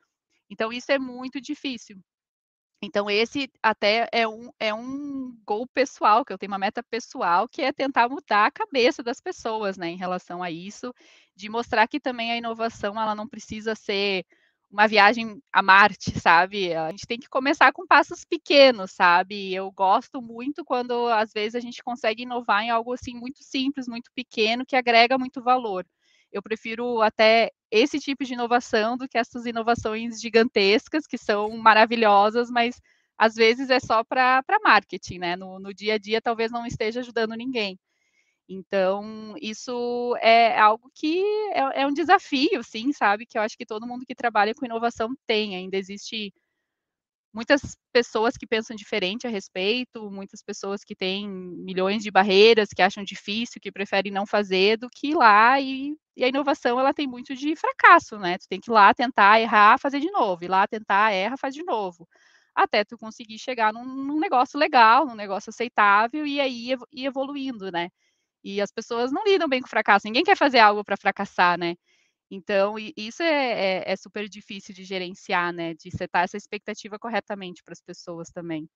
Então, 0.50 0.72
isso 0.72 0.92
é 0.92 0.98
muito 0.98 1.40
difícil. 1.40 1.98
Então, 2.82 3.10
esse 3.10 3.50
até 3.62 4.08
é 4.12 4.28
um, 4.28 4.50
é 4.60 4.72
um 4.74 5.34
gol 5.46 5.66
pessoal, 5.66 6.24
que 6.24 6.32
eu 6.32 6.38
tenho 6.38 6.52
uma 6.52 6.58
meta 6.58 6.82
pessoal, 6.82 7.48
que 7.48 7.62
é 7.62 7.72
tentar 7.72 8.08
mudar 8.08 8.46
a 8.46 8.50
cabeça 8.50 9.02
das 9.02 9.20
pessoas, 9.20 9.76
né, 9.78 9.88
em 9.88 9.96
relação 9.96 10.42
a 10.42 10.50
isso, 10.50 10.92
de 11.34 11.48
mostrar 11.48 11.88
que 11.88 11.98
também 11.98 12.30
a 12.32 12.36
inovação, 12.36 13.00
ela 13.00 13.14
não 13.14 13.26
precisa 13.28 13.74
ser 13.74 14.24
uma 14.70 14.86
viagem 14.86 15.40
a 15.52 15.62
Marte, 15.62 16.18
sabe? 16.20 16.74
A 16.74 16.90
gente 16.90 17.06
tem 17.06 17.18
que 17.18 17.28
começar 17.28 17.72
com 17.72 17.86
passos 17.86 18.24
pequenos, 18.24 18.90
sabe? 18.92 19.54
Eu 19.54 19.70
gosto 19.70 20.20
muito 20.20 20.64
quando 20.64 21.06
às 21.08 21.32
vezes 21.32 21.54
a 21.54 21.60
gente 21.60 21.82
consegue 21.82 22.24
inovar 22.24 22.62
em 22.62 22.70
algo 22.70 22.92
assim 22.92 23.14
muito 23.14 23.42
simples, 23.42 23.88
muito 23.88 24.10
pequeno, 24.14 24.66
que 24.66 24.76
agrega 24.76 25.16
muito 25.18 25.42
valor. 25.42 25.86
Eu 26.36 26.42
prefiro 26.42 27.00
até 27.00 27.50
esse 27.70 27.98
tipo 27.98 28.24
de 28.24 28.34
inovação 28.34 28.96
do 28.96 29.08
que 29.08 29.18
essas 29.18 29.46
inovações 29.46 30.20
gigantescas, 30.20 31.06
que 31.06 31.16
são 31.16 31.56
maravilhosas, 31.56 32.50
mas 32.50 32.80
às 33.18 33.34
vezes 33.34 33.70
é 33.70 33.80
só 33.80 34.04
para 34.04 34.42
marketing, 34.62 35.18
né? 35.18 35.36
No, 35.36 35.58
no 35.58 35.72
dia 35.72 35.94
a 35.94 35.98
dia 35.98 36.20
talvez 36.20 36.50
não 36.52 36.66
esteja 36.66 37.00
ajudando 37.00 37.34
ninguém. 37.34 37.78
Então, 38.48 39.34
isso 39.40 40.16
é 40.20 40.58
algo 40.58 40.90
que 40.94 41.20
é, 41.52 41.82
é, 41.82 41.86
um 41.86 41.92
desafio, 41.92 42.62
sim, 42.62 42.92
sabe? 42.92 43.26
Que 43.26 43.38
eu 43.38 43.42
acho 43.42 43.56
que 43.56 43.66
todo 43.66 43.86
mundo 43.86 44.04
que 44.06 44.14
trabalha 44.14 44.54
com 44.54 44.66
inovação 44.66 45.16
tem. 45.26 45.56
Ainda 45.56 45.76
existe 45.76 46.32
muitas 47.36 47.76
pessoas 47.92 48.34
que 48.34 48.46
pensam 48.46 48.74
diferente 48.74 49.26
a 49.26 49.30
respeito, 49.30 50.10
muitas 50.10 50.42
pessoas 50.42 50.82
que 50.82 50.96
têm 50.96 51.28
milhões 51.28 52.02
de 52.02 52.10
barreiras, 52.10 52.70
que 52.74 52.80
acham 52.80 53.04
difícil, 53.04 53.60
que 53.60 53.70
preferem 53.70 54.10
não 54.10 54.24
fazer, 54.24 54.78
do 54.78 54.88
que 54.88 55.08
ir 55.08 55.14
lá 55.14 55.60
e, 55.60 55.94
e 56.16 56.24
a 56.24 56.28
inovação 56.28 56.80
ela 56.80 56.94
tem 56.94 57.06
muito 57.06 57.34
de 57.34 57.54
fracasso, 57.54 58.18
né? 58.18 58.38
Tu 58.38 58.48
tem 58.48 58.58
que 58.58 58.70
ir 58.70 58.72
lá 58.72 58.94
tentar 58.94 59.38
errar, 59.38 59.78
fazer 59.78 60.00
de 60.00 60.10
novo, 60.10 60.44
ir 60.44 60.48
lá 60.48 60.66
tentar 60.66 61.12
erra, 61.12 61.36
faz 61.36 61.54
de 61.54 61.62
novo 61.62 62.08
até 62.54 62.84
tu 62.84 62.96
conseguir 62.96 63.38
chegar 63.38 63.70
num, 63.70 63.84
num, 63.84 64.18
negócio 64.18 64.58
legal, 64.58 65.04
num 65.04 65.14
negócio 65.14 65.50
aceitável 65.50 66.26
e 66.26 66.40
aí 66.40 66.72
ir 66.72 67.04
evoluindo, 67.06 67.70
né? 67.70 67.90
E 68.42 68.62
as 68.62 68.72
pessoas 68.72 69.12
não 69.12 69.24
lidam 69.24 69.48
bem 69.48 69.60
com 69.60 69.68
fracasso, 69.68 70.06
ninguém 70.06 70.24
quer 70.24 70.36
fazer 70.36 70.58
algo 70.60 70.82
para 70.84 70.96
fracassar, 70.96 71.58
né? 71.58 71.76
Então, 72.30 72.74
isso 72.96 73.22
é, 73.22 73.82
é, 73.82 73.92
é, 73.92 73.96
super 73.96 74.28
difícil 74.28 74.74
de 74.74 74.84
gerenciar, 74.84 75.52
né? 75.52 75.74
De 75.74 75.90
setar 75.90 76.24
essa 76.24 76.36
expectativa 76.36 76.98
corretamente 76.98 77.62
para 77.62 77.72
as 77.72 77.80
pessoas 77.80 78.28
também. 78.30 78.68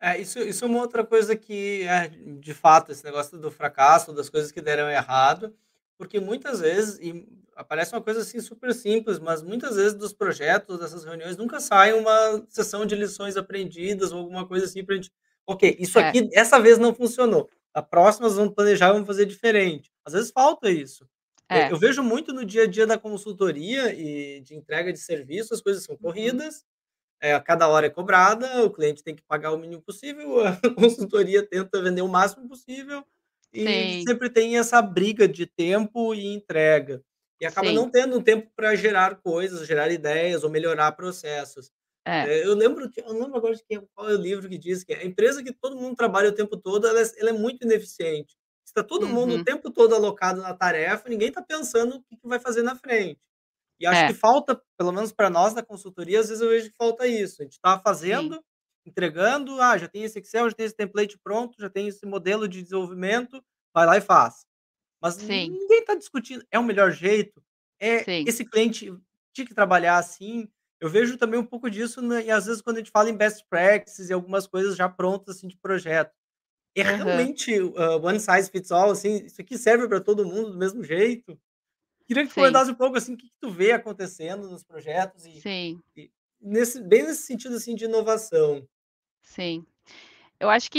É, 0.00 0.20
isso, 0.20 0.38
isso 0.40 0.64
é 0.64 0.68
uma 0.68 0.80
outra 0.80 1.04
coisa 1.04 1.36
que, 1.36 1.82
é, 1.82 2.08
de 2.08 2.54
fato, 2.54 2.90
esse 2.90 3.04
negócio 3.04 3.38
do 3.38 3.50
fracasso, 3.50 4.12
das 4.12 4.28
coisas 4.28 4.50
que 4.50 4.60
deram 4.60 4.90
errado, 4.90 5.54
porque 5.96 6.18
muitas 6.18 6.60
vezes, 6.60 6.98
e 6.98 7.28
aparece 7.54 7.94
uma 7.94 8.02
coisa 8.02 8.20
assim 8.20 8.40
super 8.40 8.74
simples, 8.74 9.18
mas 9.18 9.42
muitas 9.42 9.76
vezes 9.76 9.94
dos 9.94 10.12
projetos, 10.12 10.80
dessas 10.80 11.04
reuniões, 11.04 11.36
nunca 11.36 11.60
sai 11.60 11.92
uma 11.92 12.44
sessão 12.48 12.84
de 12.84 12.96
lições 12.96 13.36
aprendidas 13.36 14.10
ou 14.12 14.18
alguma 14.18 14.46
coisa 14.46 14.64
assim 14.64 14.84
para 14.84 14.94
a 14.94 14.96
gente. 14.96 15.12
Ok, 15.46 15.76
isso 15.78 15.98
é. 15.98 16.08
aqui, 16.08 16.28
essa 16.32 16.58
vez 16.58 16.78
não 16.78 16.94
funcionou 16.94 17.48
a 17.74 17.82
próxima 17.82 18.28
nós 18.28 18.36
vamos 18.36 18.54
planejar 18.54 18.88
e 18.88 18.92
vamos 18.92 19.06
fazer 19.06 19.26
diferente. 19.26 19.90
Às 20.04 20.12
vezes 20.12 20.30
falta 20.30 20.70
isso. 20.70 21.08
É. 21.50 21.70
Eu 21.70 21.76
vejo 21.76 22.02
muito 22.02 22.32
no 22.32 22.44
dia 22.44 22.62
a 22.64 22.66
dia 22.66 22.86
da 22.86 22.98
consultoria 22.98 23.92
e 23.94 24.40
de 24.40 24.54
entrega 24.54 24.92
de 24.92 24.98
serviço, 24.98 25.52
as 25.52 25.60
coisas 25.60 25.84
são 25.84 25.94
uhum. 25.94 26.00
corridas, 26.00 26.64
é, 27.20 27.34
a 27.34 27.40
cada 27.40 27.68
hora 27.68 27.86
é 27.86 27.90
cobrada, 27.90 28.64
o 28.64 28.70
cliente 28.70 29.02
tem 29.02 29.14
que 29.14 29.22
pagar 29.22 29.52
o 29.52 29.58
mínimo 29.58 29.82
possível, 29.82 30.40
a 30.44 30.70
consultoria 30.74 31.46
tenta 31.46 31.82
vender 31.82 32.02
o 32.02 32.08
máximo 32.08 32.48
possível, 32.48 33.04
e 33.52 33.66
Sim. 33.66 34.04
sempre 34.08 34.30
tem 34.30 34.58
essa 34.58 34.80
briga 34.80 35.28
de 35.28 35.46
tempo 35.46 36.14
e 36.14 36.26
entrega. 36.26 37.02
E 37.40 37.44
acaba 37.44 37.68
Sim. 37.68 37.74
não 37.74 37.90
tendo 37.90 38.18
um 38.18 38.22
tempo 38.22 38.50
para 38.56 38.74
gerar 38.74 39.16
coisas, 39.16 39.66
gerar 39.66 39.90
ideias 39.90 40.42
ou 40.42 40.50
melhorar 40.50 40.92
processos. 40.92 41.70
É. 42.04 42.28
É, 42.28 42.46
eu 42.46 42.54
lembro 42.54 42.90
eu 42.96 43.12
lembro 43.12 43.36
agora 43.36 43.54
de 43.54 43.62
quem, 43.64 43.80
qual 43.94 44.10
é 44.10 44.14
o 44.14 44.20
livro 44.20 44.48
que 44.48 44.58
diz 44.58 44.82
que 44.82 44.92
a 44.92 45.04
empresa 45.04 45.42
que 45.42 45.52
todo 45.52 45.76
mundo 45.76 45.94
trabalha 45.94 46.30
o 46.30 46.34
tempo 46.34 46.56
todo, 46.56 46.86
ela 46.86 47.00
é, 47.00 47.04
ela 47.18 47.30
é 47.30 47.32
muito 47.32 47.64
ineficiente. 47.64 48.36
Está 48.72 48.82
todo 48.82 49.04
uhum. 49.04 49.12
mundo 49.12 49.34
o 49.34 49.36
uhum. 49.36 49.44
tempo 49.44 49.70
todo 49.70 49.94
alocado 49.94 50.40
na 50.40 50.54
tarefa, 50.54 51.08
ninguém 51.08 51.28
está 51.28 51.42
pensando 51.42 51.96
o 51.96 52.02
que, 52.02 52.16
que, 52.16 52.26
vai 52.26 52.40
fazer 52.40 52.62
na 52.62 52.74
frente. 52.74 53.20
E 53.78 53.86
acho 53.86 54.04
é. 54.04 54.06
que 54.06 54.14
falta, 54.14 54.60
pelo 54.78 54.92
menos 54.92 55.12
para 55.12 55.28
nós 55.28 55.52
da 55.52 55.62
consultoria, 55.62 56.20
às 56.20 56.28
vezes 56.28 56.42
eu 56.42 56.48
vejo 56.48 56.70
que 56.70 56.76
falta 56.76 57.06
isso. 57.06 57.42
A 57.42 57.44
gente 57.44 57.52
está 57.52 57.78
fazendo, 57.78 58.36
Sim. 58.36 58.42
entregando, 58.86 59.60
ah, 59.60 59.76
já 59.76 59.88
tem 59.88 60.04
esse 60.04 60.18
Excel, 60.18 60.48
já 60.48 60.56
tem 60.56 60.64
esse 60.64 60.74
template 60.74 61.18
pronto, 61.22 61.60
já 61.60 61.68
tem 61.68 61.88
esse 61.88 62.06
modelo 62.06 62.48
de 62.48 62.62
desenvolvimento, 62.62 63.44
vai 63.74 63.84
lá 63.84 63.98
e 63.98 64.00
faz. 64.00 64.46
Mas 65.02 65.14
Sim. 65.14 65.50
ninguém 65.50 65.80
está 65.80 65.94
discutindo, 65.94 66.46
é 66.50 66.58
o 66.58 66.64
melhor 66.64 66.92
jeito? 66.92 67.42
É 67.78 68.04
Sim. 68.04 68.24
esse 68.26 68.44
cliente 68.44 68.90
tinha 69.34 69.46
que 69.46 69.54
trabalhar 69.54 69.98
assim? 69.98 70.48
Eu 70.80 70.88
vejo 70.88 71.18
também 71.18 71.38
um 71.38 71.44
pouco 71.44 71.68
disso, 71.68 72.00
né, 72.00 72.24
e 72.24 72.30
às 72.30 72.46
vezes 72.46 72.62
quando 72.62 72.76
a 72.76 72.80
gente 72.80 72.90
fala 72.90 73.10
em 73.10 73.16
best 73.16 73.44
practices 73.50 74.08
e 74.08 74.12
algumas 74.12 74.46
coisas 74.46 74.76
já 74.76 74.88
prontas 74.88 75.36
assim 75.36 75.48
de 75.48 75.58
projeto. 75.58 76.12
É 76.74 76.82
uhum. 76.82 76.96
realmente 76.96 77.60
uh, 77.60 78.02
one 78.02 78.18
size 78.18 78.50
fits 78.50 78.70
all, 78.70 78.90
assim, 78.90 79.24
isso 79.24 79.40
aqui 79.40 79.58
serve 79.58 79.86
para 79.86 80.00
todo 80.00 80.24
mundo 80.24 80.52
do 80.52 80.58
mesmo 80.58 80.82
jeito. 80.82 81.38
Queria 82.06 82.24
que 82.24 82.30
tu 82.30 82.34
comentasse 82.34 82.70
um 82.70 82.74
pouco 82.74 82.96
assim, 82.96 83.14
o 83.14 83.16
que, 83.16 83.26
que, 83.26 83.36
tu 83.40 83.50
vê 83.50 83.72
acontecendo 83.72 84.48
nos 84.48 84.64
projetos 84.64 85.24
e, 85.26 85.40
Sim. 85.40 85.80
e 85.96 86.10
nesse, 86.40 86.82
bem 86.82 87.02
nesse 87.02 87.22
sentido 87.22 87.56
assim 87.56 87.74
de 87.74 87.84
inovação. 87.84 88.66
Sim. 89.22 89.64
Eu 90.40 90.50
acho 90.50 90.70
que 90.70 90.78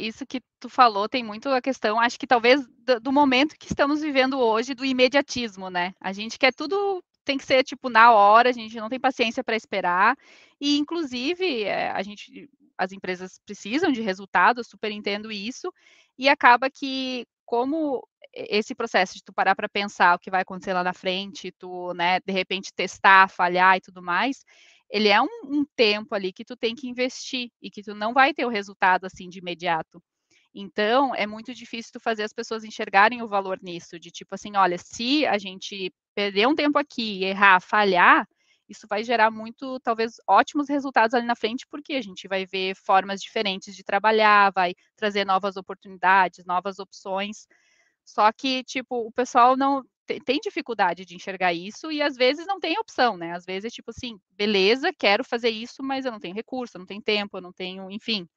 isso 0.00 0.24
que 0.24 0.40
tu 0.58 0.68
falou 0.70 1.08
tem 1.08 1.22
muito 1.22 1.48
a 1.50 1.60
questão, 1.60 2.00
acho 2.00 2.18
que 2.18 2.26
talvez 2.26 2.66
do, 2.78 2.98
do 2.98 3.12
momento 3.12 3.56
que 3.58 3.66
estamos 3.66 4.00
vivendo 4.00 4.38
hoje, 4.38 4.74
do 4.74 4.84
imediatismo, 4.84 5.68
né? 5.68 5.92
A 6.00 6.12
gente 6.12 6.38
quer 6.38 6.54
tudo 6.54 7.04
tem 7.24 7.38
que 7.38 7.44
ser 7.44 7.62
tipo 7.62 7.88
na 7.88 8.12
hora, 8.12 8.48
a 8.48 8.52
gente 8.52 8.76
não 8.76 8.88
tem 8.88 8.98
paciência 8.98 9.44
para 9.44 9.56
esperar. 9.56 10.16
E 10.60 10.78
inclusive 10.78 11.64
é, 11.64 11.90
a 11.90 12.02
gente, 12.02 12.48
as 12.76 12.92
empresas 12.92 13.38
precisam 13.44 13.92
de 13.92 14.00
resultados, 14.00 14.68
super 14.68 14.90
entendo 14.90 15.30
isso. 15.30 15.72
E 16.18 16.28
acaba 16.28 16.70
que 16.70 17.26
como 17.44 18.06
esse 18.34 18.74
processo 18.74 19.14
de 19.14 19.22
tu 19.22 19.32
parar 19.32 19.54
para 19.54 19.68
pensar 19.68 20.14
o 20.14 20.18
que 20.18 20.30
vai 20.30 20.42
acontecer 20.42 20.72
lá 20.72 20.82
na 20.82 20.94
frente, 20.94 21.52
tu, 21.52 21.92
né, 21.94 22.18
de 22.20 22.32
repente 22.32 22.72
testar, 22.74 23.28
falhar 23.28 23.76
e 23.76 23.80
tudo 23.80 24.02
mais, 24.02 24.44
ele 24.90 25.08
é 25.08 25.20
um, 25.20 25.28
um 25.44 25.64
tempo 25.76 26.14
ali 26.14 26.32
que 26.32 26.44
tu 26.44 26.56
tem 26.56 26.74
que 26.74 26.88
investir 26.88 27.50
e 27.60 27.70
que 27.70 27.82
tu 27.82 27.94
não 27.94 28.12
vai 28.12 28.32
ter 28.32 28.44
o 28.46 28.50
resultado 28.50 29.06
assim 29.06 29.28
de 29.28 29.38
imediato. 29.38 30.02
Então, 30.54 31.14
é 31.14 31.26
muito 31.26 31.54
difícil 31.54 31.92
tu 31.94 32.00
fazer 32.00 32.24
as 32.24 32.32
pessoas 32.32 32.62
enxergarem 32.62 33.22
o 33.22 33.28
valor 33.28 33.58
nisso, 33.62 33.98
de 33.98 34.10
tipo 34.10 34.34
assim, 34.34 34.54
olha, 34.54 34.76
se 34.76 35.26
a 35.26 35.38
gente 35.38 35.90
perder 36.14 36.46
um 36.46 36.54
tempo 36.54 36.78
aqui, 36.78 37.24
errar, 37.24 37.58
falhar, 37.60 38.28
isso 38.72 38.86
vai 38.88 39.04
gerar 39.04 39.30
muito, 39.30 39.78
talvez, 39.80 40.16
ótimos 40.26 40.68
resultados 40.68 41.14
ali 41.14 41.26
na 41.26 41.36
frente, 41.36 41.66
porque 41.68 41.94
a 41.94 42.02
gente 42.02 42.26
vai 42.26 42.44
ver 42.46 42.74
formas 42.74 43.22
diferentes 43.22 43.76
de 43.76 43.84
trabalhar, 43.84 44.52
vai 44.52 44.74
trazer 44.96 45.24
novas 45.24 45.56
oportunidades, 45.56 46.44
novas 46.44 46.78
opções. 46.78 47.46
Só 48.04 48.32
que, 48.32 48.64
tipo, 48.64 49.06
o 49.06 49.12
pessoal 49.12 49.56
não 49.56 49.84
tem 50.24 50.40
dificuldade 50.40 51.04
de 51.04 51.14
enxergar 51.14 51.52
isso 51.52 51.90
e 51.90 52.02
às 52.02 52.16
vezes 52.16 52.46
não 52.46 52.58
tem 52.58 52.78
opção, 52.78 53.16
né? 53.16 53.32
Às 53.32 53.44
vezes 53.44 53.72
tipo 53.72 53.90
assim, 53.90 54.18
beleza, 54.32 54.92
quero 54.92 55.24
fazer 55.24 55.50
isso, 55.50 55.82
mas 55.82 56.04
eu 56.04 56.12
não 56.12 56.20
tenho 56.20 56.34
recurso, 56.34 56.76
eu 56.76 56.80
não 56.80 56.86
tenho 56.86 57.02
tempo, 57.02 57.36
eu 57.36 57.40
não 57.40 57.52
tenho, 57.52 57.90
enfim. 57.90 58.28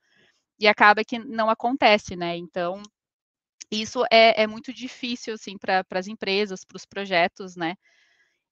E 0.59 0.67
acaba 0.67 1.03
que 1.03 1.19
não 1.19 1.49
acontece, 1.49 2.15
né? 2.15 2.37
Então, 2.37 2.81
isso 3.71 4.03
é, 4.11 4.43
é 4.43 4.47
muito 4.47 4.71
difícil, 4.73 5.33
assim, 5.33 5.57
para 5.57 5.83
as 5.91 6.07
empresas, 6.07 6.63
para 6.63 6.77
os 6.77 6.85
projetos, 6.85 7.55
né? 7.55 7.75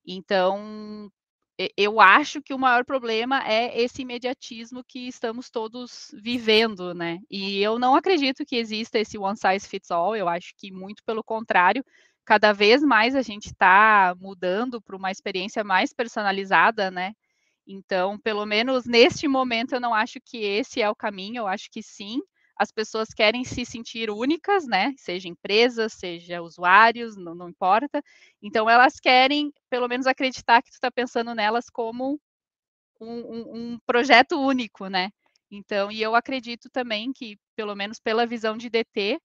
Então, 0.05 1.09
eu 1.77 2.01
acho 2.01 2.41
que 2.41 2.53
o 2.53 2.59
maior 2.59 2.83
problema 2.85 3.43
é 3.47 3.79
esse 3.81 4.01
imediatismo 4.01 4.83
que 4.83 5.07
estamos 5.07 5.49
todos 5.49 6.09
vivendo, 6.21 6.93
né? 6.93 7.19
E 7.29 7.61
eu 7.61 7.77
não 7.79 7.95
acredito 7.95 8.45
que 8.45 8.55
exista 8.55 8.99
esse 8.99 9.17
one 9.17 9.37
size 9.37 9.67
fits 9.67 9.91
all, 9.91 10.15
eu 10.15 10.27
acho 10.27 10.53
que 10.57 10.71
muito 10.71 11.03
pelo 11.05 11.23
contrário, 11.23 11.83
cada 12.25 12.53
vez 12.53 12.81
mais 12.83 13.15
a 13.15 13.21
gente 13.21 13.47
está 13.47 14.15
mudando 14.19 14.81
para 14.81 14.95
uma 14.97 15.11
experiência 15.11 15.63
mais 15.63 15.93
personalizada, 15.93 16.89
né? 16.89 17.13
Então, 17.67 18.19
pelo 18.19 18.45
menos 18.45 18.85
neste 18.85 19.27
momento, 19.27 19.73
eu 19.73 19.79
não 19.81 19.93
acho 19.93 20.19
que 20.25 20.37
esse 20.37 20.81
é 20.81 20.89
o 20.89 20.95
caminho, 20.95 21.41
eu 21.41 21.47
acho 21.47 21.69
que 21.71 21.83
sim, 21.83 22.19
as 22.55 22.71
pessoas 22.71 23.09
querem 23.09 23.43
se 23.43 23.65
sentir 23.65 24.09
únicas, 24.09 24.65
né? 24.67 24.93
Seja 24.97 25.27
empresas, 25.27 25.93
seja 25.93 26.41
usuários, 26.41 27.15
não, 27.15 27.35
não 27.35 27.49
importa. 27.49 28.01
Então, 28.41 28.69
elas 28.69 28.99
querem, 28.99 29.51
pelo 29.69 29.87
menos, 29.87 30.07
acreditar 30.07 30.61
que 30.61 30.69
tu 30.69 30.75
está 30.75 30.91
pensando 30.91 31.33
nelas 31.33 31.69
como 31.69 32.19
um, 32.99 33.19
um, 33.19 33.73
um, 33.73 33.79
projeto 33.85 34.39
único, 34.39 34.87
né? 34.87 35.09
Então, 35.51 35.91
e 35.91 36.01
eu 36.01 36.15
acredito 36.15 36.69
também 36.69 37.11
que, 37.13 37.37
pelo 37.55 37.75
menos 37.75 37.99
pela 37.99 38.25
visão 38.25 38.57
de 38.57 38.69
DT, 38.69 39.19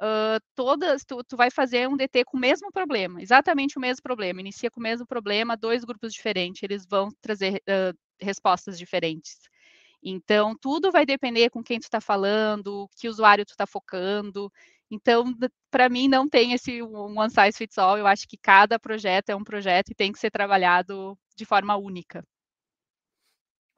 uh, 0.00 0.40
todas, 0.54 1.04
tu, 1.04 1.22
tu 1.24 1.36
vai 1.36 1.50
fazer 1.50 1.88
um 1.88 1.96
DT 1.96 2.24
com 2.24 2.36
o 2.36 2.40
mesmo 2.40 2.70
problema, 2.72 3.20
exatamente 3.22 3.76
o 3.78 3.80
mesmo 3.80 4.02
problema, 4.02 4.40
inicia 4.40 4.70
com 4.70 4.80
o 4.80 4.82
mesmo 4.82 5.06
problema, 5.06 5.56
dois 5.56 5.84
grupos 5.84 6.12
diferentes, 6.12 6.62
eles 6.62 6.86
vão 6.86 7.08
trazer 7.20 7.62
uh, 7.68 7.96
respostas 8.20 8.78
diferentes. 8.78 9.38
Então, 10.02 10.54
tudo 10.60 10.90
vai 10.92 11.04
depender 11.06 11.50
com 11.50 11.62
quem 11.62 11.78
tu 11.78 11.84
está 11.84 12.00
falando, 12.00 12.88
que 12.98 13.08
usuário 13.08 13.44
tu 13.44 13.50
está 13.50 13.66
focando. 13.66 14.50
Então, 14.90 15.24
para 15.70 15.88
mim, 15.88 16.08
não 16.08 16.28
tem 16.28 16.52
esse 16.52 16.80
one 16.82 17.30
size 17.30 17.56
fits 17.58 17.78
all. 17.78 17.98
Eu 17.98 18.06
acho 18.06 18.26
que 18.28 18.38
cada 18.38 18.78
projeto 18.78 19.30
é 19.30 19.36
um 19.36 19.44
projeto 19.44 19.90
e 19.90 19.94
tem 19.94 20.12
que 20.12 20.18
ser 20.18 20.30
trabalhado 20.30 21.18
de 21.36 21.44
forma 21.44 21.76
única. 21.76 22.24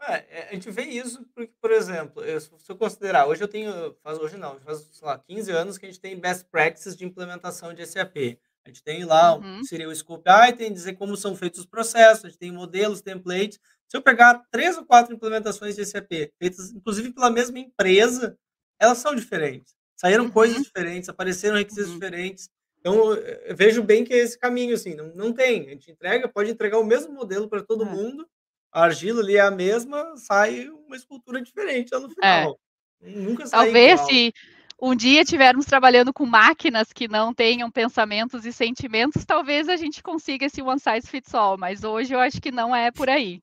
É, 0.02 0.48
a 0.48 0.54
gente 0.54 0.70
vê 0.70 0.82
isso 0.84 1.22
porque, 1.34 1.52
por 1.60 1.70
exemplo, 1.70 2.24
eu, 2.24 2.40
se 2.40 2.50
eu 2.68 2.76
considerar, 2.76 3.26
hoje 3.26 3.42
eu 3.44 3.48
tenho, 3.48 3.94
faz 4.02 4.18
hoje 4.18 4.36
não, 4.38 4.58
faz, 4.60 4.78
sei 4.92 5.06
lá, 5.06 5.18
15 5.18 5.50
anos 5.52 5.76
que 5.76 5.84
a 5.86 5.90
gente 5.90 6.00
tem 6.00 6.18
best 6.18 6.46
practices 6.50 6.96
de 6.96 7.04
implementação 7.04 7.74
de 7.74 7.82
SAP. 7.82 8.38
A 8.64 8.68
gente 8.70 8.82
tem 8.82 9.04
lá, 9.04 9.42
Uhum. 9.42 9.60
seria 9.60 9.88
o 9.88 9.94
scope 9.94 10.24
item, 10.48 10.72
dizer 10.72 10.94
como 10.94 11.16
são 11.16 11.36
feitos 11.36 11.60
os 11.60 11.66
processos, 11.66 12.24
a 12.24 12.28
gente 12.28 12.38
tem 12.38 12.50
modelos, 12.52 13.02
templates. 13.02 13.58
Se 13.90 13.96
eu 13.96 14.02
pegar 14.02 14.42
três 14.52 14.76
ou 14.78 14.84
quatro 14.84 15.12
implementações 15.14 15.74
de 15.74 15.84
SAP, 15.84 16.30
feitas 16.38 16.70
inclusive 16.72 17.12
pela 17.12 17.28
mesma 17.30 17.58
empresa, 17.58 18.36
elas 18.78 18.98
são 18.98 19.14
diferentes. 19.14 19.74
Saíram 19.96 20.24
Uhum. 20.24 20.30
coisas 20.30 20.62
diferentes, 20.62 21.08
apareceram 21.08 21.56
requisitos 21.56 21.88
Uhum. 21.90 21.98
diferentes. 21.98 22.48
Então, 22.78 23.12
eu 23.14 23.54
vejo 23.56 23.82
bem 23.82 24.04
que 24.04 24.14
é 24.14 24.18
esse 24.18 24.38
caminho, 24.38 24.74
assim, 24.74 24.94
não, 24.94 25.08
não 25.14 25.32
tem. 25.32 25.66
A 25.66 25.70
gente 25.70 25.90
entrega, 25.90 26.28
pode 26.28 26.50
entregar 26.50 26.78
o 26.78 26.84
mesmo 26.84 27.12
modelo 27.12 27.48
para 27.48 27.62
todo 27.62 27.84
É. 27.84 27.90
mundo, 27.90 28.26
a 28.72 28.84
argila 28.84 29.20
ali 29.22 29.36
é 29.36 29.40
a 29.40 29.50
mesma, 29.50 30.16
sai 30.16 30.68
uma 30.68 30.96
escultura 30.96 31.42
diferente 31.42 31.90
lá 31.92 31.98
no 32.00 32.08
É. 32.08 32.14
final. 32.14 32.60
Nunca 33.00 33.44
sai 33.46 33.66
Talvez 33.66 34.00
igual. 34.00 34.06
se 34.06 34.32
um 34.80 34.94
dia 34.94 35.22
estivermos 35.22 35.66
trabalhando 35.66 36.12
com 36.12 36.24
máquinas 36.24 36.92
que 36.92 37.06
não 37.08 37.34
tenham 37.34 37.70
pensamentos 37.70 38.46
e 38.46 38.52
sentimentos, 38.52 39.24
talvez 39.26 39.68
a 39.68 39.76
gente 39.76 40.02
consiga 40.02 40.46
esse 40.46 40.62
one 40.62 40.80
size 40.80 41.06
fits 41.08 41.34
all, 41.34 41.58
mas 41.58 41.84
hoje 41.84 42.14
eu 42.14 42.20
acho 42.20 42.40
que 42.40 42.50
não 42.50 42.74
é 42.74 42.90
por 42.90 43.10
aí. 43.10 43.42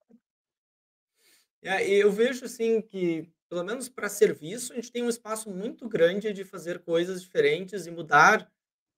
É, 1.63 1.87
eu 1.89 2.11
vejo 2.11 2.45
assim 2.45 2.81
que, 2.81 3.29
pelo 3.49 3.63
menos 3.63 3.89
para 3.89 4.09
serviço, 4.09 4.73
a 4.73 4.75
gente 4.75 4.91
tem 4.91 5.03
um 5.03 5.09
espaço 5.09 5.49
muito 5.49 5.87
grande 5.87 6.31
de 6.33 6.43
fazer 6.43 6.79
coisas 6.79 7.21
diferentes 7.21 7.85
e 7.85 7.91
mudar 7.91 8.49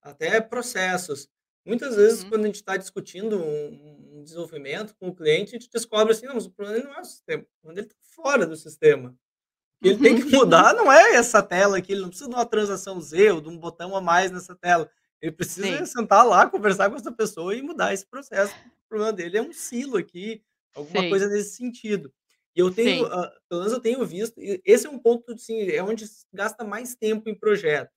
até 0.02 0.40
processos. 0.42 1.30
Muitas 1.66 1.96
vezes, 1.96 2.24
Uhum. 2.24 2.30
quando 2.30 2.44
a 2.44 2.48
gente 2.48 2.56
está 2.56 2.78
discutindo 2.78 3.38
um, 3.42 4.20
um 4.20 4.24
desenvolvimento 4.24 4.96
com 4.96 5.10
o 5.10 5.16
cliente, 5.16 5.56
a 5.56 5.60
gente 5.60 5.70
descobre 5.72 6.14
assim, 6.14 6.26
não, 6.26 6.36
mas 6.36 6.46
o 6.46 6.52
problema 6.52 6.84
não 6.84 6.96
é 6.96 7.02
o 7.02 7.06
sistema, 7.06 7.44
o 7.44 7.62
problema 7.62 7.80
ele 7.82 7.88
está 7.88 7.96
fora 8.02 8.46
do 8.46 8.56
sistema. 8.56 9.10
O 9.82 9.84
que 9.84 9.90
ele 9.90 10.00
tem 10.00 10.16
Uhum. 10.16 10.30
que 10.30 10.36
mudar 10.36 10.74
não 10.76 10.92
é 10.92 11.16
essa 11.16 11.42
tela 11.44 11.78
aqui, 11.78 11.94
ele 11.94 12.02
não 12.02 12.10
precisa 12.10 12.30
de 12.30 12.36
uma 12.36 12.46
transação 12.46 13.00
Z 13.02 13.32
ou 13.32 13.42
de 13.42 13.50
um 13.50 13.58
botão 13.58 13.96
a 13.96 14.02
mais 14.02 14.32
nessa 14.32 14.56
tela. 14.56 14.90
Ele 15.22 15.32
precisa 15.34 15.78
Sim. 15.80 15.86
sentar 15.86 16.26
lá, 16.26 16.48
conversar 16.50 16.90
com 16.90 16.96
essa 16.98 17.12
pessoa 17.12 17.56
e 17.56 17.62
mudar 17.62 17.94
esse 17.94 18.06
processo. 18.06 18.58
O 18.86 18.90
problema 18.90 19.14
dele 19.14 19.38
é 19.38 19.42
um 19.42 19.54
silo 19.54 19.98
aqui, 19.98 20.44
alguma 20.76 21.04
Sim. 21.04 21.10
coisa 21.10 21.28
nesse 21.30 21.56
sentido. 21.58 22.14
E 22.56 22.60
eu 22.60 22.74
tenho, 22.74 23.06
Sim. 23.06 23.12
ah, 23.12 23.32
pelo 23.48 23.62
menos 23.62 23.74
eu 23.74 23.80
tenho 23.80 24.06
visto, 24.06 24.36
esse 24.66 24.88
é 24.88 24.90
um 24.90 25.00
ponto, 25.00 25.32
assim, 25.34 25.70
é 25.70 25.84
onde 25.84 26.06
gasta 26.34 26.64
mais 26.64 26.96
tempo 26.96 27.30
em 27.30 27.36
projeto. 27.36 27.92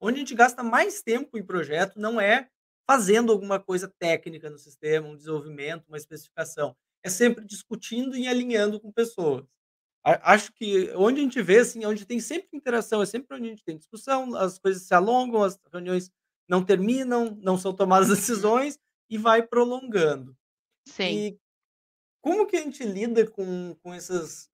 Onde 0.00 0.16
a 0.16 0.18
gente 0.20 0.34
gasta 0.34 0.62
mais 0.62 1.02
tempo 1.02 1.38
em 1.38 1.44
projeto 1.44 1.98
não 1.98 2.20
é 2.20 2.48
fazendo 2.88 3.32
alguma 3.32 3.58
coisa 3.58 3.92
técnica 3.98 4.48
no 4.50 4.58
sistema, 4.58 5.08
um 5.08 5.16
desenvolvimento, 5.16 5.86
uma 5.88 5.96
especificação. 5.96 6.76
É 7.02 7.08
sempre 7.08 7.44
discutindo 7.44 8.16
e 8.16 8.28
alinhando 8.28 8.80
com 8.80 8.92
pessoas. 8.92 9.44
Acho 10.04 10.52
que 10.52 10.92
onde 10.94 11.20
a 11.20 11.24
gente 11.24 11.42
vê, 11.42 11.58
assim, 11.58 11.84
onde 11.84 12.06
tem 12.06 12.20
sempre 12.20 12.48
interação, 12.52 13.02
é 13.02 13.06
sempre 13.06 13.36
onde 13.36 13.46
a 13.46 13.50
gente 13.50 13.64
tem 13.64 13.76
discussão, 13.76 14.36
as 14.36 14.56
coisas 14.56 14.82
se 14.84 14.94
alongam, 14.94 15.42
as 15.42 15.58
reuniões 15.72 16.12
não 16.48 16.64
terminam, 16.64 17.36
não 17.42 17.58
são 17.58 17.74
tomadas 17.74 18.08
decisões 18.14 18.78
e 19.10 19.18
vai 19.18 19.42
prolongando. 19.42 20.36
Sim. 20.86 21.04
E 21.04 21.38
como 22.26 22.46
que 22.46 22.56
a 22.56 22.60
gente 22.62 22.84
lida 22.84 23.26
com, 23.30 23.74
com 23.82 23.94
essas 23.94 24.48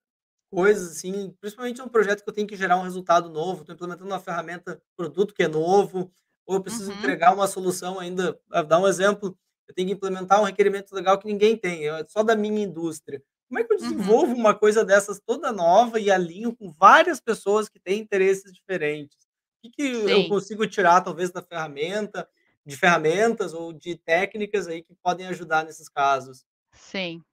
coisas, 0.50 0.92
assim, 0.92 1.30
principalmente 1.40 1.80
é 1.80 1.84
um 1.84 1.88
projeto 1.88 2.24
que 2.24 2.30
eu 2.30 2.34
tenho 2.34 2.46
que 2.48 2.56
gerar 2.56 2.76
um 2.78 2.82
resultado 2.82 3.30
novo, 3.30 3.62
estou 3.62 3.74
implementando 3.74 4.10
uma 4.10 4.20
ferramenta, 4.20 4.82
produto 4.96 5.34
que 5.34 5.42
é 5.44 5.48
novo, 5.48 6.12
ou 6.46 6.56
eu 6.56 6.62
preciso 6.62 6.92
Uhum. 6.92 6.92
entregar 6.92 7.34
uma 7.34 7.46
solução 7.48 8.00
ainda, 8.00 8.38
dar 8.68 8.78
um 8.80 8.88
exemplo, 8.88 9.38
eu 9.68 9.74
tenho 9.74 9.88
que 9.88 9.94
implementar 9.94 10.40
um 10.40 10.44
requerimento 10.44 10.92
legal 10.94 11.18
que 11.18 11.26
ninguém 11.26 11.56
tem, 11.56 11.88
é 11.88 12.04
só 12.08 12.22
da 12.22 12.36
minha 12.36 12.62
indústria. 12.64 13.22
Como 13.48 13.60
é 13.60 13.64
que 13.64 13.72
eu 13.72 13.78
Uhum. 13.80 14.16
desenvolvo 14.16 14.34
uma 14.34 14.54
coisa 14.54 14.84
dessas 14.84 15.20
toda 15.20 15.52
nova 15.52 16.00
e 16.00 16.10
alinho 16.10 16.54
com 16.56 16.70
várias 16.72 17.20
pessoas 17.20 17.68
que 17.68 17.80
têm 17.80 18.00
interesses 18.00 18.52
diferentes? 18.52 19.16
O 19.64 19.70
que, 19.70 19.70
que 19.70 19.82
eu 20.10 20.24
consigo 20.24 20.66
tirar, 20.66 21.00
talvez, 21.02 21.30
da 21.30 21.42
ferramenta, 21.42 22.28
de 22.66 22.76
ferramentas 22.76 23.54
ou 23.54 23.72
de 23.72 23.96
técnicas 23.96 24.66
aí 24.68 24.82
que 24.82 24.94
podem 25.02 25.26
ajudar 25.28 25.64
nesses 25.64 25.88
casos? 25.88 26.44
Sim. 26.74 27.24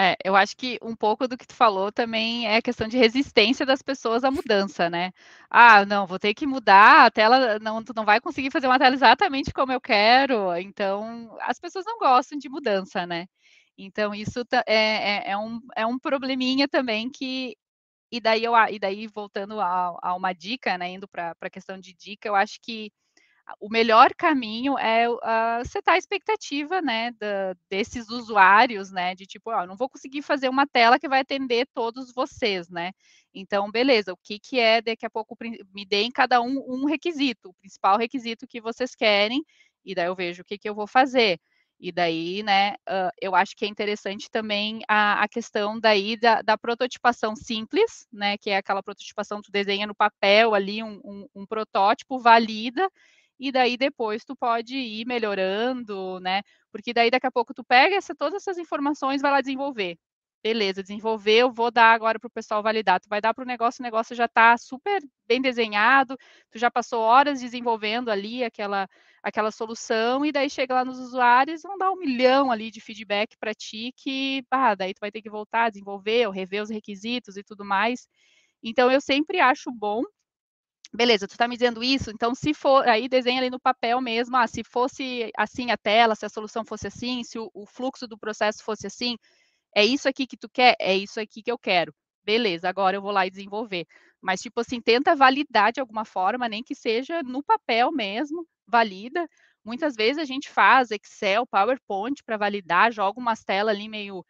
É, 0.00 0.16
eu 0.24 0.36
acho 0.36 0.56
que 0.56 0.78
um 0.80 0.94
pouco 0.94 1.26
do 1.26 1.36
que 1.36 1.44
tu 1.46 1.54
falou 1.56 1.90
também 1.90 2.46
é 2.46 2.56
a 2.58 2.62
questão 2.62 2.86
de 2.86 2.96
resistência 2.96 3.66
das 3.66 3.82
pessoas 3.82 4.22
à 4.22 4.30
mudança, 4.30 4.88
né. 4.88 5.10
"Ah, 5.50 5.84
não, 5.84 6.06
vou 6.06 6.20
ter 6.20 6.34
que 6.34 6.46
mudar 6.46 7.06
a 7.06 7.10
tela 7.10 7.58
não 7.58 7.82
tu 7.82 7.92
não 7.96 8.04
vai 8.04 8.20
conseguir 8.20 8.50
fazer 8.52 8.68
uma 8.68 8.78
tela 8.78 8.94
exatamente 8.94 9.52
como 9.52 9.72
eu 9.72 9.80
quero", 9.80 10.54
então 10.56 11.36
as 11.40 11.58
pessoas 11.58 11.84
não 11.84 11.98
gostam 11.98 12.38
de 12.38 12.48
mudança, 12.48 13.04
né. 13.06 13.26
Então 13.76 14.14
isso 14.14 14.44
é 14.68 15.24
é 15.26 15.30
é 15.32 15.36
um 15.36 15.60
é 15.76 15.84
um 15.86 15.98
probleminha 15.98 16.68
também 16.68 17.10
que 17.10 17.56
e 18.12 18.20
daí 18.20 18.44
eu 18.44 18.54
a 18.54 18.70
e 18.70 18.78
daí 18.78 19.06
voltando 19.08 19.60
a 19.60 19.96
a 20.02 20.14
uma 20.14 20.32
dica, 20.34 20.78
né, 20.78 20.90
indo 20.90 21.08
pra 21.08 21.34
pra 21.36 21.50
questão 21.50 21.78
de 21.78 21.94
dica, 21.94 22.28
eu 22.28 22.34
acho 22.36 22.58
que 22.62 22.90
a 22.90 23.07
o 23.60 23.68
melhor 23.70 24.12
caminho 24.16 24.78
é 24.78 25.06
ah, 25.22 25.62
setar 25.66 25.94
a 25.94 25.98
expectativa, 25.98 26.80
né, 26.82 27.12
da 27.12 27.54
desses 27.70 28.08
usuários, 28.10 28.90
né, 28.92 29.14
de 29.14 29.26
tipo: 29.26 29.50
"Ó, 29.50 29.66
não 29.66 29.76
vou 29.76 29.88
conseguir 29.88 30.22
fazer 30.22 30.48
uma 30.48 30.66
tela 30.66 30.98
que 30.98 31.08
vai 31.08 31.20
atender 31.20 31.66
todos 31.74 32.12
vocês, 32.14 32.68
né. 32.68 32.92
Então 33.34 33.70
beleza, 33.70 34.12
o 34.12 34.16
que 34.16 34.38
que 34.38 34.58
é 34.58 34.80
daqui 34.82 35.06
a 35.06 35.10
pouco 35.10 35.36
me 35.74 35.84
deem 35.86 36.10
cada 36.10 36.40
um 36.42 36.58
um 36.68 36.84
requisito, 36.86 37.50
o 37.50 37.54
principal 37.54 37.98
requisito 37.98 38.46
que 38.46 38.60
vocês 38.60 38.94
querem, 38.94 39.42
e 39.84 39.94
daí 39.94 40.06
eu 40.06 40.14
vejo 40.16 40.42
o 40.42 40.44
que 40.44 40.58
que 40.58 40.68
eu 40.68 40.74
vou 40.74 40.86
fazer". 40.86 41.38
E 41.80 41.92
daí, 41.92 42.42
né, 42.42 42.74
hã, 42.88 43.08
eu 43.22 43.36
acho 43.36 43.54
que 43.56 43.64
é 43.64 43.68
interessante 43.68 44.28
também 44.30 44.80
a 44.88 45.22
a 45.22 45.28
questão 45.28 45.78
daí 45.78 46.16
da 46.16 46.42
da 46.42 46.58
prototipação 46.58 47.36
simples, 47.36 48.06
né, 48.12 48.36
que 48.38 48.50
é 48.50 48.56
aquela 48.56 48.82
prototipação 48.82 49.40
tu 49.42 49.50
desenha 49.52 49.86
no 49.86 49.94
papel 49.94 50.54
ali 50.54 50.82
um 50.82 51.00
um 51.04 51.26
um 51.36 51.46
protótipo, 51.46 52.18
valida, 52.18 52.88
e 53.38 53.52
daí 53.52 53.76
depois 53.76 54.24
tu 54.24 54.36
pode 54.36 54.76
ir 54.76 55.06
melhorando, 55.06 56.20
né, 56.20 56.42
porque 56.72 56.92
daí 56.92 57.10
daqui 57.10 57.26
a 57.26 57.30
pouco 57.32 57.54
tu 57.54 57.64
pega 57.64 57.96
essa 57.96 58.14
todas 58.14 58.42
essas 58.42 58.58
informações, 58.58 59.22
vai 59.22 59.30
lá 59.32 59.40
desenvolver. 59.40 59.96
Beleza, 60.42 60.82
desenvolveu, 60.82 61.52
vou 61.52 61.68
dar 61.70 61.92
agora 61.92 62.18
para 62.18 62.28
o 62.28 62.30
pessoal 62.30 62.62
validar. 62.62 63.00
Tu 63.00 63.08
vai 63.08 63.20
dar 63.20 63.34
para 63.34 63.42
o 63.42 63.46
negócio, 63.46 63.82
o 63.82 63.84
negócio 63.84 64.14
já 64.14 64.26
está 64.26 64.56
super 64.56 65.02
bem 65.26 65.42
desenhado, 65.42 66.16
tu 66.50 66.58
já 66.58 66.70
passou 66.70 67.00
horas 67.02 67.40
desenvolvendo 67.40 68.08
ali 68.10 68.44
aquela 68.44 68.88
aquela 69.22 69.50
solução, 69.50 70.24
e 70.24 70.30
daí 70.32 70.48
chega 70.48 70.74
lá 70.74 70.84
nos 70.84 70.98
usuários, 71.00 71.62
vão 71.62 71.76
dar 71.76 71.90
um 71.90 71.96
milhão 71.96 72.52
ali 72.52 72.70
de 72.70 72.80
feedback 72.80 73.36
para 73.38 73.52
ti 73.52 73.92
que, 73.96 74.44
ah, 74.50 74.74
daí 74.76 74.94
tu 74.94 75.00
vai 75.00 75.10
ter 75.10 75.20
que 75.20 75.28
voltar 75.30 75.64
a 75.66 75.70
desenvolver 75.70 76.26
ou 76.28 76.32
rever 76.32 76.62
os 76.62 76.70
requisitos 76.70 77.36
e 77.36 77.42
tudo 77.42 77.64
mais. 77.64 78.06
Então 78.62 78.90
eu 78.90 79.00
sempre 79.00 79.40
acho 79.40 79.70
bom 79.72 80.02
Beleza, 80.92 81.28
tu 81.28 81.36
tá 81.36 81.46
me 81.46 81.54
dizendo 81.56 81.82
isso, 81.84 82.10
então 82.10 82.34
se 82.34 82.54
for 82.54 82.88
aí 82.88 83.08
desenha 83.08 83.40
ali 83.40 83.50
no 83.50 83.60
papel 83.60 84.00
mesmo, 84.00 84.36
ah, 84.36 84.46
se 84.46 84.64
fosse 84.64 85.30
assim 85.36 85.70
a 85.70 85.76
tela, 85.76 86.14
se 86.14 86.24
a 86.24 86.28
solução 86.30 86.64
fosse 86.64 86.86
assim, 86.86 87.22
se 87.24 87.38
o 87.38 87.50
o 87.54 87.66
fluxo 87.66 88.06
do 88.08 88.16
processo 88.18 88.62
fosse 88.64 88.86
assim, 88.86 89.16
é 89.76 89.84
isso 89.84 90.08
aqui 90.08 90.26
que 90.26 90.36
tu 90.36 90.48
quer? 90.48 90.76
É 90.80 90.96
isso 90.96 91.20
aqui 91.20 91.42
que 91.42 91.50
eu 91.52 91.58
quero. 91.58 91.94
Beleza, 92.24 92.68
agora 92.68 92.96
eu 92.96 93.02
vou 93.02 93.12
lá 93.12 93.26
e 93.26 93.30
desenvolver. 93.30 93.86
Mas, 94.22 94.40
tipo 94.42 94.60
assim, 94.60 94.80
tenta 94.80 95.16
validar 95.16 95.72
de 95.72 95.80
alguma 95.80 96.04
forma, 96.06 96.48
nem 96.48 96.62
que 96.62 96.74
seja 96.74 97.22
no 97.24 97.42
papel 97.44 97.92
mesmo, 97.92 98.46
valida. 98.68 99.28
Muitas 99.64 99.96
vezes 99.96 100.18
a 100.22 100.24
gente 100.26 100.48
faz 100.50 100.90
Excel, 100.92 101.46
PowerPoint 101.46 102.22
para 102.24 102.36
validar, 102.38 102.92
joga 102.92 103.20
umas 103.20 103.44
telas 103.44 103.74
ali 103.76 103.88
meio 103.88 104.24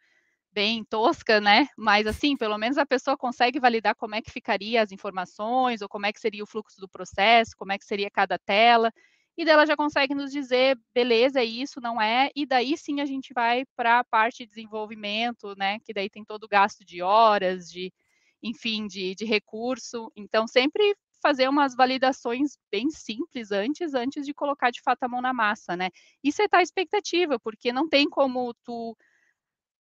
bem 0.59 0.83
tosca, 0.85 1.39
né, 1.41 1.67
mas 1.77 2.05
assim, 2.07 2.35
pelo 2.37 2.57
menos 2.57 2.77
a 2.77 2.85
pessoa 2.85 3.17
consegue 3.17 3.59
validar 3.59 3.95
como 3.95 4.15
é 4.15 4.21
que 4.21 4.31
ficaria 4.31 4.81
as 4.81 4.91
informações, 4.91 5.81
ou 5.81 5.87
como 5.89 6.05
é 6.05 6.11
que 6.13 6.19
seria 6.19 6.43
o 6.43 6.47
fluxo 6.47 6.79
do 6.81 6.89
processo, 6.89 7.55
como 7.57 7.71
é 7.71 7.77
que 7.79 7.85
seria 7.85 8.09
cada 8.11 8.37
tela, 8.37 8.91
e 9.37 9.45
daí 9.45 9.53
ela 9.53 9.65
já 9.65 9.75
consegue 9.77 10.13
nos 10.15 10.31
dizer: 10.31 10.77
"Beleza, 10.93 11.39
é 11.39 11.45
isso, 11.45 11.79
não 11.81 12.01
é", 12.01 12.29
e 12.35 12.45
daí 12.45 12.75
sim 12.77 12.99
a 13.01 13.05
gente 13.05 13.33
vai 13.33 13.63
para 13.75 13.99
a 13.99 14.03
parte 14.03 14.39
de 14.43 14.47
desenvolvimento, 14.49 15.55
né, 15.57 15.79
que 15.85 15.93
daí 15.93 16.09
tem 16.09 16.25
todo 16.25 16.43
o 16.43 16.47
gasto 16.49 16.83
de 16.85 17.01
horas, 17.01 17.69
de 17.71 17.91
enfim, 18.43 18.87
de 18.87 19.15
de 19.15 19.25
recurso. 19.25 20.11
Então 20.15 20.47
sempre 20.47 20.95
fazer 21.21 21.49
umas 21.49 21.75
validações 21.75 22.57
bem 22.71 22.89
simples 22.89 23.51
antes, 23.51 23.93
antes 23.93 24.25
de 24.25 24.33
colocar 24.33 24.71
de 24.71 24.81
fato 24.81 25.03
a 25.03 25.07
mão 25.09 25.21
na 25.21 25.33
massa, 25.33 25.75
né. 25.77 25.89
E 26.23 26.31
setar 26.31 26.59
a 26.61 26.63
expectativa, 26.63 27.39
porque 27.39 27.71
não 27.73 27.87
tem 27.89 28.09
como 28.09 28.53
tu 28.65 28.95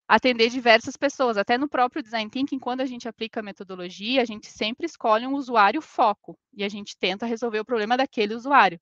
Atender 0.08 0.50
diversas 0.50 0.96
pessoas, 0.96 1.36
até 1.38 1.56
no 1.56 1.68
próprio 1.68 2.02
design 2.02 2.30
thinking, 2.30 2.58
quando 2.58 2.82
a 2.82 2.86
gente 2.86 3.08
aplica 3.08 3.40
a 3.40 3.42
metodologia, 3.42 4.20
a 4.20 4.24
gente 4.24 4.50
sempre 4.50 4.86
escolhe 4.86 5.26
um 5.26 5.34
usuário 5.34 5.80
foco, 5.80 6.38
e 6.52 6.62
a 6.62 6.68
gente 6.68 6.96
tenta 6.98 7.24
resolver 7.26 7.60
o 7.60 7.64
problema 7.64 7.96
daquele 7.96 8.34
usuário. 8.34 8.78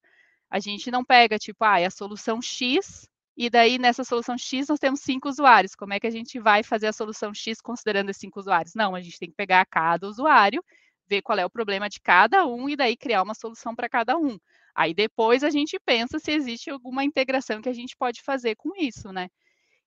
A 0.50 0.58
gente 0.60 0.90
não 0.90 1.04
pega, 1.04 1.38
tipo, 1.38 1.64
ah, 1.64 1.80
é 1.80 1.86
a 1.86 1.90
solução 1.90 2.42
X 2.42 3.08
e 3.36 3.48
daí 3.48 3.78
nessa 3.78 4.04
solução 4.04 4.36
X 4.36 4.68
nós 4.68 4.78
temos 4.78 5.00
cinco 5.00 5.28
usuários. 5.28 5.74
Como 5.74 5.92
é 5.94 6.00
que 6.00 6.06
a 6.06 6.10
gente 6.10 6.38
vai 6.38 6.62
fazer 6.62 6.88
a 6.88 6.92
solução 6.92 7.32
X 7.34 7.60
considerando 7.60 8.10
esses 8.10 8.20
cinco 8.20 8.38
usuários? 8.40 8.74
Não, 8.74 8.94
a 8.94 9.00
gente 9.00 9.18
tem 9.18 9.30
que 9.30 9.36
pegar 9.36 9.64
cada 9.66 10.06
usuário, 10.06 10.62
ver 11.08 11.22
qual 11.22 11.38
é 11.38 11.44
o 11.46 11.50
problema 11.50 11.88
de 11.88 12.00
cada 12.00 12.46
um 12.46 12.68
e 12.68 12.76
daí 12.76 12.96
criar 12.96 13.22
uma 13.22 13.34
solução 13.34 13.74
para 13.74 13.88
cada 13.88 14.18
um. 14.18 14.38
Aí 14.74 14.94
depois 14.94 15.42
a 15.44 15.50
gente 15.50 15.78
pensa 15.84 16.18
se 16.18 16.32
existe 16.32 16.70
alguma 16.70 17.04
integração 17.04 17.60
que 17.62 17.68
a 17.68 17.72
gente 17.74 17.96
pode 17.96 18.22
fazer 18.22 18.56
com 18.56 18.70
isso, 18.76 19.12
né? 19.12 19.28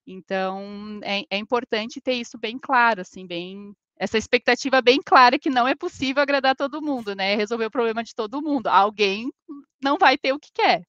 Então 0.05 0.99
é, 1.03 1.23
é 1.29 1.37
importante 1.37 2.01
ter 2.01 2.13
isso 2.13 2.37
bem 2.37 2.57
claro, 2.59 3.01
assim, 3.01 3.25
bem 3.25 3.75
essa 3.97 4.17
expectativa 4.17 4.81
bem 4.81 5.01
clara 5.01 5.39
que 5.39 5.49
não 5.49 5.67
é 5.67 5.73
possível 5.73 6.21
agradar 6.21 6.55
todo 6.55 6.81
mundo, 6.81 7.15
né? 7.15 7.35
Resolver 7.35 7.65
o 7.65 7.71
problema 7.71 8.03
de 8.03 8.13
todo 8.13 8.41
mundo. 8.41 8.67
Alguém 8.67 9.31
não 9.81 9.97
vai 9.97 10.17
ter 10.17 10.33
o 10.33 10.39
que 10.39 10.51
quer. 10.53 10.83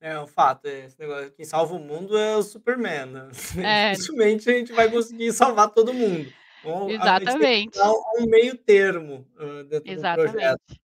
É 0.00 0.18
um 0.20 0.26
fato, 0.26 0.66
é, 0.66 0.84
esse 0.84 0.98
negócio, 0.98 1.30
quem 1.32 1.44
salva 1.46 1.74
o 1.74 1.78
mundo 1.78 2.16
é 2.16 2.36
o 2.36 2.42
Superman, 2.42 3.06
né? 3.06 3.28
É. 3.64 3.92
Dificilmente 3.92 4.50
a 4.50 4.52
gente 4.52 4.72
vai 4.72 4.90
conseguir 4.90 5.32
salvar 5.32 5.70
todo 5.70 5.94
mundo. 5.94 6.30
Então, 6.60 6.90
Exatamente. 6.90 7.78
dar 7.78 7.90
um 7.90 8.26
meio 8.26 8.56
termo, 8.56 9.26
dentro 9.68 9.94
do 9.94 10.02
projeto. 10.02 10.38
Exatamente. 10.38 10.80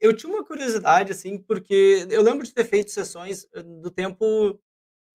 Eu 0.00 0.16
tinha 0.16 0.32
uma 0.32 0.44
curiosidade, 0.44 1.10
assim, 1.10 1.38
porque 1.38 2.06
eu 2.10 2.22
lembro 2.22 2.44
de 2.44 2.52
ter 2.52 2.64
feito 2.64 2.90
sessões, 2.90 3.48
do 3.82 3.90
tempo 3.90 4.58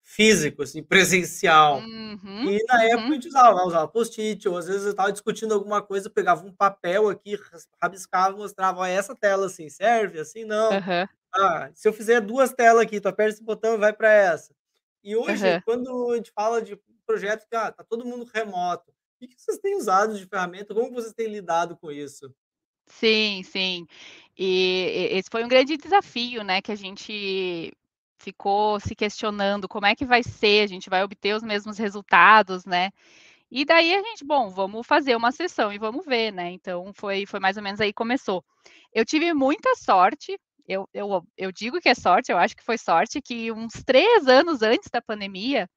físico, 0.04 0.64
assim, 0.64 0.84
presencial. 0.84 1.89
Uhum, 2.22 2.47
E 2.47 2.64
na 2.68 2.84
época 2.86 3.14
a 3.14 3.14
uhum. 3.14 3.16
gente 3.16 3.28
usava 3.30 3.64
usava 3.66 3.88
post-it 3.89 4.47
ou 4.49 4.58
às 4.58 4.68
vezes 4.68 4.86
eu 4.86 4.91
estava 4.91 5.12
discutindo 5.14 5.54
alguma 5.54 5.82
coisa, 5.84 6.08
eu 6.10 6.14
pegava 6.14 6.45
um 6.45 6.54
papel 6.54 7.10
aqui, 7.10 7.38
rabiscava, 7.82 8.38
mostrava: 8.38 8.82
"Ó, 8.82 8.86
essa 8.86 9.16
tela, 9.16 9.47
assim, 9.47 9.70
serve? 9.70 10.20
Assim, 10.20 10.45
não. 10.45 10.80
Aham. 10.80 11.08
Ah, 11.36 11.72
se 11.76 11.88
eu 11.88 11.93
fizer 11.93 12.22
2 12.22 12.54
tela 12.54 12.84
aqui, 12.84 13.01
tu 13.01 13.08
aperta 13.10 13.36
esse 13.36 13.43
botão 13.43 13.76
e 13.76 13.78
vai 13.80 13.93
para 13.93 14.12
essa". 14.12 14.56
E 15.04 15.16
hoje, 15.16 15.56
quando 15.66 16.12
a 16.14 16.18
gente 16.18 16.32
fala 16.34 16.62
de 16.62 16.78
projetos 17.08 17.45
que, 17.49 17.56
ah, 17.56 17.72
tá 17.72 17.84
todo 17.84 18.06
mundo 18.06 18.26
remoto, 18.34 18.91
o 19.22 19.28
que 19.28 19.36
vocês 19.39 19.60
têm 19.60 19.76
usado 19.78 20.18
de 20.18 20.26
ferramenta? 20.28 20.74
Como 20.76 20.91
vocês 20.93 21.14
têm 21.14 21.28
lidado 21.28 21.78
com 21.78 21.91
isso? 21.91 22.34
Sim, 22.88 23.43
sim. 23.43 23.86
E 24.38 25.14
e 25.14 25.18
esse 25.18 25.30
foi 25.32 25.43
um 25.43 25.47
grande 25.47 25.78
desafio, 25.78 26.43
né, 26.43 26.62
que 26.62 26.72
a 26.72 26.76
gente 26.76 27.72
ficou 28.24 28.80
se 28.80 28.95
questionando 28.95 29.67
como 29.69 29.86
é 29.88 29.95
que 29.95 30.05
vai 30.05 30.24
ser, 30.24 30.63
a 30.63 30.67
gente 30.67 30.89
vai 30.89 31.03
obter 31.03 31.36
os 31.36 31.43
mesmos 31.43 31.78
resultados, 31.78 32.65
né. 32.65 32.91
E 33.51 33.65
daí 33.65 33.93
a 33.95 34.01
gente: 34.03 34.26
"Bom, 34.26 34.49
vamos 34.49 34.86
fazer 34.88 35.15
uma 35.15 35.32
sessão 35.32 35.71
e 35.74 35.78
vamos 35.80 36.05
ver", 36.05 36.32
né. 36.34 36.51
Então 36.51 36.91
foi 36.95 37.26
foi 37.26 37.39
mais 37.39 37.57
ou 37.57 37.63
menos 37.63 37.82
aí 37.82 37.89
que 37.89 37.93
começou. 37.95 38.43
Eu 38.93 39.05
tive 39.05 39.34
muita 39.34 39.76
sorte, 39.76 40.38
eu 40.67 40.88
eu 40.93 41.24
eu 41.38 41.51
digo 41.51 41.82
que 41.82 41.89
é 41.89 41.95
sorte, 41.95 42.32
eu 42.32 42.38
acho 42.39 42.55
que 42.57 42.63
foi 42.63 42.78
sorte, 42.78 43.21
que 43.21 43.51
uns 43.51 43.74
3 43.86 44.28
anos 44.28 44.61
antes 44.63 44.89
da 44.91 45.01
pandemia, 45.01 45.69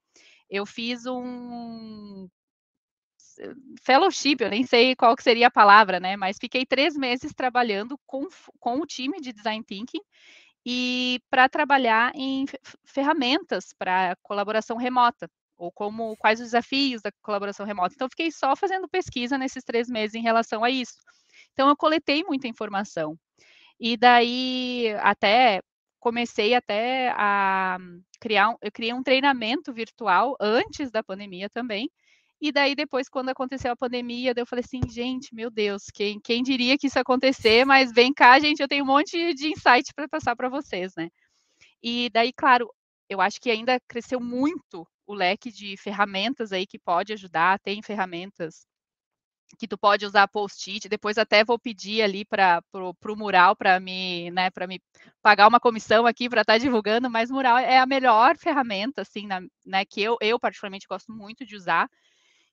eu 0.51 0.67
fiz 0.67 1.07
um 1.07 2.29
fellowship, 3.83 4.37
eu 4.41 4.49
nem 4.51 4.65
sei 4.65 4.95
qual 4.97 5.15
que 5.17 5.23
seria 5.23 5.49
a 5.49 5.51
palavra, 5.51 6.01
né, 6.01 6.17
mas 6.17 6.39
fiquei 6.39 6.65
3 6.67 6.97
meses 6.97 7.33
trabalhando 7.35 7.99
com 8.07 8.27
com 8.61 8.81
o 8.81 8.87
time 8.87 9.21
de 9.21 9.33
design 9.33 9.63
thinking, 9.65 10.01
e 10.69 11.21
para 11.31 11.49
trabalhar 11.49 12.11
em 12.17 12.45
fe 12.45 12.59
ferramentas 12.85 13.73
para 13.79 14.17
colaboração 14.21 14.77
remota, 14.77 15.31
ou 15.57 15.71
como 15.71 16.17
quais 16.17 16.41
os 16.41 16.47
desafios 16.47 17.01
da 17.01 17.13
colaboração 17.23 17.65
remota. 17.65 17.95
Então 17.95 18.09
fiquei 18.09 18.33
só 18.33 18.57
fazendo 18.57 18.89
pesquisa 18.89 19.39
nesses 19.39 19.63
3 19.63 19.89
meses 19.89 20.17
em 20.17 20.23
relação 20.23 20.65
a 20.65 20.71
isso. 20.71 20.97
Então 21.53 21.69
eu 21.69 21.77
coletei 21.77 22.25
muita 22.25 22.49
informação. 22.49 23.17
E 23.79 23.97
daí 23.97 24.93
até 25.01 25.63
comecei 26.01 26.55
até 26.55 27.13
a 27.17 27.79
criar 28.21 28.51
um 28.51 28.57
eu 28.61 28.73
criei 28.73 28.93
um 28.93 29.03
treinamento 29.05 29.73
virtual 29.73 30.37
antes 30.41 30.91
da 30.91 31.03
pandemia 31.03 31.49
também, 31.49 31.89
e 32.41 32.53
daí 32.53 32.75
depois 32.75 33.09
quando 33.09 33.31
aconteceu 33.31 33.73
a 33.73 33.77
pandemia, 33.77 34.33
eu 34.37 34.47
falei 34.47 34.65
assim: 34.65 34.81
"Gente, 34.91 35.35
meu 35.35 35.51
Deus, 35.51 35.85
quem 35.95 36.21
quem 36.21 36.43
diria 36.43 36.79
que 36.79 36.87
isso 36.89 36.99
ia 36.99 37.03
acontecer, 37.03 37.65
mas 37.67 37.93
vem 37.93 38.13
cá 38.15 38.39
gente, 38.41 38.61
eu 38.61 38.69
tenho 38.69 38.85
um 38.85 38.87
monte 38.89 39.35
de 39.35 39.49
insight 39.53 39.93
para 39.95 40.09
passar 40.09 40.37
para 40.37 40.49
vocês", 40.49 40.93
né. 40.97 41.09
E 41.83 42.11
daí, 42.13 42.33
claro, 42.33 42.71
eu 43.11 43.21
acho 43.21 43.41
que 43.41 43.51
ainda 43.51 43.81
cresceu 43.89 44.21
muito 44.21 44.87
o 45.07 45.15
leque 45.15 45.53
de 45.53 45.77
ferramentas 45.79 46.53
aí 46.53 46.67
que 46.67 46.79
pode 46.79 47.13
ajudar, 47.15 47.59
tem 47.61 47.83
ferramentas 47.83 48.67
que 49.59 49.67
tu 49.69 49.79
pode 49.79 50.05
usar 50.05 50.29
post-it, 50.29 50.89
depois 50.89 51.17
até 51.19 51.45
vou 51.45 51.59
pedir 51.59 52.03
ali 52.03 52.25
para 52.25 52.63
o 52.75 53.17
Mural 53.17 53.57
para 53.57 53.81
me, 53.81 54.31
né, 54.33 54.51
para 54.51 54.67
me 54.67 54.81
pagar 55.23 55.49
uma 55.49 55.61
comissão 55.61 56.07
aqui 56.07 56.29
para 56.29 56.43
estar 56.43 56.59
divulgando, 56.59 57.09
mas 57.11 57.31
Mural 57.31 57.57
é 57.59 57.79
a 57.79 57.87
melhor 57.87 58.37
ferramenta, 58.37 59.03
assim, 59.03 59.27
na 59.27 59.41
né, 59.65 59.85
que 59.85 60.03
eu 60.03 60.17
eu 60.21 60.39
particularmente 60.39 60.87
gosto 60.89 61.13
muito 61.13 61.45
de 61.47 61.57
usar, 61.57 61.89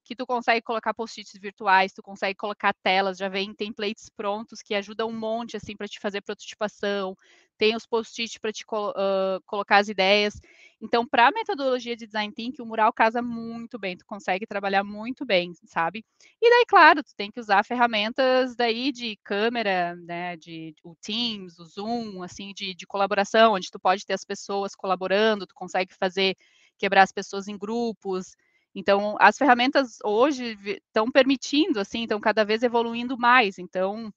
que 0.03 0.15
tu 0.15 0.25
consegue 0.25 0.61
colocar 0.61 0.93
post-its 0.93 1.33
virtuais, 1.39 1.93
tu 1.93 2.01
consegue 2.03 2.35
colocar 2.37 2.73
telas, 2.83 3.17
já 3.17 3.29
vem 3.29 3.53
templates 3.53 4.09
prontos 4.09 4.61
que 4.61 4.75
ajudam 4.75 5.09
um 5.09 5.17
monte, 5.17 5.57
assim, 5.57 5.75
para 5.75 5.87
te 5.87 5.99
fazer 5.99 6.21
prototipação, 6.21 7.15
tem 7.57 7.75
os 7.75 7.85
post-it 7.85 8.39
para 8.39 8.51
te 8.51 8.65
hã, 8.95 9.39
colocar 9.45 9.77
as 9.77 9.87
ideias. 9.87 10.33
Então, 10.81 11.07
para 11.07 11.27
a 11.27 11.31
metodologia 11.31 11.95
de 11.95 12.05
design 12.05 12.33
thinking, 12.33 12.61
o 12.61 12.65
Mural 12.65 12.91
casa 12.91 13.21
muito 13.21 13.79
bem, 13.79 13.95
tu 13.95 14.05
consegue 14.05 14.45
trabalhar 14.45 14.83
muito 14.83 15.25
bem, 15.25 15.53
sabe. 15.65 16.03
E 16.41 16.49
daí, 16.49 16.65
claro, 16.67 17.01
tu 17.03 17.15
tem 17.15 17.31
que 17.31 17.39
usar 17.39 17.63
ferramentas 17.63 18.55
daí 18.55 18.91
de 18.91 19.15
câmera, 19.23 19.95
né, 19.95 20.35
de 20.37 20.73
o 20.83 20.95
Teams, 20.95 21.59
o 21.59 21.65
Zoom, 21.65 22.21
assim, 22.23 22.53
de 22.53 22.73
de 22.75 22.85
colaboração, 22.87 23.53
onde 23.53 23.69
tu 23.71 23.79
pode 23.79 24.05
ter 24.05 24.13
as 24.13 24.25
pessoas 24.25 24.75
colaborando, 24.75 25.47
tu 25.47 25.55
consegue 25.55 25.93
fazer 25.93 26.35
quebrar 26.77 27.03
as 27.03 27.11
pessoas 27.11 27.47
em 27.47 27.57
grupos. 27.57 28.35
Então, 28.75 29.15
as 29.19 29.37
ferramentas 29.37 29.97
hoje 30.03 30.57
estão 30.87 31.11
permitindo, 31.11 31.79
assim, 31.79 32.03
estão 32.03 32.19
cada 32.19 32.43
vez 32.45 32.63
evoluindo 32.63 33.17
mais, 33.17 33.57
então, 33.59 34.11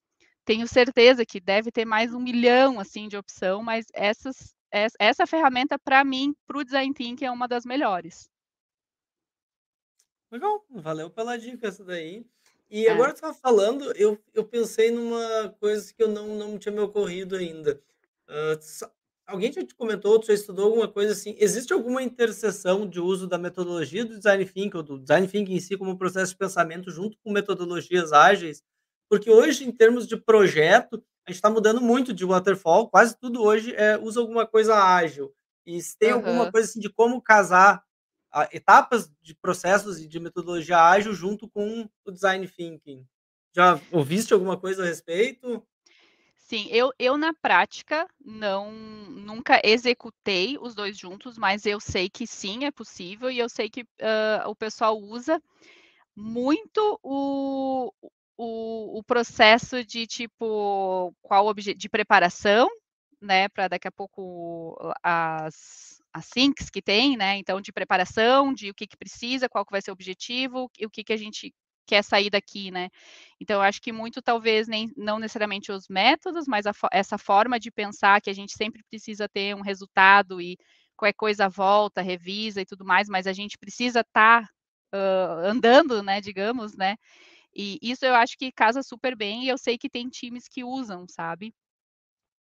tenho 0.46 0.66
certeza 0.68 1.26
que 1.26 1.40
deve 1.40 1.72
ter 1.72 1.84
mais 1.86 2.14
1.000.000, 2.14 2.80
assim, 2.80 3.08
de 3.08 3.16
opção, 3.18 3.62
mas 3.62 3.86
essas 3.94 4.54
essa 5.00 5.26
ferramenta 5.26 5.78
para 5.78 6.04
mim, 6.04 6.34
para 6.46 6.58
o 6.58 6.64
design 6.64 6.92
thinking 6.94 7.24
é 7.26 7.30
uma 7.32 7.48
das 7.48 7.64
melhores. 7.66 8.28
Legal, 10.32 10.64
valeu 10.70 11.08
pela 11.10 11.36
dica 11.38 11.68
essa 11.68 11.84
daí. 11.84 12.26
E 12.68 12.88
É. 12.88 12.88
agora 12.88 13.12
tu 13.12 13.16
estava 13.16 13.34
falando, 13.34 13.92
eu 13.96 14.18
eu 14.34 14.44
pensei 14.44 14.90
numa 14.90 15.50
coisa 15.60 15.92
que 15.94 16.02
eu 16.02 16.08
não 16.08 16.26
não 16.36 16.58
tinha 16.58 16.72
me 16.72 16.80
ocorrido 16.80 17.36
ainda. 17.36 17.80
Sa 18.60 18.90
alguém 19.26 19.52
já 19.52 19.64
te 19.64 19.74
comentou, 19.74 20.18
tu 20.20 20.26
já 20.26 20.34
estudou 20.34 20.66
alguma 20.66 20.88
coisa 20.88 21.12
assim, 21.12 21.34
existe 21.38 21.72
alguma 21.72 22.02
interseção 22.02 22.88
de 22.88 23.00
uso 23.00 23.26
da 23.26 23.38
metodologia 23.38 24.04
do 24.04 24.16
design 24.16 24.44
thinking 24.44 24.76
ou 24.76 24.82
do 24.82 24.98
design 24.98 25.26
thinking 25.28 25.54
em 25.54 25.60
si 25.60 25.76
como 25.76 25.98
processo 25.98 26.32
de 26.32 26.38
pensamento 26.38 26.90
junto 26.90 27.16
com 27.22 27.32
metodologias 27.32 28.12
ágeis? 28.12 28.62
Porque 29.10 29.30
hoje 29.30 29.64
em 29.64 29.72
termos 29.72 30.06
de 30.06 30.16
projeto, 30.16 30.96
a 31.26 31.30
gente 31.30 31.36
está 31.36 31.50
mudando 31.50 31.80
muito 31.80 32.12
de 32.12 32.24
waterfall, 32.24 32.88
quase 32.90 33.16
tudo 33.18 33.42
hoje, 33.42 33.74
eh, 33.76 33.98
usa 33.98 34.20
alguma 34.20 34.46
coisa 34.46 34.74
ágil. 34.76 35.32
E 35.66 35.80
se 35.82 35.96
tem 35.98 36.10
alguma 36.12 36.46
Aham. 36.46 36.50
coisa, 36.50 36.68
assim, 36.68 36.80
de 36.80 36.88
como 36.90 37.20
casar 37.22 37.82
a 38.32 38.48
etapas 38.52 39.10
de 39.22 39.34
processos 39.34 39.98
e 40.00 40.06
de 40.08 40.20
metodologia 40.20 40.78
ágil 40.78 41.12
junto 41.14 41.48
com 41.48 41.88
o 42.04 42.10
design 42.12 42.46
thinking. 42.48 43.04
Já 43.54 43.80
ouviste 43.90 44.32
alguma 44.34 44.56
coisa 44.58 44.82
a 44.82 44.86
respeito? 44.86 45.66
Sim, 46.48 46.68
eu 46.70 46.92
eu 46.96 47.18
na 47.18 47.32
prática 47.34 48.06
não 48.24 48.70
nunca 48.70 49.60
executei 49.64 50.56
os 50.60 50.76
2 50.76 50.96
juntos, 50.96 51.36
mas 51.36 51.66
eu 51.66 51.80
sei 51.80 52.08
que 52.08 52.24
sim, 52.24 52.64
é 52.64 52.70
possível 52.70 53.28
e 53.32 53.36
eu 53.40 53.48
sei 53.48 53.68
que, 53.68 53.84
hã, 54.00 54.44
o 54.46 54.54
pessoal 54.54 54.96
usa 54.96 55.42
muito 56.16 57.00
o 57.02 57.92
o 58.38 58.98
o 58.98 59.04
processo 59.04 59.84
de 59.84 60.06
tipo, 60.06 61.14
qual 61.22 61.54
de 61.54 61.88
preparação, 61.88 62.68
né, 63.20 63.48
para 63.48 63.68
daqui 63.68 63.88
a 63.88 63.92
pouco 63.92 64.76
as 65.02 66.00
as 66.12 66.28
thinks 66.30 66.70
que 66.70 66.82
tem, 66.82 67.16
né, 67.16 67.36
então 67.38 67.60
de 67.60 67.72
preparação, 67.72 68.54
de 68.54 68.70
o 68.70 68.74
que 68.74 68.86
que 68.86 68.96
precisa, 68.96 69.48
qual 69.48 69.64
que 69.66 69.72
vai 69.72 69.82
ser 69.82 69.90
o 69.90 69.94
objetivo 69.94 70.70
o 70.86 70.90
que 70.90 71.04
que 71.04 71.12
a 71.14 71.16
gente 71.18 71.52
quer 71.86 72.02
sair 72.04 72.30
daqui, 72.30 72.70
né. 72.70 72.88
Então 73.40 73.56
eu 73.56 73.62
acho 73.62 73.80
que 73.82 73.92
muito 73.92 74.22
talvez 74.22 74.68
nem 74.68 74.90
não 74.96 75.18
necessariamente 75.18 75.72
os 75.72 75.88
métodos, 75.88 76.46
mas 76.48 76.66
a 76.66 76.72
essa 76.92 77.18
forma 77.18 77.58
de 77.60 77.70
pensar 77.70 78.20
que 78.20 78.30
a 78.30 78.34
gente 78.34 78.52
sempre 78.54 78.82
precisa 78.90 79.28
ter 79.28 79.54
um 79.56 79.62
resultado 79.62 80.40
e 80.40 80.56
qualquer 80.96 81.14
coisa 81.14 81.48
volta, 81.48 82.02
revisa 82.02 82.60
e 82.62 82.66
tudo 82.66 82.84
mais, 82.84 83.08
mas 83.08 83.26
a 83.26 83.32
gente 83.32 83.58
precisa 83.58 84.00
estar, 84.00 84.48
hã, 84.92 85.50
andando, 85.50 86.02
né, 86.02 86.20
digamos, 86.20 86.76
né. 86.76 86.96
E 87.56 87.78
isso 87.82 88.04
eu 88.06 88.14
acho 88.16 88.36
que 88.38 88.52
casa 88.52 88.82
super 88.82 89.16
bem 89.16 89.44
e 89.44 89.48
eu 89.48 89.58
sei 89.58 89.78
que 89.78 89.90
tem 89.90 90.08
times 90.10 90.48
que 90.48 90.64
usam, 90.64 91.06
sabe. 91.08 91.52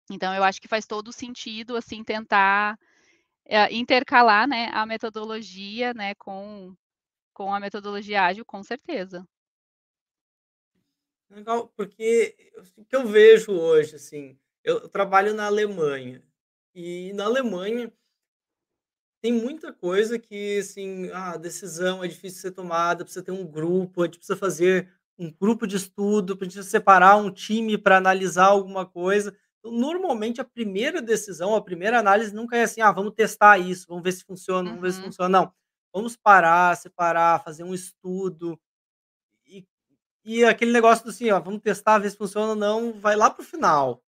Então 0.10 0.34
eu 0.34 0.44
acho 0.44 0.62
que 0.62 0.68
faz 0.68 0.86
todo 0.86 1.12
sentido, 1.12 1.76
assim, 1.76 2.04
tentar, 2.04 2.78
eh, 3.46 3.74
intercalar, 3.76 4.48
né, 4.48 4.70
a 4.74 4.86
metodologia, 4.86 5.94
né, 5.94 6.16
com 6.16 6.76
com 7.38 7.54
a 7.54 7.60
metodologia 7.60 8.24
ágil, 8.24 8.44
com 8.44 8.64
certeza. 8.64 9.24
Legal, 11.30 11.68
porque 11.76 12.36
o 12.78 12.86
que 12.86 12.96
eu 12.96 13.06
vejo 13.06 13.52
hoje, 13.52 13.96
assim, 13.98 14.40
eu 14.64 14.88
trabalho 14.88 15.34
na 15.34 15.46
Alemanha, 15.48 16.24
e 16.74 17.12
na 17.14 17.26
Alemanha 17.26 17.92
tem 19.22 19.34
muita 19.34 19.74
coisa 19.74 20.20
que, 20.20 20.60
assim, 20.60 21.10
ah, 21.12 21.32
a 21.34 21.38
decisão 21.38 22.04
é 22.04 22.08
difícil 22.08 22.36
de 22.38 22.42
ser 22.42 22.52
tomada, 22.52 23.04
precisa 23.04 23.24
ter 23.26 23.32
um 23.32 23.46
grupo, 23.46 24.02
a 24.02 24.06
gente 24.06 24.18
precisa 24.20 24.38
fazer 24.38 24.90
um 25.18 25.32
grupo 25.32 25.66
de 25.66 25.76
estudo, 25.76 26.38
precisa 26.38 26.64
separar 26.64 27.18
um 27.18 27.32
time 27.32 27.78
para 27.78 27.98
analisar 27.98 28.46
alguma 28.46 28.86
coisa. 28.86 29.36
Então, 29.60 29.72
normalmente, 29.72 30.40
a 30.40 30.44
primeira 30.46 31.02
decisão, 31.02 31.56
a 31.56 31.62
primeira 31.64 31.98
análise 32.00 32.34
nunca 32.34 32.56
é 32.58 32.64
assim: 32.64 32.82
"Ah, 32.82 32.92
vamos 32.92 33.14
testar 33.16 33.58
isso, 33.58 33.88
vamos 33.90 34.04
ver 34.04 34.12
se 34.12 34.24
funciona, 34.24 34.70
vamos 34.70 34.82
ver 34.84 34.94
se 34.94 35.00
Uhum. 35.00 35.02
funciona", 35.02 35.30
não. 35.30 35.52
Vamos 35.94 36.16
parar, 36.16 36.76
separar, 36.78 37.44
fazer 37.44 37.64
um 37.64 37.74
estudo 37.74 38.60
e 39.48 39.66
e 40.26 40.46
aquele 40.46 40.72
negócio 40.74 41.04
do 41.06 41.12
assim: 41.12 41.32
"Ó, 41.32 41.40
vamos 41.42 41.62
testar, 41.62 42.00
ver 42.00 42.12
se 42.12 42.18
funciona 42.18 42.50
ou 42.52 42.56
não", 42.56 42.94
vai 42.94 43.16
lá 43.16 43.30
para 43.32 43.44
o 43.44 43.46
final. 43.46 44.04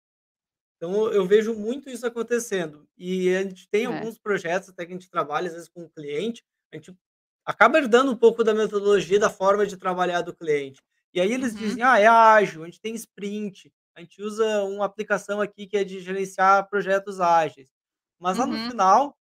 Então 0.76 1.12
eu 1.12 1.26
vejo 1.26 1.54
muito 1.54 1.90
isso 1.90 2.06
acontecendo. 2.06 2.88
E 2.98 3.34
a 3.36 3.42
gente 3.44 3.68
tem 3.68 3.86
É. 3.86 4.08
alguns 4.08 4.18
projetos 4.18 4.68
até 4.70 4.86
que 4.86 4.92
a 4.92 4.96
gente 4.96 5.10
trabalha, 5.10 5.48
às 5.48 5.54
vezes, 5.54 5.68
com 5.70 5.84
o 5.84 5.90
cliente, 5.90 6.44
a 6.72 6.76
gente 6.76 6.96
acaba 7.46 7.78
herdando 7.78 8.12
um 8.12 8.16
pouco 8.16 8.44
da 8.44 8.54
metodologia, 8.54 9.18
da 9.20 9.30
forma 9.30 9.66
de 9.66 9.76
trabalhar 9.78 10.22
do 10.22 10.34
cliente. 10.36 10.82
E 11.14 11.20
aí 11.20 11.32
eles 11.32 11.56
Uhum. 11.56 11.58
dizem: 11.58 11.82
"Ah, 11.84 11.98
é 12.00 12.06
ágil, 12.08 12.62
a 12.64 12.66
gente 12.66 12.80
tem 12.80 12.94
sprint, 12.96 13.72
a 13.96 14.00
gente 14.02 14.22
usa 14.22 14.64
uma 14.64 14.86
aplicação 14.86 15.40
aqui 15.40 15.66
que 15.66 15.76
é 15.78 15.84
de 15.84 16.00
gerenciar 16.00 16.68
projetos 16.70 17.20
ágeis". 17.20 17.70
Mas 18.20 18.38
lá 18.38 18.46
no 18.46 18.58
Uhum. 18.58 18.70
final, 18.70 19.16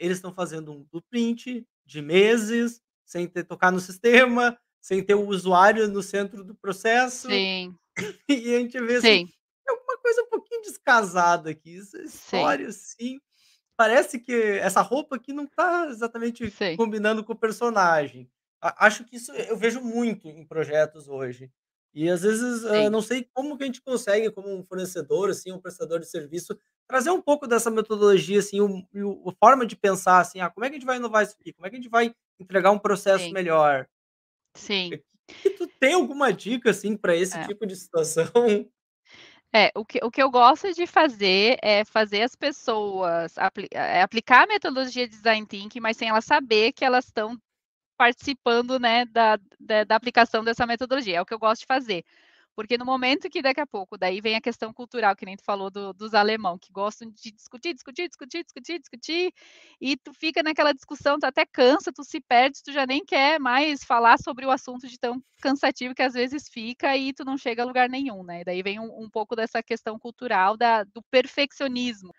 eles 0.00 0.18
estão 0.18 0.32
fazendo 0.34 0.72
um 0.72 0.84
blueprint 0.84 1.66
de 1.84 2.02
meses, 2.02 2.80
sem 3.04 3.26
ter 3.28 3.44
tocar 3.44 3.70
no 3.72 3.80
sistema, 3.80 4.58
sem 4.80 5.04
ter 5.04 5.14
o 5.14 5.26
usuário 5.28 5.88
no 5.88 6.02
centro 6.02 6.44
do 6.44 6.54
processo, 6.54 7.28
Sim. 7.28 7.76
e 8.28 8.54
a 8.54 8.58
gente 8.60 8.80
vê 8.80 8.96
assim, 8.96 9.18
Sim. 9.18 9.26
tem 9.64 9.74
alguma 9.76 9.98
coisa 9.98 10.22
um 10.22 10.28
pouquinho 10.30 10.62
descasada 10.62 11.50
aqui, 11.50 11.78
essa 11.78 12.06
Sim. 12.06 12.06
história, 12.06 12.68
assim, 12.68 13.20
parece 13.76 14.18
que 14.20 14.32
essa 14.34 14.82
roupa 14.82 15.16
aqui 15.16 15.32
não 15.32 15.46
tá 15.46 15.86
exatamente 15.90 16.50
Sim. 16.50 16.76
combinando 16.76 17.24
com 17.24 17.32
o 17.32 17.38
personagem. 17.38 18.30
Acho 18.60 19.04
que 19.04 19.16
isso 19.16 19.32
eu 19.32 19.56
vejo 19.56 19.80
muito 19.80 20.28
em 20.28 20.46
projetos 20.46 21.08
hoje. 21.08 21.50
E 21.94 22.08
às 22.08 22.22
vezes, 22.22 22.62
Sim. 22.72 22.92
não 22.92 23.02
sei 23.02 23.28
como 23.34 23.56
que 23.58 23.64
a 23.64 23.66
gente 23.66 23.82
consegue, 23.82 24.30
como 24.30 24.48
um 24.48 24.64
fornecedor, 24.64 25.30
assim, 25.30 25.52
um 25.52 25.60
prestador 25.60 26.00
de 26.00 26.06
serviço, 26.08 26.58
trazer 26.88 27.10
um 27.10 27.20
pouco 27.22 27.46
dessa 27.46 27.70
metodologia, 27.70 28.38
assim, 28.40 28.60
um 28.62 28.86
o 28.94 29.30
a 29.30 29.34
forma 29.38 29.66
de 29.66 29.76
pensar, 29.76 30.20
assim: 30.20 30.40
"Ah, 30.40 30.50
como 30.50 30.64
é 30.64 30.70
que 30.70 30.76
a 30.76 30.78
gente 30.78 30.86
vai 30.86 30.96
inovar 30.96 31.22
isso 31.24 31.36
aqui? 31.40 31.52
Como 31.52 31.66
é 31.66 31.70
que 31.70 31.76
a 31.76 31.80
gente 31.80 31.90
vai 31.90 32.14
entregar 32.40 32.70
um 32.70 32.78
processo 32.78 33.28
Sim. 33.28 33.34
melhor?". 33.34 33.86
Sim. 34.56 34.98
E 35.44 35.50
tu 35.50 35.68
tem 35.80 35.94
alguma 35.94 36.32
dica, 36.32 36.70
assim, 36.70 36.96
para 36.96 37.16
esse 37.16 37.38
É. 37.40 37.48
tipo 37.48 37.66
de 37.66 37.76
situação? 37.76 38.24
É, 39.54 39.70
o 39.76 39.84
que 39.84 39.98
o 40.02 40.10
que 40.10 40.22
eu 40.22 40.30
gosto 40.30 40.72
de 40.72 40.86
fazer, 40.86 41.58
é 41.62 41.84
fazer 41.84 42.22
as 42.22 42.34
pessoas 42.34 43.36
apli 43.36 43.68
eh, 43.70 44.00
aplicar 44.00 44.44
a 44.44 44.46
metodologia 44.46 45.06
de 45.06 45.14
design 45.14 45.46
thinking, 45.46 45.78
mas 45.78 45.98
sem 45.98 46.08
elas 46.08 46.24
saber 46.24 46.72
que 46.72 46.82
elas 46.86 47.04
estão 47.04 47.36
participando, 47.96 48.78
né, 48.78 49.04
da 49.06 49.38
da 49.60 49.84
da 49.84 49.96
aplicação 49.96 50.44
dessa 50.44 50.66
metodologia, 50.66 51.18
é 51.18 51.22
o 51.22 51.26
que 51.26 51.34
eu 51.34 51.38
gosto 51.38 51.60
de 51.62 51.66
fazer. 51.66 52.04
Porque 52.54 52.76
no 52.76 52.84
momento 52.84 53.30
que 53.30 53.40
daqui 53.42 53.60
a 53.60 53.66
pouco, 53.66 53.96
daí 53.96 54.20
vem 54.20 54.36
a 54.36 54.40
questão 54.40 54.72
cultural, 54.74 55.16
que 55.16 55.24
nem 55.24 55.36
tu 55.36 55.44
falou 55.44 55.70
do 55.70 55.92
dos 55.94 56.12
alemão, 56.14 56.58
que 56.58 56.70
gostam 56.72 57.08
de 57.10 57.32
discutir, 57.32 57.72
discutir, 57.74 58.08
discutir, 58.08 58.42
discutir, 58.44 58.78
discutir, 58.78 59.32
e 59.80 59.96
tu 59.96 60.12
fica 60.14 60.42
naquela 60.42 60.72
discussão, 60.74 61.18
tu 61.18 61.24
até 61.24 61.46
cansa, 61.46 61.90
tu 61.92 62.04
se 62.04 62.20
perde, 62.20 62.62
tu 62.62 62.70
já 62.72 62.86
nem 62.86 63.04
quer 63.04 63.40
mais 63.40 63.82
falar 63.84 64.18
sobre 64.18 64.44
o 64.46 64.50
assunto 64.50 64.86
de 64.88 64.98
tão 64.98 65.22
cansativo 65.42 65.94
que 65.94 66.02
às 66.02 66.12
vezes 66.14 66.48
fica 66.48 66.94
e 66.96 67.12
tu 67.14 67.24
não 67.24 67.38
chega 67.38 67.62
a 67.62 67.66
lugar 67.66 67.88
nenhum, 67.88 68.22
né. 68.22 68.44
Daí 68.44 68.62
vem 68.62 68.78
um 68.80 69.02
um 69.04 69.08
pouco 69.10 69.34
dessa 69.36 69.62
questão 69.62 69.98
cultural 69.98 70.56
da 70.56 70.84
do 70.84 71.02
perfeccionismo. 71.10 72.12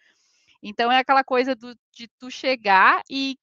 Então 0.63 0.91
é 0.91 0.99
aquela 0.99 1.23
coisa 1.23 1.55
do 1.55 1.75
de 1.93 2.07
tu 2.19 2.31
chegar 2.31 3.01
e 3.09 3.37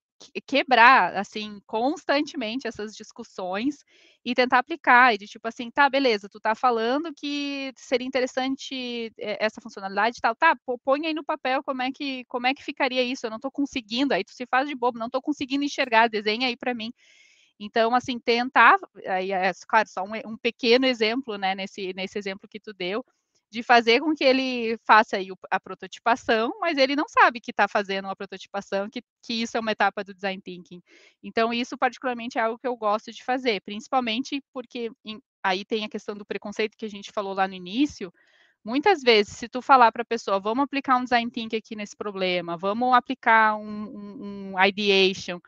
quebrar, 0.47 1.16
assim, 1.16 1.61
constantemente 1.66 2.66
essas 2.68 2.95
discussões 2.97 3.85
e 4.25 4.35
tentar 4.35 4.59
aplicar, 4.59 5.14
e 5.14 5.18
de 5.18 5.27
tipo 5.27 5.47
assim: 5.49 5.71
"Tá, 5.71 5.89
beleza, 5.91 6.29
tu 6.29 6.41
tá 6.41 6.55
falando 6.55 7.12
que 7.14 7.73
seria 7.77 8.07
interessante, 8.07 8.75
e 8.75 9.12
essa 9.18 9.61
funcionalidade 9.61 10.18
e 10.18 10.21
tal, 10.21 10.35
tá, 10.37 10.57
põe 10.85 11.07
aí 11.07 11.14
no 11.14 11.25
papel 11.25 11.62
como 11.64 11.83
é 11.83 11.91
que 11.93 12.25
como 12.27 12.47
é 12.47 12.55
que 12.55 12.62
ficaria 12.64 13.03
isso, 13.03 13.27
eu 13.27 13.31
não 13.31 13.41
tô 13.41 13.51
conseguindo", 13.51 14.14
aí 14.14 14.25
tu 14.25 14.33
se 14.33 14.47
faz 14.47 14.68
de 14.68 14.75
bobo, 14.77 14.99
"Não 14.99 15.11
tô 15.11 15.23
conseguindo 15.23 15.64
enxergar, 15.64 16.09
desenha 16.09 16.49
aí 16.49 16.57
pra 16.57 16.75
mim". 16.75 16.93
Então, 17.61 17.95
assim, 17.95 18.18
tentar 18.18 18.77
aí 19.07 19.33
é 19.33 19.53
claro, 19.68 19.89
só 19.89 20.03
um 20.05 20.12
um 20.33 20.37
pequeno 20.39 20.87
exemplo, 20.87 21.39
né, 21.39 21.55
nesse 21.55 21.93
nesse 21.95 22.18
exemplo 22.18 22.49
que 22.49 22.61
tu 22.61 22.73
deu, 22.75 23.05
de 23.51 23.62
fazer 23.62 24.01
com 24.01 24.14
que 24.14 24.24
ele 24.24 24.78
faça 24.86 25.16
aí 25.16 25.28
a 25.51 25.61
prototipação, 25.61 26.53
mas 26.61 26.78
ele 26.78 26.96
não 26.96 27.07
sabe 27.09 27.40
que 27.40 27.53
tá 27.53 27.66
fazendo 27.68 28.07
uma 28.07 28.16
prototipação, 28.16 28.88
que 28.90 29.03
que 29.24 29.34
isso 29.42 29.57
é 29.57 29.61
uma 29.61 29.72
etapa 29.72 30.05
do 30.05 30.14
design 30.14 30.40
thinking. 30.42 30.80
Então 31.22 31.53
isso 31.53 31.76
particularmente 31.78 32.38
é 32.38 32.42
algo 32.42 32.59
que 32.59 32.66
eu 32.68 32.76
gosto 32.76 33.12
de 33.12 33.24
fazer, 33.24 33.61
principalmente 33.62 34.42
porque 34.53 34.90
em 35.05 35.20
aí 35.44 35.64
tem 35.64 35.84
a 35.84 35.88
questão 35.88 36.14
do 36.16 36.24
preconceito 36.26 36.76
que 36.78 36.84
a 36.86 36.90
gente 36.90 37.11
falou 37.12 37.32
lá 37.34 37.48
no 37.48 37.55
início, 37.55 38.12
muitas 38.64 39.03
vezes 39.03 39.36
se 39.36 39.48
tu 39.48 39.62
falar 39.62 39.92
pra 39.92 40.05
pessoa: 40.05 40.40
"Vamos 40.40 40.64
aplicar 40.64 40.96
um 40.98 41.05
design 41.05 41.30
thinking 41.30 41.57
aqui 41.59 41.76
nesse 41.76 41.96
problema, 41.96 42.57
vamos 42.59 42.94
aplicar 42.94 43.57
um 43.57 43.64
um 43.64 44.53
um 44.55 44.64
ideation", 44.66 45.40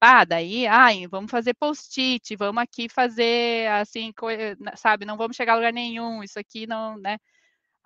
ah, 0.00 0.24
daí: 0.24 0.66
"Ai, 0.68 1.06
vamos 1.08 1.30
fazer 1.30 1.54
post-it, 1.54 2.36
vamos 2.36 2.62
aqui 2.62 2.88
fazer, 2.90 3.68
assim, 3.72 4.12
coi 4.16 4.36
sabe, 4.76 5.04
não 5.06 5.16
vamos 5.18 5.36
chegar 5.36 5.54
a 5.54 5.56
lugar 5.56 5.72
nenhum, 5.74 6.22
isso 6.24 6.38
aqui 6.40 6.66
não", 6.66 6.98
né. 6.98 7.18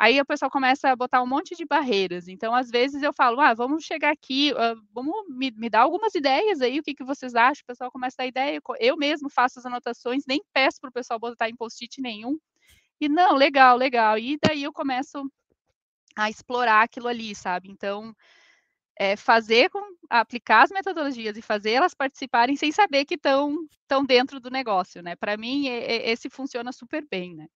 Aí 0.01 0.21
o 0.21 0.25
pessoal 0.25 0.49
começa 0.51 0.89
a 0.91 0.95
botar 0.97 1.21
um 1.23 1.27
monte 1.27 1.57
de 1.57 1.65
barreiras, 1.67 2.29
então 2.29 2.55
às 2.55 2.71
vezes 2.71 3.03
eu 3.03 3.13
falo: 3.13 3.41
"Ah, 3.41 3.53
vamos 3.53 3.83
chegar 3.85 4.13
aqui, 4.13 4.53
hã, 4.57 4.77
vamos 4.95 5.13
me 5.29 5.51
me 5.51 5.69
dá 5.69 5.81
algumas 5.81 6.15
ideias 6.15 6.61
aí, 6.61 6.79
o 6.79 6.83
que 6.85 6.95
que 6.95 7.03
vocês 7.05 7.35
acham?", 7.35 7.63
o 7.65 7.67
pessoal 7.67 7.91
começa 7.91 8.15
a 8.21 8.23
dar 8.25 8.29
ideia, 8.29 8.61
eu 8.79 8.97
mesmo 8.97 9.29
faço 9.29 9.59
as 9.59 9.67
anotações, 9.67 10.23
nem 10.29 10.41
peço 10.53 10.81
para 10.81 10.91
o 10.91 10.93
pessoal 10.93 11.19
botar 11.19 11.49
em 11.51 11.57
post-it 11.57 12.01
nenhum, 12.01 12.39
e: 13.01 13.09
"Não, 13.09 13.35
legal, 13.37 13.77
legal", 13.79 14.19
e 14.19 14.39
daí 14.43 14.65
eu 14.65 14.73
começo 14.73 15.25
a 16.17 16.31
explorar 16.31 16.83
aquilo 16.85 17.09
ali, 17.09 17.35
sabe. 17.35 17.71
Então, 17.71 18.15
eh, 18.99 19.17
fazer 19.17 19.71
com 19.71 19.81
aplicar 20.11 20.65
as 20.65 20.71
metodologias 20.73 21.37
e 21.39 21.43
fazer 21.43 21.73
elas 21.73 21.95
participarem 21.95 22.57
sem 22.57 22.73
saber 22.73 23.05
que 23.07 23.15
estão 23.17 23.57
estão 23.83 24.05
dentro 24.05 24.41
do 24.41 24.51
negócio, 24.51 25.03
né, 25.03 25.17
pra 25.17 25.37
mim 25.39 25.67
e 25.69 25.71
e 25.71 26.11
esse 26.13 26.31
funciona 26.31 26.73
super 26.73 27.07
bem, 27.11 27.35
né. 27.37 27.47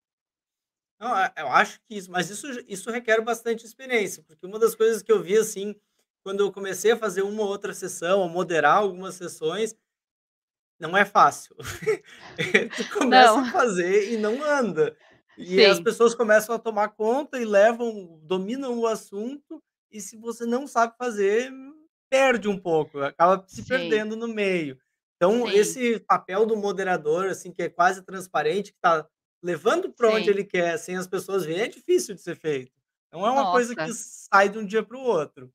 Não, 1.03 1.17
eh, 1.17 1.33
eu 1.37 1.47
acho 1.49 1.81
que 1.81 1.95
isso 1.97 2.09
mas 2.09 2.29
isso 2.29 2.47
isso 2.65 2.89
requer 2.89 3.19
bastante 3.21 3.65
experiência, 3.65 4.23
porque 4.23 4.45
uma 4.45 4.57
das 4.57 4.73
coisas 4.73 5.01
que 5.03 5.11
eu 5.11 5.21
vi, 5.21 5.37
assim, 5.37 5.75
quando 6.23 6.39
eu 6.39 6.49
comecei 6.51 6.91
a 6.91 6.97
fazer 6.97 7.23
uma 7.23 7.41
ou 7.43 7.49
outra 7.49 7.73
sessão, 7.73 8.23
a 8.23 8.27
moderar 8.29 8.77
algumas 8.77 9.15
sessões 9.15 9.75
não 10.79 10.95
é 10.97 11.05
fácil. 11.05 11.55
Tu 12.75 12.87
começa 12.87 13.33
Não. 13.33 13.43
a 13.43 13.45
fazer 13.45 14.11
e 14.11 14.17
não 14.17 14.43
anda. 14.43 14.95
E 15.37 15.63
as 15.65 15.79
Sim. 15.79 15.79
pessoas 15.79 16.15
começam 16.15 16.55
a 16.55 16.59
tomar 16.59 16.89
conta 16.89 17.39
e 17.39 17.45
levam 17.45 18.19
dominam 18.23 18.77
o 18.79 18.87
assunto, 18.87 19.61
e 19.91 20.01
se 20.01 20.17
você 20.17 20.45
não 20.45 20.67
sabe 20.67 20.95
fazer, 20.97 21.51
perde 22.09 22.47
um 22.47 22.57
pouco, 22.59 22.99
acaba 22.99 23.43
se 23.47 23.63
Sim. 23.63 23.63
perdendo 23.63 24.15
no 24.15 24.27
meio. 24.27 24.77
Então 25.15 25.47
Sim. 25.47 25.51
esse 25.51 25.99
papel 26.01 26.45
do 26.45 26.55
moderador, 26.57 27.27
assim, 27.27 27.51
que 27.51 27.63
é 27.63 27.69
quase 27.69 28.01
transparente, 28.03 28.71
que 28.73 28.79
tá 28.81 29.07
levando 29.43 29.93
pra 29.93 30.09
onde 30.11 30.29
ele 30.29 30.43
quer, 30.45 30.77
sem 30.79 30.95
as 30.97 31.07
pessoas 31.07 31.45
verem, 31.45 31.63
é 31.63 31.67
difícil 31.67 32.15
de 32.15 32.21
ser 32.21 32.35
feito. 32.37 32.71
Não 33.11 33.25
é 33.27 33.31
uma 33.31 33.47
coisa 33.47 33.75
que 33.75 33.83
Nossa. 33.83 33.93
sai 33.93 34.49
de 34.49 34.57
um 34.59 34.65
dia 34.65 34.83
para 34.83 34.97
o 34.97 35.01
outro. 35.01 35.53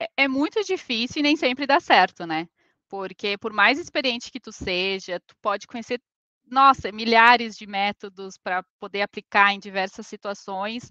É 0.00 0.08
é 0.24 0.28
muito 0.28 0.62
difícil 0.64 1.20
e 1.20 1.22
nem 1.22 1.36
sempre 1.36 1.66
dá 1.66 1.80
certo, 1.80 2.26
né. 2.26 2.48
Porque 2.88 3.36
por 3.38 3.52
mais 3.52 3.78
experiente 3.78 4.30
que 4.30 4.40
tu 4.40 4.52
seja, 4.52 5.20
tu 5.20 5.34
pode 5.42 5.66
conhecer, 5.66 6.00
nossa, 6.46 6.90
milhares 6.92 7.56
de 7.56 7.66
métodos 7.66 8.36
pra 8.38 8.62
poder 8.80 9.02
aplicar 9.02 9.52
em 9.52 9.58
diversas 9.60 10.06
situações. 10.06 10.90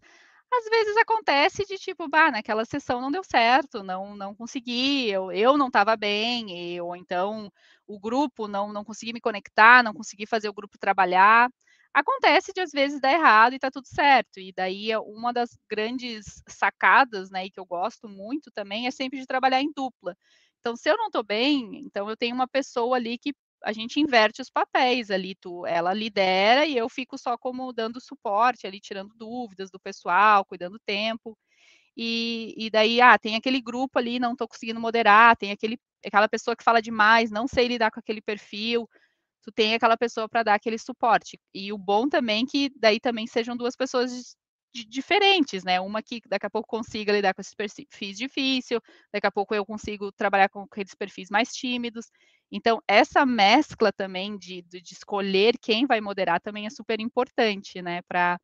Às 0.53 0.65
vezes 0.69 0.95
acontece 0.97 1.65
de 1.65 1.77
tipo: 1.77 2.07
"Bah, 2.09 2.31
naquela 2.31 2.65
sessão 2.65 3.01
não 3.01 3.11
deu 3.11 3.23
certo, 3.23 3.83
não 3.83 4.15
não 4.15 4.35
consegui, 4.35 5.09
eu 5.09 5.31
eu 5.31 5.57
não 5.57 5.67
estava 5.67 5.95
bem", 5.97 6.75
e 6.75 6.81
ou 6.81 6.95
então 6.95 7.51
o 7.87 7.99
grupo 7.99 8.47
não 8.47 8.71
não 8.73 8.83
consegui 8.85 9.13
me 9.13 9.21
conectar, 9.21 9.83
não 9.83 9.93
consegui 9.93 10.25
fazer 10.27 10.49
o 10.49 10.53
grupo 10.53 10.77
trabalhar. 10.79 11.49
Acontece 11.97 12.53
de 12.53 12.61
às 12.61 12.69
vezes 12.71 13.01
dar 13.01 13.11
errado 13.11 13.53
e 13.53 13.59
tá 13.59 13.71
tudo 13.71 13.87
certo, 13.87 14.39
e 14.39 14.53
daí 14.55 14.91
é 14.91 14.99
uma 14.99 15.33
das 15.33 15.57
grandes 15.67 16.43
sacadas, 16.47 17.31
né, 17.31 17.45
e 17.45 17.49
que 17.49 17.59
eu 17.59 17.65
gosto 17.65 18.07
muito 18.07 18.51
também, 18.51 18.85
é 18.85 18.91
sempre 18.91 19.19
de 19.19 19.25
trabalhar 19.25 19.61
em 19.63 19.71
dupla. 19.75 20.15
Então 20.59 20.75
se 20.75 20.87
eu 20.91 20.95
não 20.95 21.09
tô 21.09 21.23
bem, 21.23 21.79
então 21.85 22.07
eu 22.07 22.15
tenho 22.15 22.35
uma 22.35 22.47
pessoa 22.47 22.97
ali 22.97 23.17
que 23.17 23.33
a 23.63 23.73
gente 23.73 23.99
inverte 23.99 24.43
os 24.43 24.49
papéis 24.51 25.09
ali, 25.09 25.33
tu 25.35 25.65
ela 25.65 25.91
lidera 25.91 26.67
e 26.67 26.77
eu 26.77 26.87
fico 26.87 27.17
só 27.17 27.35
como 27.35 27.73
dando 27.73 27.99
suporte 27.99 28.67
ali, 28.67 28.79
tirando 28.79 29.15
dúvidas 29.15 29.71
do 29.71 29.79
pessoal, 29.79 30.45
cuidando 30.45 30.77
tempo. 30.85 31.35
E 31.97 32.53
e 32.57 32.69
daí, 32.69 33.01
ah, 33.01 33.17
tem 33.19 33.35
aquele 33.35 33.61
grupo 33.61 33.99
ali, 33.99 34.19
não 34.19 34.35
tô 34.35 34.47
conseguindo 34.47 34.79
moderar, 34.79 35.35
tem 35.37 35.51
aquele 35.51 35.79
aquela 36.05 36.29
pessoa 36.29 36.55
que 36.55 36.63
fala 36.63 36.81
demais, 36.81 37.31
não 37.31 37.47
sei 37.47 37.67
lidar 37.67 37.91
com 37.91 37.99
aquele 37.99 38.21
perfil, 38.21 38.87
tu 39.47 39.53
tem 39.53 39.75
aquela 39.75 39.97
pessoa 39.97 40.29
pra 40.29 40.43
dar 40.43 40.55
aquele 40.55 40.77
suporte. 40.79 41.39
E 41.55 41.73
o 41.73 41.79
bom 41.79 42.09
também 42.09 42.45
que 42.45 42.69
daí 42.77 42.99
também 42.99 43.27
sejam 43.27 43.57
2 43.57 43.75
pessoas 43.77 44.35
di 44.75 44.85
diferentes, 44.85 45.63
né, 45.65 45.79
uma 45.81 46.03
que 46.03 46.21
daqui 46.27 46.45
a 46.45 46.49
pouco 46.51 46.67
consiga 46.69 47.13
lidar 47.13 47.33
com 47.33 47.41
esses 47.41 47.55
perfis 47.55 48.17
difícil, 48.17 48.81
daqui 49.13 49.25
a 49.27 49.31
pouco 49.31 49.55
eu 49.55 49.65
consigo 49.65 50.11
trabalhar 50.13 50.49
com 50.49 50.61
aqueles 50.63 50.95
perfis 50.95 51.29
mais 51.31 51.53
tímidos. 51.53 52.07
Então, 52.51 52.81
essa 52.87 53.25
mescla 53.25 53.91
também 53.93 54.37
de 54.37 54.61
de 54.63 54.81
de 54.81 54.93
escolher 54.93 55.57
quem 55.61 55.85
vai 55.87 56.01
moderar 56.01 56.41
também 56.41 56.67
é 56.67 56.69
super 56.71 56.99
importante, 57.01 57.81
né, 57.81 58.01
pra 58.03 58.39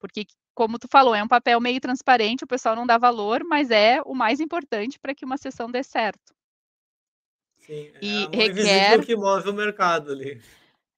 porque 0.00 0.26
como 0.54 0.78
tu 0.78 0.88
falou, 0.90 1.14
é 1.14 1.22
um 1.24 1.28
papel 1.28 1.60
meio 1.60 1.80
transparente, 1.80 2.44
o 2.44 2.48
pessoal 2.48 2.76
não 2.76 2.86
dá 2.86 2.98
valor, 2.98 3.42
mas 3.44 3.70
é 3.72 4.00
o 4.06 4.14
mais 4.14 4.40
importante 4.40 4.98
para 5.00 5.14
que 5.14 5.24
uma 5.24 5.38
sessão 5.38 5.70
dê 5.70 5.82
certo. 5.84 6.34
Sim, 7.70 7.92
é 7.94 8.02
E 8.02 8.28
invisível 8.48 8.98
requer 8.98 9.04
que 9.04 9.14
move 9.16 9.48
o 9.48 9.52
mercado 9.52 10.10
ali. 10.12 10.40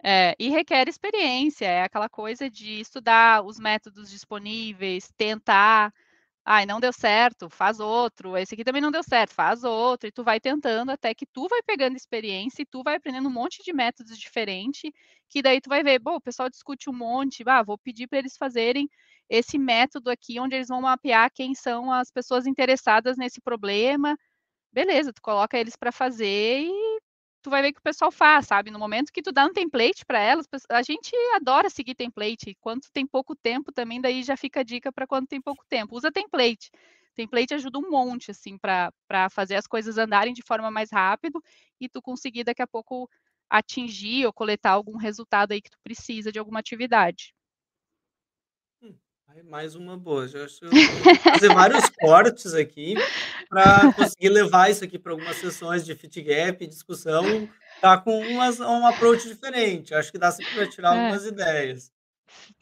É, 0.05 0.35
e 0.39 0.49
requer 0.49 0.89
experiência, 0.89 1.65
é 1.67 1.83
aquela 1.85 2.09
coisa 2.09 2.51
de 2.51 2.81
estudar 2.81 3.45
os 3.45 3.59
métodos 3.61 4.11
disponíveis, 4.11 5.13
tentar, 5.17 5.93
"Ai, 6.45 6.67
não 6.67 6.81
deu 6.81 6.93
certo, 6.93 7.51
faz 7.51 7.81
outro, 7.81 8.37
esse 8.37 8.55
aqui 8.55 8.65
também 8.65 8.83
não 8.83 8.93
deu 8.93 9.03
certo, 9.03 9.35
faz 9.35 9.65
outro", 9.65 10.09
e 10.09 10.13
tu 10.13 10.25
vai 10.25 10.41
tentando 10.41 10.91
até 10.93 11.15
que 11.15 11.27
tu 11.27 11.49
vai 11.49 11.63
pegando 11.65 11.97
experiência 11.97 12.63
e 12.63 12.67
tu 12.67 12.83
vai 12.85 12.97
aprendendo 12.97 13.29
um 13.29 13.33
monte 13.33 13.63
de 13.65 13.73
métodos 13.75 14.19
diferente, 14.19 14.93
que 15.29 15.43
daí 15.43 15.61
tu 15.61 15.69
vai 15.71 15.83
ver, 15.85 15.99
"Bom, 16.01 16.17
o 16.17 16.21
pessoal 16.23 16.49
discute 16.51 16.91
um 16.91 16.95
monte, 16.95 17.45
ah, 17.49 17.63
vou 17.65 17.79
pedir 17.79 18.09
para 18.09 18.21
eles 18.21 18.37
fazerem 18.39 18.89
esse 19.29 19.59
método 19.59 20.11
aqui, 20.11 20.41
onde 20.41 20.57
eles 20.57 20.69
vão 20.69 20.83
mapear 20.83 21.31
quem 21.35 21.55
são 21.55 21.93
as 21.93 22.11
pessoas 22.13 22.47
interessadas 22.47 23.17
nesse 23.19 23.41
problema", 23.43 24.17
beleza, 24.73 25.13
tu 25.13 25.23
coloca 25.23 25.59
eles 25.59 25.77
para 25.77 25.93
fazer 25.93 26.63
e 26.63 27.01
tu 27.43 27.51
vai 27.51 27.63
ver 27.63 27.73
que 27.73 27.81
o 27.81 27.83
pessoal 27.83 28.11
faz, 28.13 28.47
sabe, 28.47 28.71
no 28.71 28.79
momento 28.79 29.13
que 29.13 29.23
tu 29.23 29.33
dá 29.33 29.45
um 29.47 29.53
template 29.53 30.05
para 30.07 30.21
elas, 30.21 30.47
a 30.71 30.83
gente 30.83 31.11
adora 31.35 31.69
seguir 31.71 31.95
template, 31.95 32.57
quando 32.61 32.83
tem 32.93 33.07
pouco 33.07 33.35
tempo 33.35 33.73
também, 33.73 34.01
daí 34.01 34.23
já 34.23 34.37
fica 34.37 34.61
a 34.61 34.63
dica 34.63 34.93
para 34.93 35.07
quando 35.07 35.27
tem 35.27 35.41
pouco 35.41 35.65
tempo, 35.69 35.97
usa 35.97 36.11
template. 36.13 36.71
Template 37.15 37.55
ajuda 37.55 37.79
um 37.79 37.91
monte, 37.91 38.31
assim, 38.31 38.57
pra 38.59 38.91
fazer 39.31 39.57
as 39.57 39.67
coisas 39.67 39.99
andarem 39.99 40.33
de 40.33 40.43
forma 40.47 40.71
mais 40.71 40.91
rápido 40.91 41.43
e 41.81 41.89
tu 41.89 42.01
conseguir 42.01 42.45
daqui 42.45 42.63
a 42.63 42.67
pouco 42.67 43.09
atingir 43.51 44.25
ou 44.27 44.33
coletar 44.33 44.71
algum 44.73 44.97
resultado 44.97 45.53
aí 45.53 45.61
que 45.61 45.71
tu 45.71 45.79
precisa 45.85 46.33
de 46.33 46.39
alguma 46.39 46.61
atividade. 46.61 47.35
Mais 49.41 49.75
uma 49.75 49.97
boa, 49.97 50.29
já 50.29 50.45
acho 50.45 50.59
que 50.59 50.65
eu 50.67 50.77
vou 50.91 51.07
ter 51.07 51.19
que 51.19 51.29
fazer 51.31 51.51
vários 51.51 51.89
cortes 51.99 52.53
aqui, 52.55 53.07
pra 53.49 53.89
conseguir 53.89 54.29
levar 54.29 54.71
isso 54.71 54.85
aqui 54.85 54.99
pra 54.99 55.13
algumas 55.13 55.37
sessões 55.37 55.85
de 55.85 55.95
fit 55.95 56.21
gap, 56.23 56.67
discussão, 56.67 57.49
tá 57.81 57.97
com 57.99 58.27
umas 58.27 58.61
um 58.61 58.85
approach 58.87 59.27
diferente, 59.29 59.95
acho 59.95 60.11
que 60.13 60.19
dá 60.19 60.31
sim 60.31 60.45
pra 60.45 60.67
tirar 60.67 60.91
É. 60.91 60.93
algumas 60.93 61.25
ideias. 61.25 61.91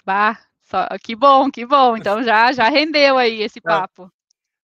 Bah, 0.04 0.38
só 0.62 0.86
que 1.02 1.14
bom, 1.16 1.50
que 1.50 1.64
bom, 1.66 1.96
então 1.96 2.22
já 2.22 2.52
já 2.52 2.68
rendeu 2.68 3.18
aí 3.18 3.42
esse 3.42 3.60
Tá. 3.62 3.84
papo. 3.84 4.10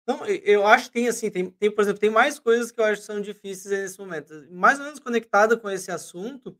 Não, 0.08 0.26
eu 0.26 0.66
acho 0.66 0.86
que 0.86 0.92
tem, 0.94 1.08
assim, 1.08 1.30
tem 1.30 1.50
tem, 1.50 1.70
por 1.70 1.82
exemplo, 1.82 2.00
tem 2.00 2.10
mais 2.10 2.38
coisas 2.38 2.72
que 2.72 2.80
eu 2.80 2.84
acho 2.84 3.00
que 3.02 3.06
são 3.06 3.20
difíceis 3.20 3.66
nesse 3.82 3.98
momento, 4.00 4.32
mais 4.50 4.78
ou 4.78 4.84
menos 4.86 5.00
conectada 5.00 5.56
com 5.58 5.70
esse 5.70 5.90
assunto, 5.92 6.58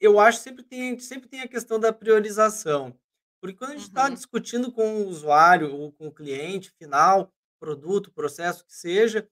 eu 0.00 0.18
acho 0.20 0.38
que 0.38 0.44
sempre 0.44 0.64
tem 0.64 0.98
sempre 0.98 1.28
tem 1.28 1.40
a 1.42 1.48
questão 1.48 1.78
da 1.80 1.92
priorização, 1.92 2.98
porque 3.40 3.56
quando 3.56 3.72
a 3.72 3.76
gente 3.76 3.90
tá 3.92 4.08
Uhum. 4.08 4.14
discutindo 4.14 4.72
com 4.72 5.02
o 5.02 5.08
usuário 5.08 5.74
ou 5.74 5.92
com 5.92 6.08
o 6.08 6.12
cliente 6.14 6.70
final, 6.78 7.32
produto, 7.60 8.12
processo, 8.12 8.64
que 8.66 8.74
seja, 8.74 9.28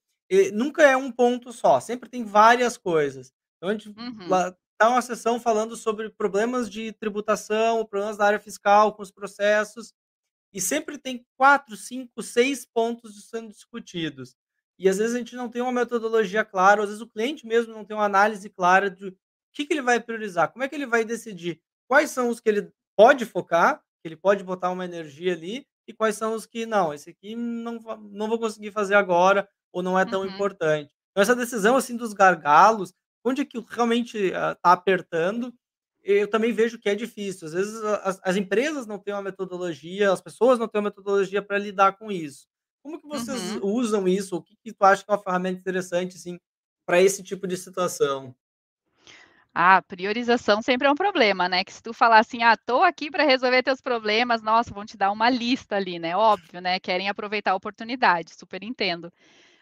nunca 0.52 0.82
é 0.82 0.96
um 0.96 1.10
ponto 1.12 1.52
só, 1.52 1.80
sempre 1.80 2.08
tem 2.08 2.24
várias 2.24 2.76
coisas. 2.76 3.32
Então 3.56 3.70
a 3.70 3.72
gente 3.72 3.96
Uhum. 3.96 4.38
tá 4.78 4.88
uma 4.90 5.02
sessão 5.02 5.40
falando 5.40 5.76
sobre 5.76 6.10
problemas 6.10 6.70
de 6.70 6.92
tributação, 6.92 7.84
problemas 7.86 8.16
da 8.18 8.26
área 8.26 8.40
fiscal 8.40 8.94
com 8.94 9.02
os 9.02 9.10
processos, 9.10 9.92
e 10.52 10.60
sempre 10.60 10.98
tem 10.98 11.26
4, 11.36 11.76
5, 11.76 12.22
6 12.22 12.64
pontos 12.66 13.28
sendo 13.28 13.48
discutidos. 13.50 14.36
E 14.78 14.88
às 14.88 14.98
vezes 14.98 15.14
a 15.14 15.18
gente 15.18 15.36
não 15.36 15.48
tem 15.48 15.60
uma 15.62 15.72
metodologia 15.72 16.44
clara, 16.44 16.82
às 16.82 16.88
vezes 16.88 17.02
o 17.02 17.08
cliente 17.08 17.46
mesmo 17.46 17.72
não 17.74 17.84
tem 17.84 17.96
uma 17.96 18.04
análise 18.06 18.48
clara 18.48 18.90
de 18.90 19.16
que 19.52 19.64
que 19.66 19.72
ele 19.74 19.82
vai 19.82 20.00
priorizar, 20.00 20.52
como 20.52 20.62
é 20.64 20.68
que 20.68 20.74
ele 20.74 20.86
vai 20.86 21.04
decidir 21.04 21.60
quais 21.88 22.10
são 22.10 22.28
os 22.28 22.38
que 22.40 22.48
ele 22.48 22.72
pode 22.96 23.24
focar, 23.26 23.82
que 24.02 24.08
ele 24.08 24.16
pode 24.16 24.44
botar 24.44 24.70
uma 24.70 24.84
energia 24.84 25.32
ali, 25.34 25.66
e 25.86 25.92
quais 25.94 26.16
são 26.16 26.34
os 26.34 26.46
que 26.46 26.66
não, 26.66 26.92
esse 26.94 27.10
aqui 27.10 27.34
não 27.36 27.78
não 28.10 28.28
vou 28.28 28.38
conseguir 28.38 28.72
fazer 28.72 28.94
agora, 28.94 29.48
ou 29.72 29.82
não 29.82 29.98
é 29.98 30.04
tão 30.06 30.24
Uhum. 30.24 30.26
importante. 30.26 30.92
Então 31.12 31.22
essa 31.22 31.36
decisão, 31.36 31.76
assim, 31.76 31.96
dos 31.96 32.12
gargalos, 32.12 32.92
onde 33.24 33.42
é 33.42 33.44
que 33.44 33.58
realmente, 33.68 34.32
ah, 34.34 34.54
tá 34.54 34.72
apertando, 34.72 35.52
eu 36.02 36.28
também 36.28 36.52
vejo 36.52 36.78
que 36.78 36.88
é 36.88 36.94
difícil, 36.94 37.46
às 37.48 37.52
vezes 37.54 37.82
as 37.82 38.20
as 38.22 38.36
empresas 38.36 38.86
não 38.86 38.98
têm 38.98 39.14
uma 39.14 39.22
metodologia, 39.22 40.12
as 40.12 40.20
pessoas 40.20 40.58
não 40.58 40.68
têm 40.68 40.80
uma 40.80 40.88
metodologia 40.90 41.42
pra 41.42 41.58
lidar 41.58 41.96
com 41.98 42.10
isso. 42.12 42.46
Como 42.82 43.00
que 43.00 43.06
vocês 43.08 43.42
Uhum. 43.44 43.62
usam 43.62 44.06
isso, 44.08 44.36
o 44.36 44.42
que 44.42 44.56
que 44.62 44.72
tu 44.72 44.84
acha 44.84 45.04
que 45.04 45.10
é 45.10 45.14
uma 45.14 45.22
ferramenta 45.22 45.58
interessante, 45.60 46.16
assim, 46.16 46.38
pra 46.86 47.00
esse 47.02 47.22
tipo 47.22 47.46
de 47.46 47.56
situação? 47.56 48.34
Ah, 49.60 49.82
priorização 49.82 50.62
sempre 50.62 50.86
é 50.86 50.90
um 50.90 50.94
problema, 50.94 51.48
né, 51.48 51.64
que 51.64 51.72
se 51.72 51.82
tu 51.82 51.92
falar 51.92 52.20
assim: 52.20 52.44
"Ah, 52.44 52.56
tô 52.56 52.84
aqui 52.84 53.10
pra 53.10 53.24
resolver 53.24 53.60
teus 53.64 53.80
problemas", 53.80 54.40
nossa, 54.40 54.72
vão 54.72 54.86
te 54.86 54.96
dar 54.96 55.10
uma 55.10 55.28
lista 55.28 55.74
ali, 55.74 55.98
né, 55.98 56.16
óbvio, 56.16 56.60
né, 56.60 56.78
querem 56.78 57.08
aproveitar 57.08 57.50
a 57.52 57.54
oportunidade, 57.56 58.32
super 58.36 58.62
entendo. 58.62 59.12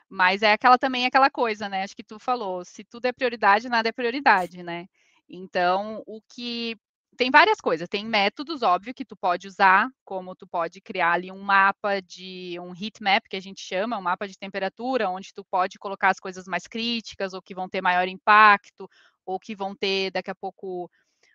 Mas 0.08 0.42
é 0.42 0.52
aquela 0.52 0.78
também 0.78 1.06
aquela 1.06 1.30
coisa, 1.30 1.68
né, 1.68 1.84
acho 1.84 1.96
que 1.96 2.04
tu 2.04 2.18
falou, 2.18 2.64
se 2.64 2.84
tudo 2.84 3.06
é 3.06 3.12
prioridade, 3.12 3.68
nada 3.68 3.88
é 3.88 3.92
prioridade, 3.92 4.62
né. 4.62 4.86
Então 5.28 6.02
o 6.06 6.20
que 6.28 6.76
tem 7.16 7.30
várias 7.30 7.60
coisas, 7.60 7.88
tem 7.88 8.04
métodos, 8.06 8.62
óbvio, 8.62 8.94
que 8.94 9.04
tu 9.04 9.16
pode 9.16 9.48
usar, 9.48 9.88
como 10.04 10.34
tu 10.36 10.46
pode 10.46 10.80
criar 10.82 11.12
ali 11.12 11.32
um 11.32 11.40
mapa 11.42 12.00
de 12.02 12.58
um 12.60 12.72
heat 12.74 13.02
map 13.02 13.24
que 13.28 13.36
a 13.36 13.40
gente 13.40 13.60
chama, 13.62 13.98
um 13.98 14.02
mapa 14.02 14.28
de 14.28 14.38
temperatura, 14.38 15.08
onde 15.10 15.32
tu 15.34 15.44
pode 15.44 15.78
colocar 15.78 16.10
as 16.10 16.20
coisas 16.20 16.46
mais 16.46 16.66
críticas 16.66 17.34
ou 17.34 17.42
que 17.42 17.54
vão 17.54 17.68
ter 17.68 17.82
maior 17.82 18.08
impacto, 18.08 18.88
ou 19.26 19.38
que 19.40 19.56
vão 19.56 19.74
ter 19.76 20.12
daqui 20.12 20.30
a 20.30 20.36
pouco 20.36 20.90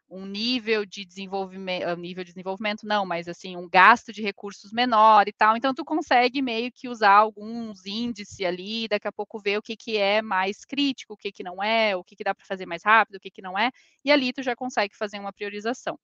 um 0.09 0.25
nível 0.25 0.85
de 0.85 1.05
desenvolvimen 1.05 1.83
hã, 1.83 1.95
nível 1.95 2.23
de 2.23 2.31
desenvolvimento 2.33 2.85
não, 2.85 3.05
mas 3.05 3.27
assim, 3.27 3.57
um 3.57 3.69
gasto 3.69 4.11
de 4.13 4.21
recursos 4.21 4.71
menor 4.73 5.27
e 5.27 5.33
tal, 5.33 5.57
então 5.57 5.73
tu 5.73 5.85
consegue 5.85 6.41
meio 6.41 6.71
que 6.71 6.89
usar 6.89 7.13
alguns 7.15 7.85
índice 7.85 8.45
ali, 8.45 8.87
daqui 8.89 9.07
a 9.07 9.11
pouco 9.11 9.39
ver 9.39 9.57
o 9.57 9.61
que 9.61 9.75
que 9.77 9.97
é 9.97 10.21
mais 10.21 10.65
crítico, 10.65 11.13
o 11.13 11.17
que 11.17 11.31
que 11.31 11.43
não 11.43 11.63
é, 11.63 11.95
o 11.95 12.03
que 12.03 12.15
que 12.15 12.23
dá 12.25 12.35
pra 12.35 12.45
fazer 12.45 12.65
mais 12.67 12.83
rápido, 12.83 13.15
o 13.17 13.19
que 13.21 13.31
que 13.31 13.41
não 13.41 13.57
é, 13.57 13.71
e 14.05 14.11
ali 14.11 14.33
tu 14.33 14.43
já 14.43 14.55
consegue 14.55 14.95
fazer 14.97 15.19
uma 15.19 15.33
priorização. 15.33 15.97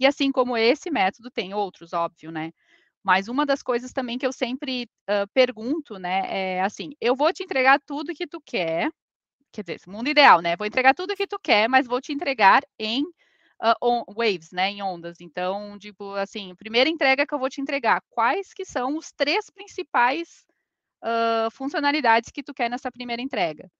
E 0.00 0.06
assim 0.06 0.32
como 0.32 0.56
esse 0.56 0.90
método, 0.90 1.30
tem 1.30 1.54
outros, 1.54 1.92
óbvio, 1.92 2.30
né. 2.32 2.52
Mas 3.04 3.28
uma 3.28 3.46
das 3.46 3.62
coisas 3.62 3.92
também 3.92 4.18
que 4.18 4.26
eu 4.26 4.32
sempre, 4.32 4.88
hã, 5.08 5.26
pergunto, 5.34 5.98
né, 5.98 6.22
é 6.58 6.62
assim: 6.62 6.92
"Eu 7.00 7.16
vou 7.16 7.32
te 7.32 7.42
entregar 7.44 7.80
tudo 7.86 8.14
que 8.14 8.26
tu 8.28 8.40
quer", 8.46 8.90
quer 9.52 9.62
dizer, 9.64 9.80
mundo 9.88 10.08
ideal, 10.08 10.40
né, 10.40 10.56
"Vou 10.56 10.66
entregar 10.66 10.94
tudo 10.94 11.12
o 11.12 11.16
que 11.16 11.26
tu 11.26 11.38
quer, 11.40 11.68
mas 11.68 11.86
vou 11.86 12.00
te 12.00 12.12
entregar 12.12 12.62
em, 12.78 13.04
hã, 13.62 13.74
on 13.82 14.04
waves, 14.16 14.50
né, 14.52 14.70
em 14.70 14.82
ondas", 14.82 15.20
então, 15.20 15.78
tipo 15.78 16.14
assim, 16.14 16.54
primeira 16.56 16.90
entrega 16.90 17.26
que 17.26 17.34
eu 17.34 17.38
vou 17.38 17.50
te 17.50 17.60
entregar, 17.60 18.02
quais 18.10 18.52
que 18.54 18.64
são 18.64 18.96
os 18.96 19.12
3 19.12 19.50
principais, 19.50 20.44
hã, 21.04 21.50
funcionalidades 21.52 22.30
que 22.32 22.42
tu 22.44 22.54
quer 22.54 22.70
nessa 22.70 22.90
primeira 22.92 23.22
entrega? 23.22 23.70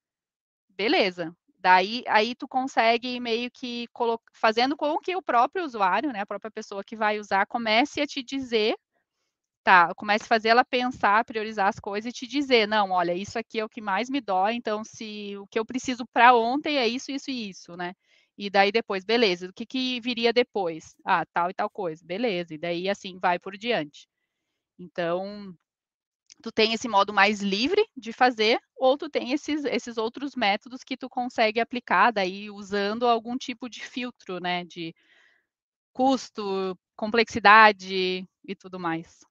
Beleza, 0.71 1.35
daí 1.59 2.05
aí 2.09 2.35
tu 2.35 2.49
consegue 2.49 3.21
meio 3.21 3.51
que 3.51 3.87
fazendo 4.35 4.77
com 4.77 4.99
que 4.99 5.17
o 5.17 5.23
próprio 5.23 5.65
usuário, 5.65 6.13
né, 6.13 6.21
a 6.21 6.27
própria 6.27 6.51
pessoa 6.51 6.85
que 6.85 6.97
vai 6.97 7.19
usar, 7.19 7.47
comece 7.47 8.01
a 8.01 8.07
te 8.07 8.23
dizer 8.23 8.77
tá, 9.69 9.95
comece 9.97 10.25
a 10.25 10.29
fazer 10.29 10.49
ela 10.51 10.65
pensar, 10.65 11.25
priorizar 11.25 11.69
as 11.69 11.79
coisas 11.81 12.11
e 12.11 12.15
te 12.15 12.27
dizer: 12.27 12.67
"Não, 12.69 12.91
olha, 12.93 13.15
isso 13.15 13.39
aqui 13.39 13.61
é 13.61 13.65
o 13.65 13.69
que 13.69 13.81
mais 13.83 14.09
me 14.11 14.21
dói, 14.21 14.55
então 14.55 14.83
se 14.85 15.37
o 15.39 15.47
que 15.49 15.59
eu 15.59 15.65
preciso 15.67 16.07
pra 16.13 16.35
ontem 16.35 16.79
é 16.79 16.89
isso, 16.89 17.11
isso 17.13 17.31
e 17.31 17.51
isso", 17.51 17.77
né. 17.77 17.95
E 18.39 18.49
daí 18.51 18.73
depois, 18.73 19.05
beleza, 19.05 19.49
o 19.49 19.53
que 19.53 19.67
que 19.67 20.01
viria 20.01 20.33
depois? 20.33 20.95
Ah, 21.05 21.25
tal 21.35 21.51
e 21.51 21.55
tal 21.55 21.69
coisa, 21.71 22.03
beleza, 22.07 22.55
e 22.55 22.59
daí 22.59 22.89
assim 22.89 23.19
vai 23.21 23.39
por 23.39 23.57
diante. 23.59 24.07
Então, 24.79 25.55
tu 26.43 26.53
tem 26.53 26.73
esse 26.75 26.89
modo 26.89 27.13
mais 27.13 27.41
livre 27.43 27.85
de 27.97 28.13
fazer, 28.13 28.59
ou 28.77 28.97
tu 28.99 29.09
tem 29.11 29.33
esses 29.33 29.65
esses 29.67 29.99
outros 29.99 30.35
métodos 30.37 30.85
que 30.85 30.97
tu 30.97 31.09
consegue 31.11 31.61
aplicar, 31.61 32.13
daí 32.13 32.51
usando 32.51 33.07
algum 33.09 33.37
tipo 33.39 33.69
de 33.71 33.81
filtro, 33.87 34.41
né, 34.41 34.65
de 34.65 34.95
custo, 35.93 36.77
complexidade 36.97 38.27
e 38.45 38.55
tudo 38.57 38.79
mais. 38.81 39.28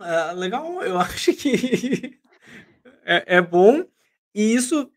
É 0.00 0.32
legal, 0.32 0.82
eu 0.82 0.98
acho 1.00 1.32
que 1.34 2.18
é 3.04 3.36
é 3.38 3.42
bom, 3.42 3.84
e 4.34 4.54
isso, 4.54 4.90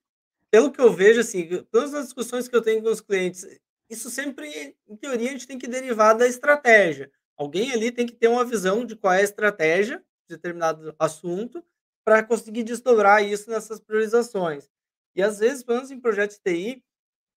pelo 0.52 0.72
que 0.72 0.82
eu 0.82 0.94
vejo, 0.94 1.22
assim, 1.22 1.48
todas 1.72 1.94
as 1.94 2.06
discussões 2.06 2.48
que 2.48 2.56
eu 2.56 2.62
tenho 2.64 2.84
com 2.84 2.90
os 2.92 3.02
clientes, 3.02 3.46
isso 3.90 4.10
sempre, 4.12 4.76
em 4.90 4.98
teoria, 4.98 5.30
a 5.30 5.34
gente 5.34 5.48
tem 5.48 5.60
que 5.60 5.68
derivar 5.68 6.18
da 6.18 6.28
estratégia. 6.28 7.12
Alguém 7.38 7.72
ali 7.74 7.92
tem 7.92 8.06
que 8.08 8.14
ter 8.16 8.28
uma 8.30 8.46
visão 8.46 8.86
de 8.86 8.96
qual 8.96 9.14
é 9.14 9.20
a 9.22 9.24
estratégia 9.24 10.00
de 10.30 10.36
determinado 10.38 10.96
assunto, 11.00 11.64
pra 12.06 12.24
conseguir 12.24 12.64
desdobrar 12.64 13.24
isso 13.26 13.50
nessas 13.50 13.80
priorizações. 13.80 14.70
E 15.16 15.24
às 15.24 15.40
vezes, 15.40 15.64
pelo 15.64 15.78
menos 15.80 15.92
em 15.92 16.00
projetos 16.02 16.38
de 16.38 16.44
TI, 16.44 16.84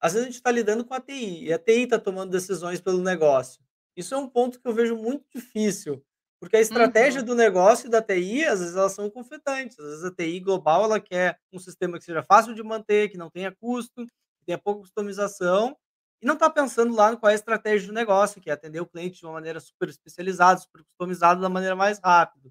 às 0.00 0.14
vezes 0.14 0.28
a 0.28 0.30
gente 0.32 0.42
tá 0.42 0.50
lidando 0.52 0.84
com 0.84 0.94
a 0.94 1.00
TI, 1.00 1.46
e 1.46 1.52
a 1.54 1.58
TI 1.58 1.86
tá 1.88 1.98
tomando 1.98 2.30
decisões 2.32 2.80
pelo 2.80 3.02
negócio. 3.02 3.62
Isso 3.96 4.14
é 4.14 4.18
um 4.18 4.28
ponto 4.28 4.60
que 4.60 4.68
eu 4.68 4.74
vejo 4.74 4.96
muito 4.96 5.24
difícil, 5.34 6.04
porque 6.40 6.56
a 6.56 6.60
estratégia 6.60 7.22
Uhum. 7.22 7.24
do 7.24 7.34
negócio 7.34 7.86
e 7.88 7.90
da 7.90 8.02
TI, 8.02 8.44
às 8.44 8.60
vezes, 8.60 8.76
elas 8.76 8.92
são 8.92 9.10
conflitantes. 9.10 9.78
Às 9.78 9.86
vezes, 9.86 10.04
a 10.04 10.10
TI 10.14 10.40
global, 10.40 10.84
ela 10.84 11.00
quer 11.00 11.38
um 11.52 11.58
sistema 11.58 11.98
que 11.98 12.04
seja 12.04 12.22
fácil 12.22 12.54
de 12.54 12.62
manter, 12.62 13.08
que 13.10 13.18
não 13.18 13.30
tenha 13.30 13.52
custo, 13.54 14.06
que 14.06 14.46
tenha 14.46 14.58
pouca 14.58 14.80
customização, 14.82 15.76
e 16.22 16.26
não 16.26 16.34
está 16.34 16.50
pensando 16.50 16.94
lá 16.94 17.16
qual 17.16 17.30
é 17.30 17.32
a 17.34 17.36
estratégia 17.36 17.86
do 17.88 17.94
negócio, 17.94 18.40
que 18.40 18.50
é 18.50 18.52
atender 18.52 18.80
o 18.80 18.86
cliente 18.86 19.18
de 19.20 19.26
uma 19.26 19.32
maneira 19.34 19.60
super 19.60 19.88
especializada, 19.88 20.60
super 20.60 20.82
customizada, 20.84 21.40
da 21.40 21.48
maneira 21.48 21.76
mais 21.76 21.98
rápida. 22.04 22.50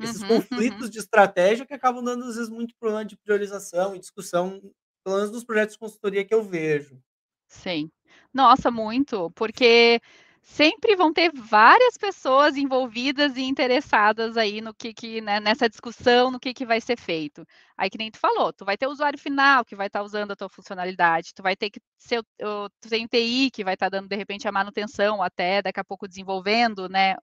Esses 0.00 0.22
Uhum, 0.22 0.44
uhum. 0.52 0.84
conflitos 0.84 0.90
de 0.90 0.98
estratégia 1.00 1.66
que 1.66 1.74
acabam 1.74 2.04
dando, 2.04 2.24
às 2.26 2.36
vezes, 2.36 2.50
muito 2.50 2.74
problema 2.78 3.04
de 3.04 3.16
priorização 3.16 3.94
e 3.96 3.98
discussão, 4.00 4.60
pelo 5.04 5.16
menos 5.16 5.32
nos 5.32 5.44
projetos 5.44 5.74
de 5.74 5.78
consultoria 5.80 6.24
que 6.24 6.34
eu 6.34 6.42
vejo. 6.44 7.00
Sim. 7.48 7.90
Nossa, 8.32 8.70
muito, 8.70 9.30
porque 9.32 10.00
sempre 10.44 10.94
vão 10.96 11.12
ter 11.12 11.32
várias 11.34 11.96
pessoas 11.98 12.56
envolvidas 12.56 13.36
e 13.36 13.42
interessadas 13.42 14.36
aí 14.36 14.60
no 14.60 14.74
que 14.74 14.92
que, 14.94 15.20
né, 15.20 15.40
nessa 15.40 15.68
discussão, 15.68 16.30
no 16.30 16.38
que 16.40 16.54
que 16.54 16.66
vai 16.66 16.80
ser 16.80 16.98
feito. 16.98 17.44
Aí 17.76 17.90
que 17.90 17.98
nem 17.98 18.10
tu 18.10 18.18
falou, 18.18 18.52
tu 18.52 18.64
vai 18.64 18.76
ter 18.76 18.86
o 18.86 18.90
usuário 18.90 19.18
final 19.18 19.64
que 19.64 19.74
vai 19.76 19.86
estar 19.88 20.02
usando 20.02 20.32
a 20.32 20.36
tua 20.36 20.48
funcionalidade, 20.48 21.34
tu 21.34 21.42
vai 21.42 21.56
ter 21.56 21.70
que 21.70 21.80
ser 21.98 22.20
o 22.42 22.68
tu 22.80 22.88
tem 22.90 23.06
TI 23.06 23.50
que 23.50 23.64
vai 23.64 23.74
estar 23.74 23.88
dando, 23.88 24.08
de 24.08 24.16
repente, 24.16 24.46
a 24.48 24.52
manutenção, 24.52 25.22
até 25.22 25.62
daqui 25.62 25.80
a 25.80 25.84
pouco 25.84 26.06
desenvolvendo, 26.08 26.88
né, 26.88 27.16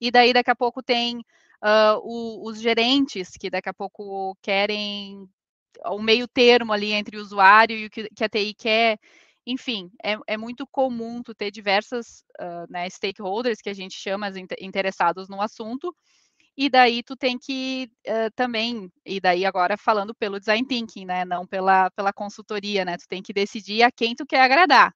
e 0.00 0.10
daí 0.10 0.32
daqui 0.32 0.50
a 0.50 0.56
pouco 0.56 0.82
tem, 0.82 1.24
hã, 1.62 1.96
o 2.02 2.48
os 2.50 2.60
gerentes 2.60 3.30
que 3.38 3.50
daqui 3.50 3.68
a 3.70 3.74
pouco 3.74 4.36
querem 4.42 5.28
o 5.86 6.00
meio 6.02 6.28
termo 6.28 6.72
ali 6.72 6.92
entre 6.92 7.16
o 7.18 7.20
usuário 7.22 7.76
e 7.78 7.86
o 7.86 7.90
que 7.90 8.08
que 8.10 8.24
a 8.24 8.28
TI 8.30 8.54
quer. 8.54 8.98
Enfim, 9.52 9.90
é 10.04 10.16
é 10.28 10.36
muito 10.36 10.66
comum 10.66 11.22
tu 11.22 11.34
ter 11.34 11.50
diversas, 11.50 12.24
hã, 12.40 12.66
né, 12.70 12.88
stakeholders 12.90 13.60
que 13.62 13.70
a 13.70 13.74
gente 13.74 13.94
chama 13.98 14.28
as 14.28 14.36
inte 14.36 14.54
interessados 14.60 15.28
no 15.28 15.40
assunto, 15.42 15.94
e 16.56 16.70
daí 16.70 17.02
tu 17.02 17.16
tem 17.16 17.38
que, 17.38 17.90
hã, 18.08 18.30
também 18.36 18.90
e 19.06 19.20
daí 19.20 19.46
agora 19.46 19.76
falando 19.78 20.14
pelo 20.14 20.40
design 20.40 20.66
thinking, 20.68 21.06
né, 21.06 21.24
não 21.24 21.46
pela 21.46 21.90
pela 21.92 22.12
consultoria, 22.12 22.84
né, 22.84 22.96
tu 22.98 23.08
tem 23.08 23.22
que 23.22 23.32
decidir 23.32 23.82
a 23.84 23.90
quem 23.92 24.14
tu 24.16 24.26
quer 24.26 24.42
agradar. 24.42 24.94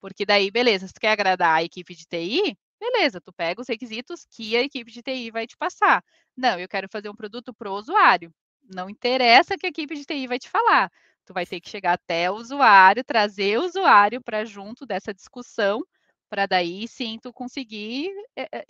Porque 0.00 0.26
daí 0.26 0.50
beleza, 0.50 0.86
se 0.88 0.94
tu 0.94 1.00
quer 1.00 1.12
agradar 1.12 1.56
a 1.58 1.62
equipe 1.64 1.94
de 1.94 2.06
TI, 2.06 2.56
beleza, 2.80 3.20
tu 3.20 3.32
pega 3.32 3.60
os 3.62 3.68
requisitos 3.68 4.26
que 4.30 4.56
a 4.56 4.62
equipe 4.62 4.90
de 4.92 5.02
TI 5.02 5.30
vai 5.32 5.46
te 5.46 5.56
passar. 5.56 6.04
Não, 6.36 6.58
eu 6.60 6.68
quero 6.68 6.88
fazer 6.90 7.08
um 7.10 7.16
produto 7.16 7.54
para 7.54 7.70
o 7.70 7.74
usuário. 7.76 8.32
Não 8.74 8.90
interessa 8.90 9.56
que 9.58 9.66
a 9.66 9.70
equipe 9.70 9.94
de 9.96 10.04
TI 10.06 10.26
vai 10.28 10.38
te 10.38 10.48
falar, 10.50 10.90
vai 11.32 11.46
ter 11.46 11.60
que 11.60 11.68
chegar 11.70 11.94
até 11.94 12.30
o 12.30 12.34
usuário, 12.36 13.04
trazer 13.04 13.58
o 13.58 13.64
usuário 13.64 14.22
para 14.22 14.44
junto 14.44 14.86
dessa 14.86 15.14
discussão, 15.14 15.82
para 16.30 16.46
daí 16.46 16.88
sim 16.88 17.18
tu 17.22 17.32
conseguir, 17.32 18.10
eh 18.36 18.48
eh, 18.52 18.64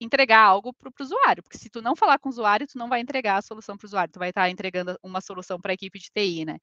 entregar 0.00 0.40
algo 0.42 0.72
para 0.74 0.88
o 0.88 0.92
para 0.92 1.04
usuário, 1.04 1.42
porque 1.42 1.58
se 1.58 1.70
tu 1.70 1.82
não 1.82 1.96
falar 1.96 2.18
com 2.18 2.28
o 2.28 2.32
usuário, 2.32 2.66
tu 2.66 2.78
não 2.78 2.88
vai 2.88 3.00
entregar 3.00 3.38
a 3.38 3.42
solução 3.42 3.76
para 3.76 3.86
o 3.86 3.88
usuário, 3.88 4.12
tu 4.12 4.18
vai 4.20 4.30
estar 4.30 4.48
entregando 4.50 4.96
uma 5.02 5.20
solução 5.20 5.60
para 5.60 5.72
a 5.72 5.74
equipe 5.74 5.98
de 5.98 6.10
TI, 6.12 6.44
né. 6.46 6.58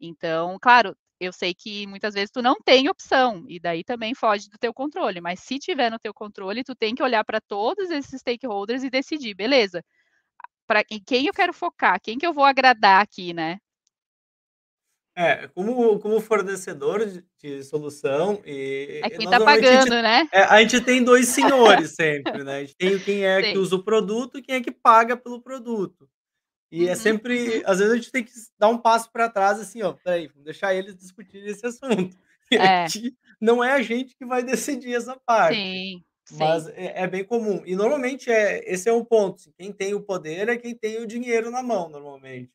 Então, 0.00 0.58
claro, 0.60 0.96
eu 1.20 1.32
sei 1.32 1.54
que 1.54 1.86
muitas 1.86 2.14
vezes 2.14 2.30
tu 2.30 2.42
não 2.42 2.56
tem 2.64 2.88
opção, 2.90 3.44
e 3.48 3.60
daí 3.60 3.84
também 3.84 4.14
foge 4.14 4.48
do 4.50 4.58
teu 4.58 4.74
controle, 4.74 5.20
mas 5.20 5.40
se 5.40 5.58
tiver 5.58 5.90
no 5.90 5.98
teu 6.00 6.14
controle, 6.14 6.64
tu 6.64 6.74
tem 6.76 6.94
que 6.94 7.02
olhar 7.02 7.24
para 7.24 7.40
todos 7.40 7.90
esses 7.90 8.20
stakeholders 8.20 8.84
e 8.84 8.90
decidir: 8.90 9.34
"Beleza, 9.34 9.82
em 10.90 11.00
quem 11.04 11.26
eu 11.28 11.32
quero 11.34 11.52
focar, 11.54 12.00
quem 12.02 12.18
que 12.18 12.26
eu 12.26 12.34
vou 12.34 12.44
agradar 12.44 13.02
aqui", 13.02 13.32
né. 13.34 13.58
É, 15.18 15.48
como 15.48 15.98
como 15.98 16.20
fornecedor 16.20 17.06
de 17.06 17.24
de 17.42 17.62
solução, 17.64 18.42
É 19.00 19.08
e 19.08 19.10
quem 19.10 19.26
nós 19.26 19.28
tá 19.28 19.38
normalmente 19.38 19.72
a 19.72 19.76
gente 19.78 19.88
pagando, 19.88 20.02
né. 20.02 20.26
é, 20.30 20.40
a 20.42 20.60
gente 20.60 20.78
tem 20.82 21.02
2 21.02 21.28
senhores 21.28 21.94
sempre, 21.94 22.44
né, 22.44 22.56
a 22.56 22.60
gente 22.60 22.76
tem 22.76 23.00
quem 23.00 23.24
é 23.24 23.42
que 23.42 23.56
Sei. 23.56 23.56
usa 23.56 23.76
o 23.76 23.82
produto 23.82 24.36
e 24.36 24.42
quem 24.42 24.56
é 24.56 24.60
que 24.62 24.70
paga 24.70 25.16
pelo 25.16 25.40
produto. 25.40 26.06
E 26.72 26.88
é 26.88 26.94
Uhum, 26.94 26.96
sempre 26.96 27.62
uhum. 27.62 27.66
às 27.66 27.78
vezes 27.80 27.92
a 27.94 27.96
gente 27.96 28.12
tem 28.12 28.24
que 28.24 28.32
dar 28.58 28.68
um 28.68 28.78
passo 28.78 29.10
para 29.12 29.28
trás, 29.30 29.60
assim: 29.60 29.82
"Ó, 29.82 29.92
espera 29.92 30.16
aí, 30.16 30.28
vamos 30.28 30.44
deixar 30.44 30.74
eles 30.74 30.96
discutirem 30.96 31.48
esse 31.50 31.66
assunto, 31.66 32.16
que 32.50 32.58
É. 32.58 32.92
não 33.40 33.64
é 33.64 33.72
a 33.72 33.82
gente 33.82 34.16
que 34.16 34.26
vai 34.26 34.42
decidir 34.44 34.94
essa 34.96 35.16
parte". 35.26 35.70
Sim, 35.72 36.04
sim. 36.24 36.58
Mas 36.58 36.68
é 36.68 37.02
é 37.04 37.08
bem 37.08 37.24
comum. 37.24 37.62
E 37.66 37.76
normalmente, 37.76 38.30
é 38.30 38.62
esse 38.72 38.88
é 38.88 38.92
um 38.94 39.04
ponto, 39.04 39.36
assim, 39.36 39.52
quem 39.58 39.72
tem 39.72 39.94
o 39.94 40.02
poder 40.02 40.48
é 40.50 40.56
quem 40.58 40.74
tem 40.76 40.98
o 41.02 41.06
dinheiro 41.06 41.50
na 41.50 41.62
mão, 41.62 41.88
normalmente. 41.90 42.52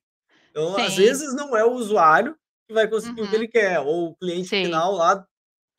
Então, 0.52 0.78
às 0.78 0.96
Sim. 0.96 0.98
vezes, 0.98 1.36
não 1.36 1.56
é 1.58 1.66
o 1.66 1.72
usuário 1.74 2.36
que 2.72 2.76
vai 2.76 2.88
conseguir 2.90 3.22
o 3.24 3.28
que 3.30 3.36
Uhum. 3.36 3.36
ele 3.36 3.48
quer, 3.50 3.80
ou 3.82 4.10
o 4.12 4.16
cliente 4.16 4.50
Sim. 4.50 4.64
final 4.64 4.94
lá, 4.94 5.26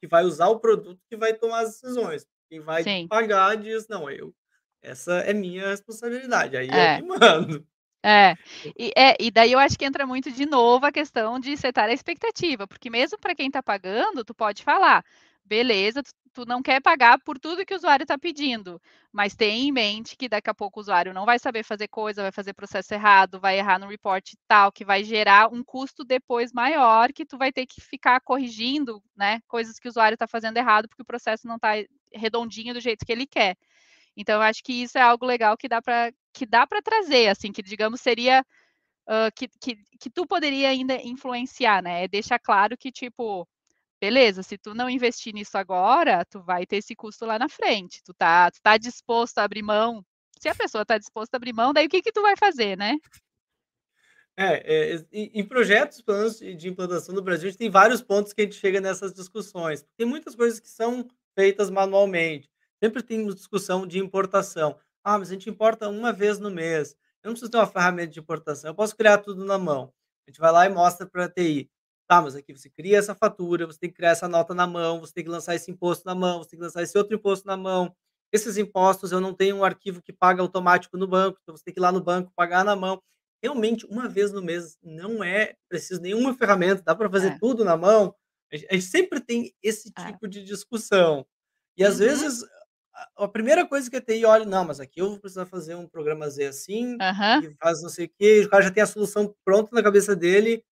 que 0.02 0.08
vai 0.08 0.24
usar 0.24 0.48
o 0.48 0.60
produto, 0.60 1.00
que 1.10 1.16
vai 1.16 1.34
tomar 1.34 1.60
as 1.62 1.72
decisões. 1.80 2.26
Quem 2.50 2.60
vai 2.60 2.86
Sim. 2.86 3.10
pagar 3.10 3.56
diz: 3.56 3.88
"Não, 3.88 4.10
eu 4.10 4.34
essa 4.82 5.14
é 5.20 5.34
minha 5.34 5.68
responsabilidade, 5.70 6.56
aí 6.56 6.76
eu 6.76 6.90
que 6.90 7.00
É. 7.00 7.02
mando". 7.02 7.66
É. 8.04 8.36
E 8.76 8.92
é, 8.96 9.16
e 9.20 9.30
daí 9.30 9.52
eu 9.52 9.58
acho 9.60 9.78
que 9.78 9.84
entra 9.84 10.06
muito 10.06 10.30
de 10.32 10.46
novo 10.46 10.86
a 10.86 10.92
questão 10.92 11.38
de 11.40 11.56
setar 11.56 11.88
a 11.88 11.92
expectativa, 11.92 12.66
porque 12.66 12.90
mesmo 12.90 13.18
para 13.18 13.34
quem 13.34 13.50
tá 13.50 13.62
pagando, 13.62 14.24
tu 14.24 14.34
pode 14.34 14.62
falar: 14.64 15.04
"Beleza, 15.46 16.02
tu 16.32 16.44
não 16.46 16.62
quer 16.62 16.80
pagar 16.80 17.18
por 17.24 17.38
tudo 17.38 17.64
que 17.66 17.74
o 17.74 17.76
usuário 17.76 18.06
tá 18.06 18.16
pedindo, 18.16 18.80
mas 19.12 19.34
tenha 19.34 19.64
em 19.68 19.72
mente 19.72 20.16
que 20.16 20.28
daqui 20.28 20.48
a 20.48 20.54
pouco 20.54 20.78
o 20.80 20.82
usuário 20.82 21.12
não 21.12 21.26
vai 21.26 21.38
saber 21.38 21.62
fazer 21.64 21.88
coisa, 21.88 22.22
vai 22.22 22.32
fazer 22.32 22.54
processo 22.54 22.94
errado, 22.94 23.40
vai 23.40 23.58
errar 23.58 23.78
no 23.78 23.88
report 23.88 24.32
tal, 24.48 24.70
que 24.72 24.84
vai 24.84 25.02
gerar 25.04 25.52
um 25.52 25.62
custo 25.64 26.04
depois 26.04 26.52
maior, 26.52 27.12
que 27.12 27.26
tu 27.26 27.36
vai 27.36 27.52
ter 27.52 27.66
que 27.66 27.80
ficar 27.80 28.20
corrigindo, 28.20 29.02
né, 29.16 29.40
coisas 29.48 29.78
que 29.78 29.88
o 29.88 29.90
usuário 29.90 30.16
tá 30.16 30.26
fazendo 30.28 30.56
errado, 30.56 30.88
porque 30.88 31.02
o 31.02 31.04
processo 31.06 31.46
não 31.46 31.58
tá 31.58 31.72
redondinho 32.14 32.72
do 32.72 32.80
jeito 32.80 33.04
que 33.04 33.12
ele 33.12 33.26
quer". 33.26 33.56
Então 34.16 34.36
eu 34.36 34.42
acho 34.42 34.62
que 34.64 34.72
isso 34.82 34.98
é 34.98 35.02
algo 35.02 35.26
legal 35.26 35.56
que 35.56 35.68
dá 35.68 35.82
pra 35.82 36.12
que 36.34 36.46
dá 36.46 36.66
pra 36.66 36.82
trazer, 36.82 37.28
assim, 37.28 37.52
que 37.52 37.62
digamos 37.62 38.00
seria, 38.00 38.44
hã, 39.08 39.30
que 39.36 39.48
que 39.60 39.76
que 40.00 40.10
tu 40.10 40.26
poderia 40.26 40.68
ainda 40.70 40.96
influenciar, 41.02 41.82
né, 41.82 42.04
é 42.04 42.08
deixar 42.08 42.38
claro 42.40 42.76
que 42.78 42.92
tipo: 42.92 43.48
"Beleza, 44.02 44.42
se 44.42 44.58
tu 44.58 44.74
não 44.74 44.90
investir 44.90 45.32
nisso 45.32 45.56
agora, 45.56 46.24
tu 46.24 46.42
vai 46.42 46.66
ter 46.66 46.78
esse 46.78 46.92
custo 46.96 47.24
lá 47.24 47.38
na 47.38 47.48
frente, 47.48 48.02
tu 48.04 48.12
tá 48.12 48.50
tu 48.50 48.60
tá 48.60 48.76
disposto 48.76 49.38
a 49.38 49.44
abrir 49.44 49.62
mão?". 49.62 50.04
Se 50.40 50.48
a 50.48 50.54
pessoa 50.56 50.84
tá 50.84 50.98
disposta 50.98 51.36
a 51.36 51.38
abrir 51.38 51.52
mão, 51.54 51.72
daí 51.72 51.86
o 51.86 51.88
que 51.88 52.02
que 52.02 52.10
tu 52.12 52.20
vai 52.22 52.34
fazer, 52.36 52.76
né? 52.76 52.96
É, 54.36 54.94
eh, 54.94 55.06
em 55.12 55.44
projetos, 55.46 56.00
planos 56.00 56.38
de 56.38 56.68
implantação 56.68 57.14
no 57.14 57.20
Brasil, 57.22 57.48
a 57.48 57.50
gente 57.50 57.58
tem 57.58 57.70
vários 57.70 58.00
pontos 58.02 58.32
que 58.32 58.40
a 58.40 58.44
gente 58.44 58.56
chega 58.56 58.80
nessas 58.80 59.12
discussões. 59.12 59.84
Tem 59.96 60.06
muitas 60.06 60.34
coisas 60.34 60.58
que 60.58 60.68
são 60.70 61.06
feitas 61.38 61.68
manualmente. 61.70 62.50
Sempre 62.82 63.02
tem 63.02 63.26
discussão 63.28 63.86
de 63.86 63.98
importação. 63.98 64.78
"Ah, 65.04 65.18
mas 65.18 65.28
a 65.30 65.34
gente 65.34 65.50
importa 65.50 65.88
uma 65.88 66.12
vez 66.12 66.38
no 66.38 66.50
mês, 66.50 66.96
eu 67.22 67.28
não 67.28 67.32
preciso 67.34 67.50
ter 67.50 67.58
uma 67.58 67.66
ferramenta 67.66 68.12
de 68.12 68.20
importação, 68.20 68.70
eu 68.70 68.74
posso 68.74 68.96
criar 68.96 69.18
tudo 69.18 69.44
na 69.44 69.58
mão". 69.58 69.92
A 70.26 70.30
gente 70.30 70.40
vai 70.40 70.50
lá 70.52 70.64
e 70.66 70.68
mostra 70.70 71.06
pra 71.06 71.28
TI: 71.28 71.70
"Tá, 72.12 72.22
mas 72.22 72.36
aqui 72.36 72.52
você 72.52 72.68
cria 72.70 72.98
essa 72.98 73.14
fatura, 73.14 73.66
você 73.66 73.78
tem 73.78 73.90
que 73.90 73.96
criar 73.96 74.10
essa 74.10 74.28
nota 74.28 74.54
na 74.54 74.66
mão, 74.66 75.00
você 75.00 75.12
tem 75.14 75.24
que 75.24 75.30
lançar 75.30 75.54
esse 75.54 75.70
imposto 75.70 76.04
na 76.06 76.14
mão, 76.14 76.38
você 76.42 76.50
tem 76.50 76.58
que 76.58 76.64
lançar 76.64 76.82
esse 76.82 76.96
outro 76.98 77.14
imposto 77.16 77.46
na 77.46 77.56
mão. 77.56 77.94
Esses 78.32 78.56
impostos 78.58 79.12
eu 79.12 79.20
não 79.20 79.34
tenho 79.34 79.56
um 79.56 79.64
arquivo 79.64 80.02
que 80.02 80.12
paga 80.12 80.42
automático 80.42 80.96
no 80.98 81.06
banco, 81.08 81.38
então 81.42 81.56
você 81.56 81.64
tem 81.64 81.74
que 81.74 81.80
ir 81.80 81.82
lá 81.82 81.92
no 81.92 82.02
banco 82.02 82.32
pagar 82.36 82.64
na 82.64 82.76
mão". 82.76 83.02
Realmente, 83.42 83.86
uma 83.86 84.08
vez 84.08 84.32
no 84.32 84.42
mês 84.42 84.76
não 84.82 85.22
é 85.24 85.54
preciso 85.68 86.00
nenhuma 86.02 86.34
ferramenta, 86.34 86.82
dá 86.84 86.94
pra 86.94 87.10
fazer 87.10 87.30
É. 87.30 87.40
tudo 87.40 87.64
na 87.64 87.76
mão. 87.76 88.14
A 88.52 88.56
gen 88.56 88.68
a 88.70 88.74
gente 88.74 88.86
sempre 88.86 89.20
tem 89.20 89.52
esse 89.62 89.90
É. 89.96 90.18
tipo 90.18 90.28
de 90.28 90.44
discussão. 90.44 91.26
E 91.76 91.84
às 91.84 91.98
Uhum. 91.98 91.98
vezes, 91.98 92.44
a 93.16 93.28
primeira 93.28 93.66
coisa 93.68 93.90
que 93.90 93.96
a 93.96 94.00
TI 94.02 94.24
olha: 94.26 94.44
"Não, 94.46 94.64
mas 94.64 94.80
aqui 94.80 95.00
eu 95.00 95.10
vou 95.10 95.20
precisar 95.20 95.46
fazer 95.46 95.74
um 95.76 95.88
programa 95.88 96.28
Z 96.30 96.46
assim, 96.46 97.00
Aham. 97.00 97.42
e 97.42 97.50
faz 97.62 97.82
não 97.82 97.88
sei 97.90 98.06
o 98.06 98.10
quê", 98.18 98.42
o 98.46 98.50
cara 98.50 98.62
já 98.64 98.70
tem 98.70 98.82
a 98.82 98.86
solução 98.86 99.34
pronta 99.44 99.70
na 99.74 99.82
cabeça 99.82 100.14
dele. 100.16 100.64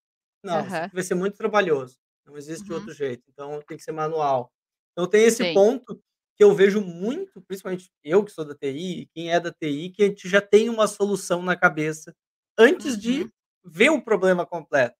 "Não, 0.44 0.68
isso 0.68 0.78
Aham. 0.78 0.82
aqui 0.82 0.94
vai 0.94 1.02
ser 1.04 1.14
muito 1.14 1.36
trabalhoso, 1.36 1.98
não 2.26 2.36
existe 2.38 2.72
Uhum. 2.72 2.72
outro 2.72 2.92
jeito, 2.94 3.24
então 3.28 3.60
tem 3.68 3.76
que 3.78 3.84
ser 3.84 3.92
manual". 3.92 4.52
Então 4.92 5.08
tem 5.08 5.24
esse 5.24 5.44
ponto 5.44 6.02
que 6.36 6.44
eu 6.44 6.54
vejo 6.54 6.80
muito, 6.80 7.42
principalmente 7.42 7.90
eu 8.04 8.24
que 8.24 8.32
sou 8.32 8.44
da 8.44 8.54
TI, 8.54 9.02
e 9.02 9.06
quem 9.08 9.32
é 9.32 9.40
da 9.40 9.52
TI, 9.52 9.90
que 9.90 10.02
a 10.04 10.06
gente 10.08 10.28
já 10.28 10.40
tem 10.40 10.68
uma 10.70 10.86
solução 10.88 11.42
na 11.42 11.56
cabeça, 11.56 12.14
antes 12.58 12.98
de 12.98 13.24
Uhum. 13.24 13.32
ver 13.64 13.90
o 13.90 14.02
problema 14.02 14.46
completo. 14.46 14.96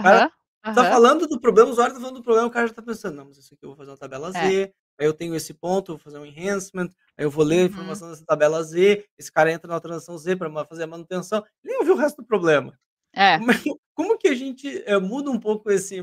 O 0.00 0.02
cara 0.02 0.24
Aham, 0.24 0.30
tá 0.74 0.84
aham. 0.84 0.86
falando 0.86 1.26
do 1.28 1.40
problema, 1.40 1.70
o 1.70 1.72
usuário 1.72 1.94
tá 1.94 2.00
falando 2.00 2.16
do 2.18 2.24
problema, 2.24 2.48
o 2.48 2.50
cara 2.52 2.68
já 2.68 2.74
tá 2.74 2.82
pensando: 2.82 3.16
"Não, 3.16 3.26
mas 3.26 3.38
isso 3.38 3.54
aqui 3.54 3.64
eu 3.64 3.70
vou 3.70 3.76
fazer 3.78 3.90
uma 3.92 3.98
tabela 3.98 4.32
É. 4.34 4.56
Z, 4.56 4.72
aí 5.00 5.06
eu 5.06 5.14
tenho 5.14 5.34
esse 5.36 5.54
ponto, 5.54 5.92
eu 5.92 5.96
vou 5.98 6.04
fazer 6.04 6.18
um 6.18 6.26
enhancement, 6.26 6.90
aí 7.18 7.24
eu 7.26 7.30
vou 7.32 7.44
ler 7.44 7.60
a 7.62 7.64
Uhum. 7.64 7.66
informação 7.66 8.10
dessa 8.10 8.24
tabela 8.26 8.62
Z, 8.64 9.06
esse 9.18 9.32
cara 9.32 9.52
entra 9.52 9.68
na 9.68 9.80
transação 9.80 10.18
Z 10.18 10.36
pra 10.36 10.48
ma 10.50 10.64
fazer 10.66 10.84
a 10.84 10.88
manutenção", 10.88 11.44
nem 11.64 11.78
ouviu 11.80 11.94
o 11.94 11.98
resto 11.98 12.18
do 12.22 12.26
problema. 12.26 12.78
É. 13.16 13.40
Como 13.40 13.50
é 13.52 13.56
como 13.94 14.18
que 14.18 14.28
a 14.28 14.34
gente, 14.34 14.82
eh, 14.86 14.98
muda 15.00 15.30
um 15.30 15.40
pouco 15.40 15.70
esse 15.70 15.96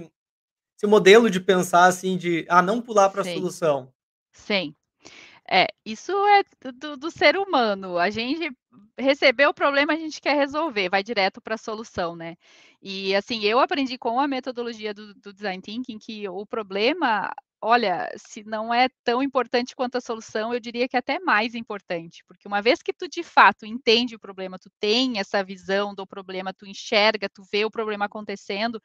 esse 0.77 0.87
modelo 0.87 1.29
de 1.29 1.39
pensar, 1.41 1.85
assim, 1.87 2.17
de, 2.17 2.45
ah, 2.49 2.61
não 2.61 2.81
pular 2.81 3.09
pra 3.09 3.23
Sim. 3.23 3.25
solução? 3.25 3.93
Sim. 4.33 4.75
É, 5.49 5.67
isso 5.85 6.11
é 6.27 6.43
do 6.73 6.97
do 6.97 7.11
ser 7.11 7.37
humano, 7.37 7.97
a 7.99 8.09
gente 8.11 8.51
recebeu 8.99 9.49
o 9.51 9.53
problema, 9.55 9.93
a 9.93 9.97
gente 9.97 10.21
quer 10.21 10.35
resolver, 10.37 10.89
vai 10.89 11.03
direto 11.03 11.41
pra 11.41 11.57
solução, 11.57 12.15
né. 12.15 12.35
E, 12.81 13.15
assim, 13.15 13.43
eu 13.45 13.59
aprendi 13.59 13.97
com 13.97 14.19
a 14.19 14.27
metodologia 14.27 14.93
do 14.93 15.13
do 15.15 15.33
design 15.33 15.61
thinking 15.61 15.99
que 15.99 16.27
o 16.29 16.45
problema 16.45 17.31
olha, 17.63 18.09
se 18.17 18.43
não 18.43 18.73
é 18.73 18.89
tão 19.03 19.23
importante 19.23 19.75
quanto 19.75 19.97
a 19.97 20.01
solução, 20.01 20.53
eu 20.53 20.59
diria 20.59 20.87
que 20.87 20.95
é 20.95 20.99
até 20.99 21.19
mais 21.19 21.55
importante, 21.55 22.23
porque 22.27 22.47
uma 22.47 22.61
vez 22.61 22.81
que 22.81 22.93
tu 22.93 23.07
de 23.07 23.23
fato 23.23 23.65
entende 23.65 24.15
o 24.15 24.19
problema, 24.19 24.59
tu 24.59 24.69
tem 24.79 25.19
essa 25.19 25.43
visão 25.43 25.95
do 25.95 26.05
problema, 26.07 26.53
tu 26.53 26.65
enxerga, 26.67 27.29
tu 27.29 27.43
vê 27.51 27.65
o 27.65 27.71
problema 27.71 28.05
acontecendo, 28.05 28.81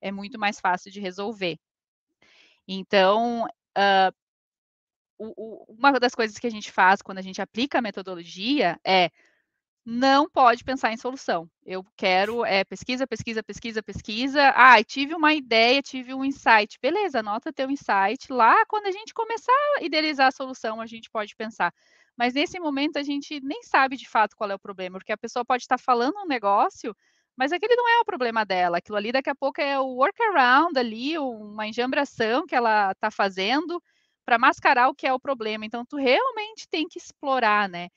é 0.00 0.12
muito 0.12 0.38
mais 0.38 0.60
fácil 0.60 0.90
de 0.92 1.00
resolver. 1.00 1.58
Então, 2.66 3.46
hã, 3.76 4.12
o 5.18 5.32
o 5.70 5.74
uma 5.78 5.92
das 5.98 6.14
coisas 6.14 6.38
que 6.38 6.46
a 6.46 6.50
gente 6.50 6.70
faz 6.70 7.02
quando 7.02 7.18
a 7.18 7.22
gente 7.22 7.40
aplica 7.40 7.78
a 7.78 7.82
metodologia 7.82 8.78
é 8.84 9.10
não 9.84 10.28
pode 10.30 10.62
pensar 10.62 10.92
em 10.92 10.96
solução. 10.96 11.48
Eu 11.64 11.84
quero 11.96 12.44
é 12.44 12.64
pesquisa, 12.64 13.06
pesquisa, 13.06 13.42
pesquisa, 13.42 13.82
pesquisa. 13.82 14.52
Ai, 14.54 14.84
tive 14.84 15.14
uma 15.14 15.34
ideia, 15.34 15.82
tive 15.82 16.14
um 16.14 16.24
insight. 16.24 16.78
Beleza, 16.80 17.20
anota 17.20 17.52
teu 17.52 17.70
insight. 17.70 18.32
Lá, 18.32 18.64
quando 18.66 18.86
a 18.86 18.92
gente 18.92 19.12
começar 19.12 19.52
a 19.78 19.82
idealizar 19.82 20.28
a 20.28 20.32
solução, 20.32 20.80
a 20.80 20.86
gente 20.86 21.10
pode 21.10 21.34
pensar. 21.34 21.72
Mas 22.16 22.34
nesse 22.34 22.60
momento 22.60 22.98
a 22.98 23.02
gente 23.02 23.40
nem 23.40 23.62
sabe 23.62 23.96
de 23.96 24.08
fato 24.08 24.36
qual 24.36 24.50
é 24.50 24.54
o 24.54 24.58
problema, 24.58 24.98
porque 24.98 25.12
a 25.12 25.18
pessoa 25.18 25.44
pode 25.44 25.62
estar 25.64 25.78
falando 25.78 26.18
um 26.18 26.26
negócio, 26.26 26.94
mas 27.36 27.52
aquele 27.52 27.74
não 27.74 27.88
é 27.88 28.00
o 28.00 28.04
problema 28.04 28.44
dela. 28.44 28.78
Aquilo 28.78 28.96
ali 28.96 29.10
daqui 29.10 29.30
a 29.30 29.34
pouco 29.34 29.60
é 29.60 29.78
o 29.80 29.96
workaround 29.96 30.78
ali, 30.78 31.18
uma 31.18 31.66
enjambração 31.66 32.46
que 32.46 32.54
ela 32.54 32.92
está 32.92 33.10
fazendo 33.10 33.82
para 34.24 34.38
mascarar 34.38 34.88
o 34.88 34.94
que 34.94 35.06
é 35.06 35.12
o 35.12 35.18
problema. 35.18 35.64
Então, 35.64 35.84
tu 35.84 35.96
realmente 35.96 36.68
tem 36.68 36.86
que 36.86 36.98
explorar, 36.98 37.68
né? 37.68 37.88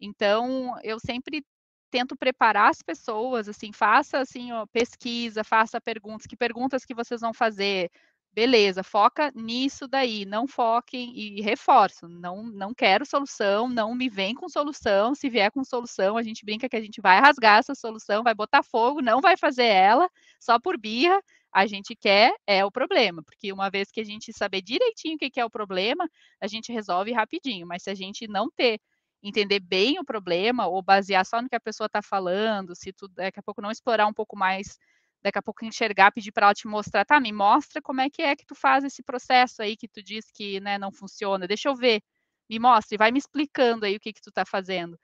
Então, 0.00 0.76
eu 0.82 0.98
sempre 0.98 1.44
tento 1.90 2.16
preparar 2.16 2.70
as 2.70 2.82
pessoas, 2.82 3.48
assim, 3.48 3.72
faça 3.72 4.18
assim, 4.20 4.52
ó, 4.52 4.66
pesquisa, 4.66 5.42
faça 5.44 5.80
perguntas, 5.80 6.26
que 6.26 6.36
perguntas 6.36 6.84
que 6.84 6.94
vocês 6.94 7.20
vão 7.20 7.34
fazer? 7.34 7.90
Beleza, 8.32 8.84
foca 8.84 9.32
nisso 9.34 9.88
daí, 9.88 10.24
não 10.24 10.46
foquem 10.46 11.12
e 11.18 11.40
reforço, 11.42 12.08
não 12.08 12.44
não 12.44 12.72
quero 12.72 13.04
solução, 13.04 13.68
não 13.68 13.92
me 13.92 14.08
vem 14.08 14.34
com 14.36 14.48
solução, 14.48 15.16
se 15.16 15.28
vier 15.28 15.50
com 15.50 15.64
solução, 15.64 16.16
a 16.16 16.22
gente 16.22 16.44
brinca 16.44 16.68
que 16.68 16.76
a 16.76 16.80
gente 16.80 17.00
vai 17.00 17.18
rasgar 17.18 17.58
essa 17.58 17.74
solução, 17.74 18.22
vai 18.22 18.32
botar 18.34 18.62
fogo, 18.62 19.02
não 19.02 19.20
vai 19.20 19.36
fazer 19.36 19.64
ela 19.64 20.08
só 20.40 20.60
por 20.60 20.78
birra, 20.78 21.20
a 21.52 21.66
gente 21.66 21.96
quer 21.96 22.32
é 22.46 22.64
o 22.64 22.70
problema, 22.70 23.20
porque 23.24 23.52
uma 23.52 23.68
vez 23.68 23.90
que 23.90 24.00
a 24.00 24.04
gente 24.04 24.32
saber 24.32 24.62
direitinho 24.62 25.16
o 25.16 25.18
que 25.18 25.40
é 25.40 25.44
o 25.44 25.50
problema, 25.50 26.08
a 26.40 26.46
gente 26.46 26.72
resolve 26.72 27.12
rapidinho, 27.12 27.66
mas 27.66 27.82
se 27.82 27.90
a 27.90 27.94
gente 27.96 28.28
não 28.28 28.48
ter 28.48 28.80
entender 29.22 29.60
bem 29.60 29.98
o 29.98 30.04
problema 30.04 30.66
ou 30.66 30.82
basear 30.82 31.24
só 31.26 31.40
no 31.42 31.48
que 31.48 31.56
a 31.56 31.60
pessoa 31.60 31.86
está 31.86 32.02
falando, 32.02 32.74
se 32.74 32.92
tu 32.92 33.08
daqui 33.08 33.38
a 33.40 33.42
pouco 33.42 33.60
não 33.62 33.70
explorar 33.70 34.06
um 34.06 34.12
pouco 34.14 34.36
mais, 34.36 34.78
daqui 35.22 35.38
a 35.38 35.42
pouco 35.42 35.64
enxergar, 35.64 36.12
pedir 36.12 36.32
para 36.32 36.46
ela 36.46 36.54
te 36.54 36.66
mostrar, 36.66 37.04
tá, 37.04 37.20
me 37.20 37.32
mostra 37.32 37.82
como 37.82 38.00
é 38.00 38.08
que 38.10 38.22
é 38.22 38.34
que 38.36 38.46
tu 38.46 38.54
faz 38.54 38.84
esse 38.84 39.02
processo 39.02 39.62
aí 39.62 39.76
que 39.76 39.88
tu 39.88 40.02
diz 40.02 40.30
que, 40.32 40.60
né, 40.60 40.78
não 40.78 40.90
funciona, 40.92 41.46
deixa 41.46 41.68
eu 41.68 41.76
ver, 41.76 42.02
me 42.48 42.58
mostra 42.58 42.94
e 42.94 42.98
vai 42.98 43.10
me 43.12 43.18
explicando 43.18 43.84
aí 43.86 43.96
o 43.96 44.00
que 44.00 44.12
que 44.12 44.22
tu 44.22 44.30
está 44.30 44.44
fazendo. 44.46 44.98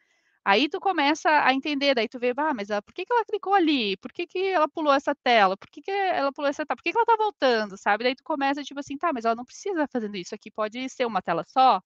Aí 0.44 0.68
tu 0.68 0.78
começa 0.80 1.28
a 1.44 1.52
entender, 1.52 1.94
daí 1.94 2.08
tu 2.08 2.18
vê, 2.20 2.32
ah, 2.36 2.54
mas 2.54 2.70
ela, 2.70 2.80
por 2.80 2.94
que 2.94 3.04
que 3.04 3.12
ela 3.12 3.24
clicou 3.24 3.52
ali? 3.54 3.96
Por 3.98 4.12
que 4.12 4.26
que 4.26 4.38
ela 4.48 4.68
pulou 4.68 4.92
essa 4.94 5.12
tela? 5.14 5.56
Por 5.56 5.68
que 5.70 5.82
que 5.82 5.90
ela 5.90 6.32
pulou 6.32 6.48
essa 6.48 6.64
tela? 6.64 6.76
Por 6.76 6.82
que 6.84 6.92
que 6.92 6.98
ela 6.98 7.04
tá 7.06 7.16
voltando, 7.16 7.76
sabe? 7.76 8.04
Daí 8.04 8.14
tu 8.14 8.22
começa, 8.24 8.62
tipo 8.62 8.78
assim, 8.80 8.96
tá, 8.96 9.12
mas 9.12 9.24
ela 9.24 9.34
não 9.34 9.44
precisa 9.44 9.88
fazendo 9.88 10.16
isso 10.16 10.34
aqui, 10.36 10.50
pode 10.50 10.88
ser 10.88 11.04
uma 11.06 11.20
tela 11.20 11.44
só. 11.48 11.80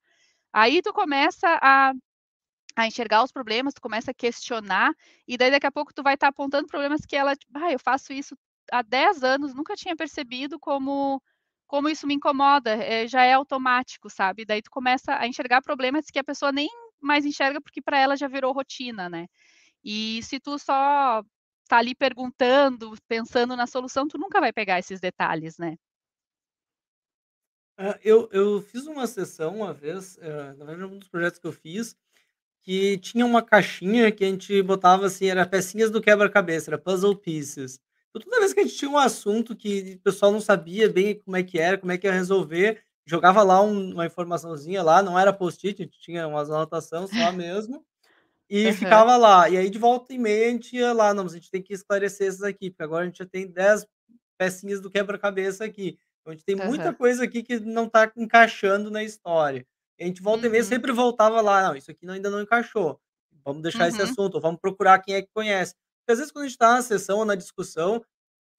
Aí 0.53 0.83
tu 0.83 0.93
começa 0.93 1.49
a 1.63 1.93
a 2.83 2.87
enxergar 2.87 3.23
os 3.25 3.33
problemas, 3.33 3.75
tu 3.75 3.81
começa 3.81 4.11
a 4.11 4.15
questionar, 4.15 4.93
e 5.27 5.37
daí 5.37 5.51
daqui 5.51 5.67
a 5.67 5.73
pouco 5.73 5.95
tu 5.95 6.03
vai 6.03 6.15
estar 6.15 6.27
tá 6.27 6.31
apontando 6.31 6.67
problemas 6.69 7.05
que 7.07 7.17
ela, 7.17 7.37
tipo, 7.37 7.53
ah, 7.59 7.73
eu 7.73 7.79
faço 7.79 8.13
isso 8.13 8.37
há 8.71 8.83
10 8.83 9.23
anos, 9.25 9.55
nunca 9.55 9.75
tinha 9.77 9.97
percebido 9.97 10.59
como 10.59 11.23
como 11.67 11.89
isso 11.89 12.05
me 12.05 12.15
incomoda, 12.15 12.73
é, 12.73 13.07
já 13.07 13.23
é 13.23 13.33
automático, 13.33 14.11
sabe? 14.11 14.45
Daí 14.45 14.61
tu 14.61 14.71
começa 14.71 15.15
a 15.15 15.27
enxergar 15.29 15.63
problemas 15.63 16.07
que 16.07 16.19
a 16.19 16.25
pessoa 16.25 16.51
nem 16.51 16.69
mais 17.01 17.25
enxerga 17.25 17.61
porque 17.61 17.81
para 17.81 17.97
ela 17.99 18.17
já 18.17 18.27
virou 18.27 18.53
rotina, 18.53 19.09
né? 19.09 19.29
E 19.85 20.21
se 20.25 20.41
tu 20.41 20.59
só 20.59 21.23
tá 21.69 21.79
ali 21.79 21.95
perguntando, 21.95 22.93
pensando 23.07 23.55
na 23.57 23.69
solução, 23.69 24.09
tu 24.09 24.19
nunca 24.19 24.41
vai 24.41 24.53
pegar 24.53 24.81
esses 24.81 24.99
detalhes, 25.01 25.59
né? 25.59 25.77
Ah, 27.79 27.99
eu 28.03 28.29
eu 28.33 28.61
fiz 28.61 28.87
uma 28.87 29.07
sessão 29.07 29.57
uma 29.57 29.73
vez, 29.73 30.19
eh, 30.19 30.53
na 30.55 30.65
verdade 30.65 30.93
um 30.93 30.99
dos 30.99 31.09
projetos 31.09 31.39
que 31.39 31.47
eu 31.47 31.53
fiz, 31.53 31.97
que 32.63 32.99
tinha 32.99 33.25
uma 33.27 33.43
caixinha 33.43 34.13
que 34.13 34.25
a 34.25 34.29
gente 34.29 34.63
botava, 34.63 35.07
assim, 35.07 35.27
era 35.27 35.47
pecinhas 35.47 35.91
do 35.91 36.01
quebra-cabeça, 36.01 36.71
era 36.71 36.79
puzzle 36.79 37.17
pieces. 37.17 37.81
Então 38.11 38.23
toda 38.23 38.41
vez 38.41 38.53
que 38.55 38.61
a 38.61 38.63
gente 38.65 38.77
tinha 38.77 38.91
um 38.91 38.99
assunto 38.99 39.57
que 39.57 39.95
o 39.99 40.01
pessoal 40.03 40.33
não 40.33 40.41
sabia 40.41 40.89
bem 40.91 41.19
como 41.21 41.37
é 41.37 41.43
que 41.43 41.59
era, 41.59 41.79
como 41.79 41.93
é 41.93 41.99
que 41.99 42.07
ia 42.07 42.13
resolver, 42.13 42.83
jogava 43.07 43.43
lá 43.43 43.63
um 43.63 43.93
uma 43.95 44.07
informaçãozinha 44.07 44.83
lá, 44.83 45.03
não 45.03 45.19
era 45.19 45.33
post-it, 45.33 45.83
a 45.83 45.85
gente 45.85 46.01
tinha 46.01 46.27
umas 46.29 46.51
anotação 46.51 47.07
só 47.07 47.33
mesmo, 47.33 47.85
e 48.51 48.73
Aham. 48.73 48.73
ficava 48.73 49.17
lá. 49.17 49.49
E 49.51 49.57
aí 49.59 49.71
de 49.71 49.79
volta 49.79 50.13
e 50.15 50.19
meia 50.19 50.49
a 50.49 50.51
gente 50.53 50.77
ia 50.77 50.93
lá: 50.93 51.15
"Não, 51.15 51.25
mas 51.25 51.33
a 51.35 51.37
gente 51.37 51.51
tem 51.51 51.63
que 51.63 51.73
esclarecer 51.75 52.29
esses 52.29 52.43
aqui, 52.43 52.71
porque 52.71 52.83
agora 52.83 53.05
a 53.05 53.07
gente 53.07 53.19
já 53.19 53.27
tem 53.27 53.47
10 53.51 53.87
pecinhas 54.39 54.81
do 54.81 54.91
quebra-cabeça 54.91 55.65
aqui. 55.65 55.99
Então 56.21 56.33
a 56.33 56.37
gente 56.37 56.45
tem 56.45 56.57
muita 56.57 56.93
Aham. 56.93 56.95
coisa 56.95 57.25
aqui 57.25 57.43
que 57.43 57.61
não 57.61 57.89
tá 57.89 58.11
encaixando 58.17 58.91
na 58.91 59.03
história". 59.05 59.67
A 60.01 60.05
gente 60.05 60.23
volta 60.23 60.47
e 60.47 60.51
meia 60.51 60.65
Uhum. 60.65 60.65
sempre 60.65 60.93
voltava 60.93 61.41
lá: 61.41 61.63
"Não, 61.69 61.77
isso 61.77 61.91
aqui 61.91 62.09
ainda 62.11 62.31
não 62.31 62.41
encaixou, 62.43 63.01
vamos 63.45 63.63
deixar 63.63 63.89
esse 63.89 64.01
Uhum. 64.01 64.03
assunto, 64.03 64.37
ou 64.37 64.41
vamos 64.41 64.61
procurar 64.61 64.99
quem 65.01 65.15
é 65.17 65.23
que 65.23 65.29
conhece". 65.35 65.75
Porque 66.01 66.13
às 66.13 66.19
vezes 66.19 66.33
quando 66.33 66.45
a 66.47 66.49
gente 66.49 66.59
tá 66.59 66.75
na 66.75 66.83
sessão 66.83 67.19
ou 67.19 67.25
na 67.25 67.35
discussão, 67.37 68.05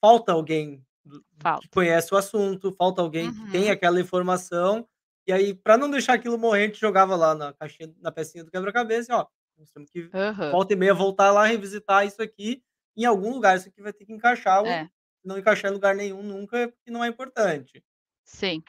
falta 0.01 0.33
alguém 0.33 0.85
do 1.05 1.23
que 1.59 1.69
Falta. 1.69 1.69
conhece 1.69 2.13
o 2.13 2.17
assunto, 2.17 2.73
falta 2.73 3.01
alguém 3.01 3.31
que 3.33 3.41
tem 3.51 3.69
Uhum. 3.69 3.71
aquela 3.71 4.01
informação, 4.01 4.87
e 5.27 5.33
aí 5.33 5.53
pra 5.55 5.77
não 5.77 5.89
deixar 5.91 6.13
aquilo 6.15 6.37
morrer, 6.39 6.63
a 6.65 6.67
gente 6.67 6.79
jogava 6.81 7.15
lá 7.17 7.35
na 7.35 7.53
caixinha 7.53 7.93
na 7.99 8.11
pecinha 8.11 8.43
do 8.45 8.51
quebra-cabeça 8.51 9.13
e: 9.13 9.15
"Ó, 9.15 9.27
nós 9.57 9.71
temos 9.71 9.89
que 9.91 10.11
volta 10.51 10.73
e 10.73 10.75
meia 10.77 10.93
voltar 10.95 11.31
lá, 11.31 11.45
revisitar 11.47 12.05
isso 12.07 12.21
aqui, 12.21 12.63
em 12.97 13.05
algum 13.05 13.31
lugar 13.33 13.57
isso 13.57 13.69
aqui 13.69 13.81
vai 13.81 13.93
ter 13.93 14.05
que 14.05 14.13
encaixar 14.13 14.63
É. 14.63 14.91
não 15.25 15.37
encaixar 15.39 15.71
em 15.71 15.75
lugar 15.75 15.95
nenhum 15.95 16.23
nunca, 16.23 16.69
porque 16.69 16.91
não 16.91 17.03
é 17.05 17.07
importante". 17.09 17.83
Sim. 18.27 18.63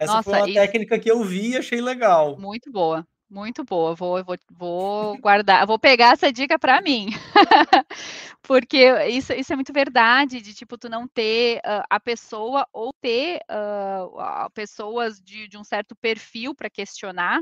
Essa 0.00 0.18
foi 0.18 0.32
Nossa, 0.32 0.40
uma 0.40 0.48
isso 0.48 0.50
técnica 0.50 0.98
que 0.98 1.10
eu 1.10 1.22
vi 1.22 1.50
e 1.50 1.56
achei 1.58 1.78
legal. 1.82 2.42
Muito 2.42 2.70
boa, 2.70 3.06
muito 3.28 3.64
boa. 3.64 3.94
Vou 3.94 4.22
vou 4.24 4.36
vou 4.50 5.18
guardar 5.18 5.66
vou 5.66 5.78
pegar 5.78 6.12
essa 6.12 6.32
dica 6.32 6.58
para 6.58 6.80
mim. 6.80 7.08
Porque 8.42 8.78
isso 9.08 9.32
isso 9.32 9.52
é 9.52 9.56
muito 9.56 9.72
verdade, 9.72 10.40
de 10.40 10.54
tipo, 10.54 10.78
tu 10.78 10.88
não 10.88 11.08
ter, 11.08 11.60
hã, 11.64 11.82
a 11.90 12.00
pessoa 12.00 12.66
ou 12.72 12.92
ter, 13.00 13.40
a 13.48 14.48
pessoas 14.54 15.20
de 15.20 15.48
de 15.48 15.58
um 15.58 15.64
certo 15.64 15.96
perfil 15.96 16.54
para 16.54 16.70
questionar, 16.70 17.40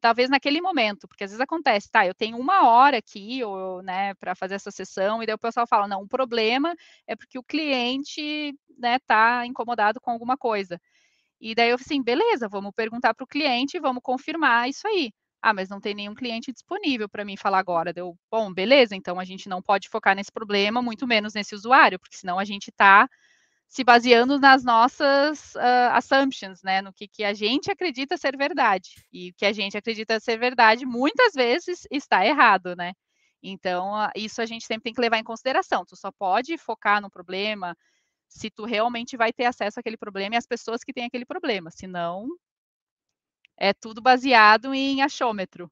talvez 0.00 0.30
naquele 0.30 0.60
momento, 0.62 1.08
porque 1.08 1.24
às 1.24 1.30
vezes 1.32 1.40
acontece, 1.42 1.90
tá, 1.90 2.06
eu 2.06 2.14
tenho 2.14 2.38
1 2.38 2.68
hora 2.68 2.98
aqui 2.98 3.44
ou, 3.44 3.82
né, 3.82 4.14
para 4.16 4.34
fazer 4.36 4.56
essa 4.56 4.70
sessão, 4.72 5.22
e 5.22 5.26
daí 5.26 5.34
o 5.36 5.38
pessoal 5.38 5.66
fala: 5.68 5.88
"Não, 5.88 6.02
o 6.02 6.08
problema 6.08 6.74
é 7.06 7.16
porque 7.16 7.38
o 7.38 7.44
cliente, 7.44 8.54
né, 8.78 8.98
tá 9.06 9.46
incomodado 9.46 10.00
com 10.00 10.10
alguma 10.12 10.36
coisa". 10.38 10.80
E 11.42 11.54
daí 11.56 11.70
eu 11.70 11.78
falei 11.78 11.86
assim: 11.98 12.02
"Beleza, 12.04 12.48
vamos 12.48 12.72
perguntar 12.76 13.14
para 13.14 13.24
o 13.24 13.28
cliente 13.28 13.76
e 13.76 13.80
vamos 13.80 14.02
confirmar 14.04 14.68
isso 14.70 14.88
aí". 14.88 15.12
"Ah, 15.42 15.54
mas 15.54 15.68
não 15.68 15.80
tem 15.80 15.94
nenhum 15.94 16.14
cliente 16.14 16.52
disponível 16.52 17.08
para 17.08 17.24
mim 17.24 17.36
falar 17.36 17.58
agora". 17.60 17.92
Daí 17.92 18.02
eu: 18.02 18.16
"Bom, 18.30 18.52
beleza, 18.54 18.96
então 18.96 19.20
a 19.20 19.24
gente 19.26 19.48
não 19.48 19.62
pode 19.62 19.88
focar 19.90 20.16
nesse 20.16 20.32
problema, 20.32 20.82
muito 20.82 21.06
menos 21.06 21.34
nesse 21.34 21.54
usuário, 21.54 21.98
porque 22.00 22.16
senão 22.16 22.38
a 22.38 22.44
gente 22.44 22.72
tá 22.72 23.08
se 23.68 23.82
baseando 23.84 24.38
nas 24.38 24.64
nossas, 24.64 25.56
hã, 25.56 25.90
assumptions, 25.94 26.62
né, 26.62 26.82
no 26.82 26.92
que 26.92 27.08
que 27.08 27.24
a 27.24 27.32
gente 27.34 27.70
acredita 27.70 28.16
ser 28.18 28.36
verdade. 28.36 28.90
E 29.12 29.30
o 29.30 29.34
que 29.36 29.46
a 29.46 29.52
gente 29.52 29.76
acredita 29.78 30.20
ser 30.20 30.38
verdade, 30.38 30.84
muitas 30.86 31.32
vezes 31.34 31.86
está 31.90 32.24
errado, 32.26 32.76
né. 32.76 32.92
Então, 33.42 33.94
a 33.96 34.10
isso 34.16 34.42
a 34.42 34.46
gente 34.46 34.66
sempre 34.66 34.84
tem 34.84 34.92
que 34.94 35.00
levar 35.00 35.18
em 35.18 35.24
consideração, 35.24 35.84
tu 35.86 35.96
só 35.96 36.10
pode 36.12 36.56
focar 36.58 37.00
no 37.00 37.10
problema 37.10 37.76
se 38.32 38.50
tu 38.50 38.64
realmente 38.64 39.16
vai 39.16 39.32
ter 39.32 39.44
acesso 39.44 39.78
àquele 39.78 39.96
problema 39.96 40.34
e 40.34 40.38
às 40.38 40.46
pessoas 40.46 40.82
que 40.82 40.92
têm 40.92 41.04
aquele 41.04 41.26
problema, 41.26 41.70
senão 41.70 42.26
é 43.58 43.72
tudo 43.74 44.00
baseado 44.00 44.72
em 44.74 45.02
achômetro. 45.02 45.70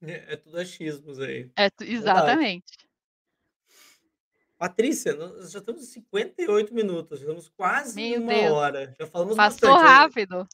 É 0.00 0.32
é 0.34 0.36
tudo 0.36 0.58
achismos 0.58 1.18
aí. 1.18 1.50
É 1.56 1.68
tu 1.68 1.84
Verdade. 1.84 1.94
exatamente. 1.94 2.90
Patrícia, 4.56 5.14
nós 5.14 5.50
já 5.50 5.58
estamos 5.58 5.82
em 5.82 5.86
58 5.86 6.72
minutos, 6.72 7.18
já 7.18 7.24
estamos 7.24 7.48
quase 7.48 7.96
Meu 7.96 8.22
1 8.22 8.26
Deus, 8.26 8.52
hora, 8.52 8.94
já 8.98 9.06
falamos 9.06 9.34
passou 9.34 9.70
bastante. 9.70 9.88
Rápido. 9.88 10.48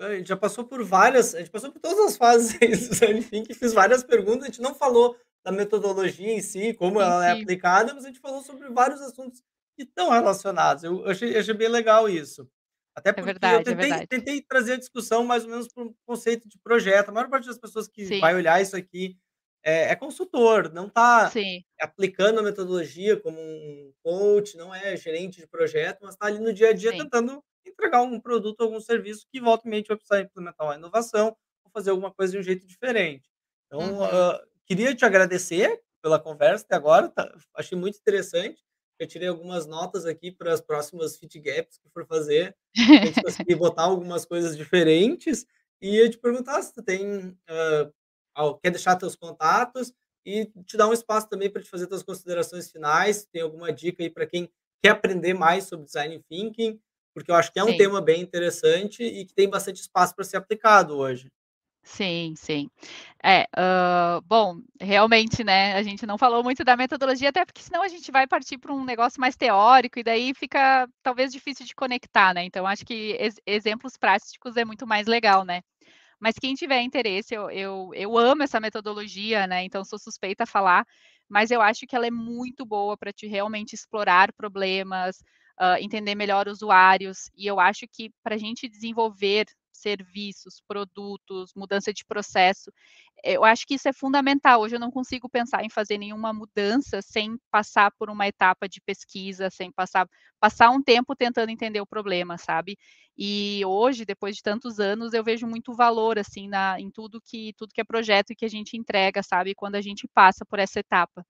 a 0.00 0.14
gente 0.16 0.28
já 0.28 0.36
passou 0.36 0.64
por 0.64 0.84
várias 0.84 1.34
a 1.34 1.38
gente 1.38 1.50
passou 1.50 1.70
por 1.72 1.80
todas 1.80 1.98
as 2.00 2.16
fases 2.16 2.58
design 2.58 3.22
thinking, 3.24 3.54
fiz 3.54 3.72
várias 3.72 4.02
perguntas, 4.02 4.42
a 4.42 4.46
gente 4.46 4.60
não 4.60 4.74
falou 4.74 5.16
da 5.44 5.52
metodologia 5.52 6.32
em 6.32 6.42
si, 6.42 6.74
como 6.74 7.00
ela 7.00 7.26
é 7.26 7.40
aplicada, 7.40 7.94
mas 7.94 8.04
a 8.04 8.08
gente 8.08 8.18
falou 8.18 8.42
sobre 8.42 8.68
vários 8.70 9.00
assuntos 9.00 9.42
que 9.78 9.84
estão 9.84 10.10
relacionados. 10.10 10.84
Eu 10.84 11.06
achei 11.06 11.36
achei 11.38 11.54
bem 11.54 11.68
legal 11.68 12.08
isso. 12.08 12.50
Até 12.96 13.12
É 13.16 13.20
porque 13.20 13.46
eu 13.46 13.62
verdade, 13.62 13.72
é 13.72 13.76
tentei 13.76 13.76
verdade. 13.76 14.08
tentei 14.08 14.42
trazer 14.42 14.74
a 14.74 14.76
discussão 14.78 15.24
mais 15.24 15.44
ou 15.44 15.50
menos 15.50 15.68
para 15.68 15.84
um 15.84 15.94
conceito 16.06 16.48
de 16.48 16.58
projeto, 16.60 17.10
a 17.10 17.12
maior 17.12 17.30
parte 17.30 17.46
das 17.46 17.58
pessoas 17.58 17.88
que 17.88 18.10
Sim. 18.10 18.20
vai 18.20 18.34
olhar 18.34 18.60
isso 18.60 18.76
aqui 18.76 19.16
é 19.64 19.92
é 19.92 19.96
consultor, 19.96 20.72
não 20.72 20.88
tá 20.90 21.34
Sim. 21.34 21.64
aplicando 21.80 22.40
a 22.40 22.42
metodologia 22.42 23.16
como 23.20 23.38
um 23.40 23.92
coach, 24.02 24.56
não 24.56 24.74
é 24.74 24.96
gerente 24.96 25.38
de 25.40 25.46
projeto, 25.48 26.00
mas 26.02 26.16
tá 26.16 26.26
ali 26.26 26.40
no 26.40 26.52
dia 26.52 26.70
a 26.70 26.72
dia 26.72 26.92
Sim. 26.92 26.94
tentando 26.94 27.42
entregar 27.66 28.02
um 28.02 28.20
produto, 28.20 28.60
algum 28.62 28.80
serviço 28.80 29.26
que 29.32 29.40
volta 29.40 29.66
e 29.68 29.70
meia 29.70 29.84
vai 29.88 29.96
precisar 29.96 30.20
implementar 30.22 30.66
uma 30.66 30.74
inovação, 30.76 31.36
ou 31.64 31.70
fazer 31.72 31.90
alguma 31.90 32.12
coisa 32.12 32.32
de 32.32 32.38
um 32.38 32.42
jeito 32.42 32.66
diferente. 32.66 33.28
Então, 33.66 34.02
Uhum. 34.02 34.10
hã, 34.10 34.40
queria 34.66 34.94
te 34.94 35.04
agradecer 35.04 35.80
pela 36.02 36.18
conversa 36.20 36.64
até 36.64 36.74
agora, 36.76 37.08
tá 37.08 37.32
achei 37.56 37.78
muito 37.78 37.98
interessante. 37.98 38.60
Eu 38.98 39.06
tirei 39.06 39.28
algumas 39.28 39.66
notas 39.66 40.04
aqui 40.04 40.32
para 40.32 40.52
as 40.52 40.60
próximas 40.60 41.16
Fit 41.16 41.38
Gaps 41.38 41.78
que 41.78 41.88
for 41.90 42.06
fazer, 42.06 42.56
a 42.76 43.06
gente 43.06 43.22
conseguir 43.22 43.54
botar 43.54 43.82
algumas 43.82 44.24
coisas 44.24 44.56
diferentes. 44.56 45.46
E 45.80 45.96
ia 45.96 46.10
te 46.10 46.18
perguntar 46.18 46.60
se 46.62 46.74
tu 46.74 46.82
tem, 46.82 47.36
al 48.34 48.58
quer 48.58 48.70
deixar 48.70 48.96
teus 48.96 49.14
contatos 49.14 49.92
e 50.26 50.46
te 50.66 50.76
dar 50.76 50.88
um 50.88 50.92
espaço 50.92 51.28
também 51.28 51.48
para 51.48 51.62
te 51.62 51.70
fazer 51.70 51.86
tuas 51.86 52.02
considerações 52.02 52.70
finais. 52.70 53.24
Tem 53.32 53.42
alguma 53.42 53.72
dica 53.72 54.02
aí 54.02 54.10
para 54.10 54.26
quem 54.26 54.50
quer 54.82 54.90
aprender 54.90 55.34
mais 55.34 55.64
sobre 55.64 55.86
Design 55.86 56.22
Thinking? 56.28 56.80
Porque 57.14 57.30
eu 57.30 57.34
acho 57.34 57.52
que 57.52 57.58
é 57.58 57.64
um 57.64 57.68
Sim. 57.70 57.76
tema 57.78 58.00
bem 58.00 58.20
interessante 58.20 59.02
e 59.02 59.24
que 59.24 59.34
tem 59.34 59.48
bastante 59.48 59.80
espaço 59.80 60.14
para 60.14 60.24
ser 60.24 60.36
aplicado 60.36 60.96
hoje. 60.96 61.30
Sim, 61.90 62.34
sim. 62.36 62.68
É, 63.24 63.46
hã, 63.56 64.20
bom, 64.24 64.60
realmente, 64.80 65.44
né, 65.44 65.74
a 65.74 65.82
gente 65.82 66.06
não 66.06 66.18
falou 66.18 66.42
muito 66.44 66.64
da 66.64 66.76
metodologia, 66.76 67.30
até 67.30 67.44
porque 67.44 67.62
senão 67.62 67.82
a 67.82 67.88
gente 67.88 68.10
vai 68.12 68.26
partir 68.26 68.58
para 68.58 68.72
um 68.74 68.84
negócio 68.84 69.20
mais 69.20 69.36
teórico 69.36 69.98
e 69.98 70.02
daí 70.04 70.34
fica 70.34 70.88
talvez 71.02 71.32
difícil 71.32 71.66
de 71.66 71.74
conectar, 71.74 72.34
né. 72.34 72.44
Então 72.44 72.66
acho 72.66 72.84
que 72.86 73.16
ex 73.20 73.36
exemplos 73.46 73.96
práticos 73.98 74.56
é 74.56 74.64
muito 74.64 74.86
mais 74.86 75.06
legal, 75.06 75.44
né. 75.44 75.62
Mas 76.20 76.36
quem 76.40 76.54
tiver 76.54 76.82
interesse, 76.82 77.34
eu 77.34 77.50
eu 77.50 77.90
eu 77.94 78.18
amo 78.18 78.42
essa 78.44 78.60
metodologia, 78.60 79.46
né, 79.46 79.64
então 79.64 79.84
sou 79.84 79.98
suspeita 79.98 80.44
a 80.44 80.46
falar, 80.46 80.86
mas 81.28 81.50
eu 81.50 81.62
acho 81.62 81.86
que 81.86 81.96
ela 81.96 82.06
é 82.08 82.12
muito 82.12 82.66
boa 82.66 82.96
para 82.98 83.12
te 83.12 83.26
realmente 83.28 83.74
explorar 83.74 84.32
problemas, 84.34 85.18
hã, 85.60 85.78
entender 85.80 86.14
melhor 86.16 86.48
usuários, 86.48 87.30
e 87.36 87.46
eu 87.46 87.60
acho 87.60 87.86
que 87.92 88.10
para 88.24 88.36
a 88.36 88.38
gente 88.38 88.68
desenvolver 88.68 89.46
serviços, 89.78 90.62
produtos, 90.66 91.52
mudança 91.56 91.92
de 91.92 92.04
processo, 92.04 92.70
eu 93.24 93.44
acho 93.44 93.66
que 93.66 93.74
isso 93.74 93.88
é 93.88 93.92
fundamental. 93.92 94.60
Hoje 94.60 94.76
eu 94.76 94.80
não 94.80 94.90
consigo 94.90 95.28
pensar 95.28 95.64
em 95.64 95.70
fazer 95.70 95.98
nenhuma 95.98 96.32
mudança 96.32 97.02
sem 97.02 97.36
passar 97.50 97.90
por 97.98 98.10
uma 98.10 98.26
etapa 98.26 98.68
de 98.68 98.80
pesquisa, 98.80 99.50
sem 99.50 99.72
passar 99.72 100.08
passar 100.40 100.70
um 100.70 100.82
tempo 100.82 101.16
tentando 101.16 101.50
entender 101.50 101.80
o 101.80 101.86
problema, 101.86 102.38
sabe. 102.38 102.76
E 103.16 103.62
hoje, 103.66 104.04
depois 104.04 104.36
de 104.36 104.42
tantos 104.42 104.78
anos, 104.78 105.12
eu 105.12 105.24
vejo 105.24 105.46
muito 105.46 105.74
valor, 105.74 106.18
assim, 106.18 106.48
na 106.48 106.80
em 106.80 106.90
tudo 106.90 107.20
que 107.20 107.52
tudo 107.56 107.72
que 107.74 107.80
é 107.80 107.84
projeto 107.84 108.34
que 108.36 108.44
a 108.44 108.48
gente 108.48 108.76
entrega, 108.76 109.22
sabe, 109.22 109.54
quando 109.54 109.74
a 109.74 109.80
gente 109.82 110.06
passa 110.14 110.44
por 110.46 110.58
essa 110.60 110.80
etapa. 110.80 111.24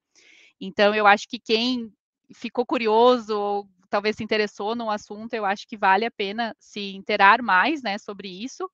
Então 0.60 0.94
eu 0.94 1.06
acho 1.06 1.28
que 1.28 1.38
quem 1.38 1.92
ficou 2.34 2.66
curioso 2.66 3.38
ou 3.38 3.68
talvez 3.90 4.16
se 4.16 4.24
interessou 4.24 4.74
no 4.76 4.90
assunto, 4.90 5.34
eu 5.34 5.44
acho 5.44 5.66
que 5.68 5.76
vale 5.76 6.06
a 6.06 6.10
pena 6.10 6.54
se 6.60 6.94
inteirar 6.94 7.42
mais, 7.42 7.82
né, 7.82 7.98
sobre 7.98 8.28
isso. 8.28 8.70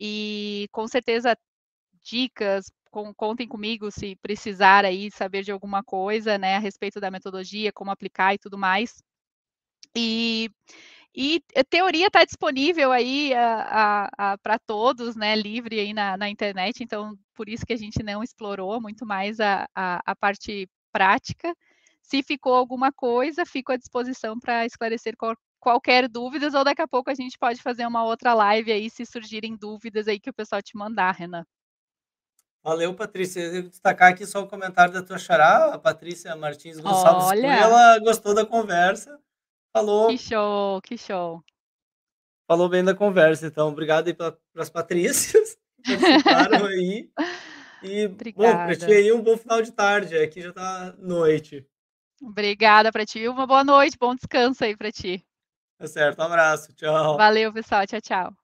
E 0.00 0.68
com 0.72 0.88
certeza 0.88 1.36
dicas, 2.04 2.66
con 2.90 3.14
contem 3.14 3.48
comigo 3.48 3.90
se 3.92 4.16
precisar 4.22 4.84
aí 4.86 5.10
saber 5.12 5.44
de 5.44 5.52
alguma 5.52 5.82
coisa, 5.84 6.38
né, 6.38 6.56
a 6.56 6.60
respeito 6.60 7.00
da 7.00 7.10
metodologia, 7.10 7.72
como 7.72 7.90
aplicar 7.92 8.34
e 8.34 8.38
tudo 8.38 8.58
mais. 8.58 9.02
E 9.96 10.50
e 11.16 11.40
teoria 11.70 12.08
está 12.08 12.24
disponível 12.24 12.92
aí 12.92 13.34
a 13.34 14.08
a 14.18 14.32
a 14.34 14.38
pra 14.38 14.58
todos, 14.60 15.16
né, 15.16 15.36
livre 15.36 15.80
aí 15.80 15.92
na 15.94 16.16
na 16.16 16.28
internet, 16.30 16.82
então 16.84 17.16
por 17.34 17.48
isso 17.48 17.66
que 17.66 17.72
a 17.74 17.76
gente 17.78 18.02
não 18.02 18.22
explorou 18.22 18.80
muito 18.80 19.06
mais 19.06 19.40
a 19.40 19.66
a 19.74 20.00
a 20.06 20.16
parte 20.16 20.68
prática. 20.92 21.54
Se 22.04 22.22
ficou 22.22 22.54
alguma 22.54 22.92
coisa, 22.92 23.46
fico 23.46 23.72
à 23.72 23.76
disposição 23.76 24.38
para 24.38 24.66
esclarecer 24.66 25.16
qual 25.16 25.34
qualquer 25.58 26.06
dúvidas 26.06 26.52
ou 26.52 26.62
daqui 26.62 26.82
a 26.82 26.86
pouco 26.86 27.08
a 27.08 27.14
gente 27.14 27.38
pode 27.38 27.62
fazer 27.62 27.86
uma 27.86 28.04
outra 28.04 28.34
live 28.34 28.70
aí, 28.70 28.90
se 28.90 29.06
surgirem 29.06 29.56
dúvidas 29.56 30.06
aí 30.06 30.20
que 30.20 30.28
o 30.28 30.34
pessoal 30.34 30.60
te 30.60 30.76
mandar, 30.76 31.12
Renan. 31.12 31.42
Valeu, 32.62 32.94
Patrícia. 32.94 33.40
Eu 33.40 33.52
devo 33.52 33.68
destacar 33.70 34.12
aqui 34.12 34.26
só 34.26 34.42
o 34.42 34.46
comentário 34.46 34.92
da 34.92 35.02
tua 35.02 35.18
xará, 35.18 35.74
a 35.74 35.78
Patrícia 35.78 36.36
Martins 36.36 36.78
Gonçalves 36.78 37.28
Olha! 37.28 37.46
ela 37.46 37.98
gostou 38.00 38.34
da 38.34 38.44
conversa, 38.44 39.16
Que 39.16 39.72
falou 39.72 40.18
show, 40.18 40.82
que 40.82 40.98
show. 40.98 41.42
falou 42.46 42.68
bem 42.68 42.84
da 42.84 42.94
conversa, 42.94 43.46
então 43.46 43.68
obrigado 43.68 44.08
aí 44.08 44.14
para 44.14 44.36
as 44.56 44.68
Patrícias 44.68 45.56
que 45.84 45.96
participaram 45.96 46.66
aí. 46.66 47.10
E, 47.82 48.08
bom, 48.08 48.14
para 48.42 48.76
ti 48.76 48.84
Obrigada. 48.84 48.92
aí 48.94 49.12
um 49.12 49.22
bom 49.22 49.36
final 49.36 49.60
de 49.62 49.72
tarde, 49.72 50.16
aqui 50.18 50.40
já 50.42 50.50
está 50.50 50.94
noite. 50.98 51.66
Obrigada 52.22 52.90
para 52.90 53.04
ti, 53.04 53.28
uma 53.28 53.46
boa 53.46 53.62
noite, 53.64 53.96
bom 53.98 54.14
descanso 54.14 54.64
aí 54.64 54.76
para 54.76 54.90
ti. 54.90 55.24
Tá 55.78 55.86
certo, 55.86 56.20
abraço, 56.20 56.72
tchau. 56.74 57.16
Valeu 57.16 57.52
pessoal, 57.52 57.86
tchau, 57.86 58.00
tchau. 58.00 58.43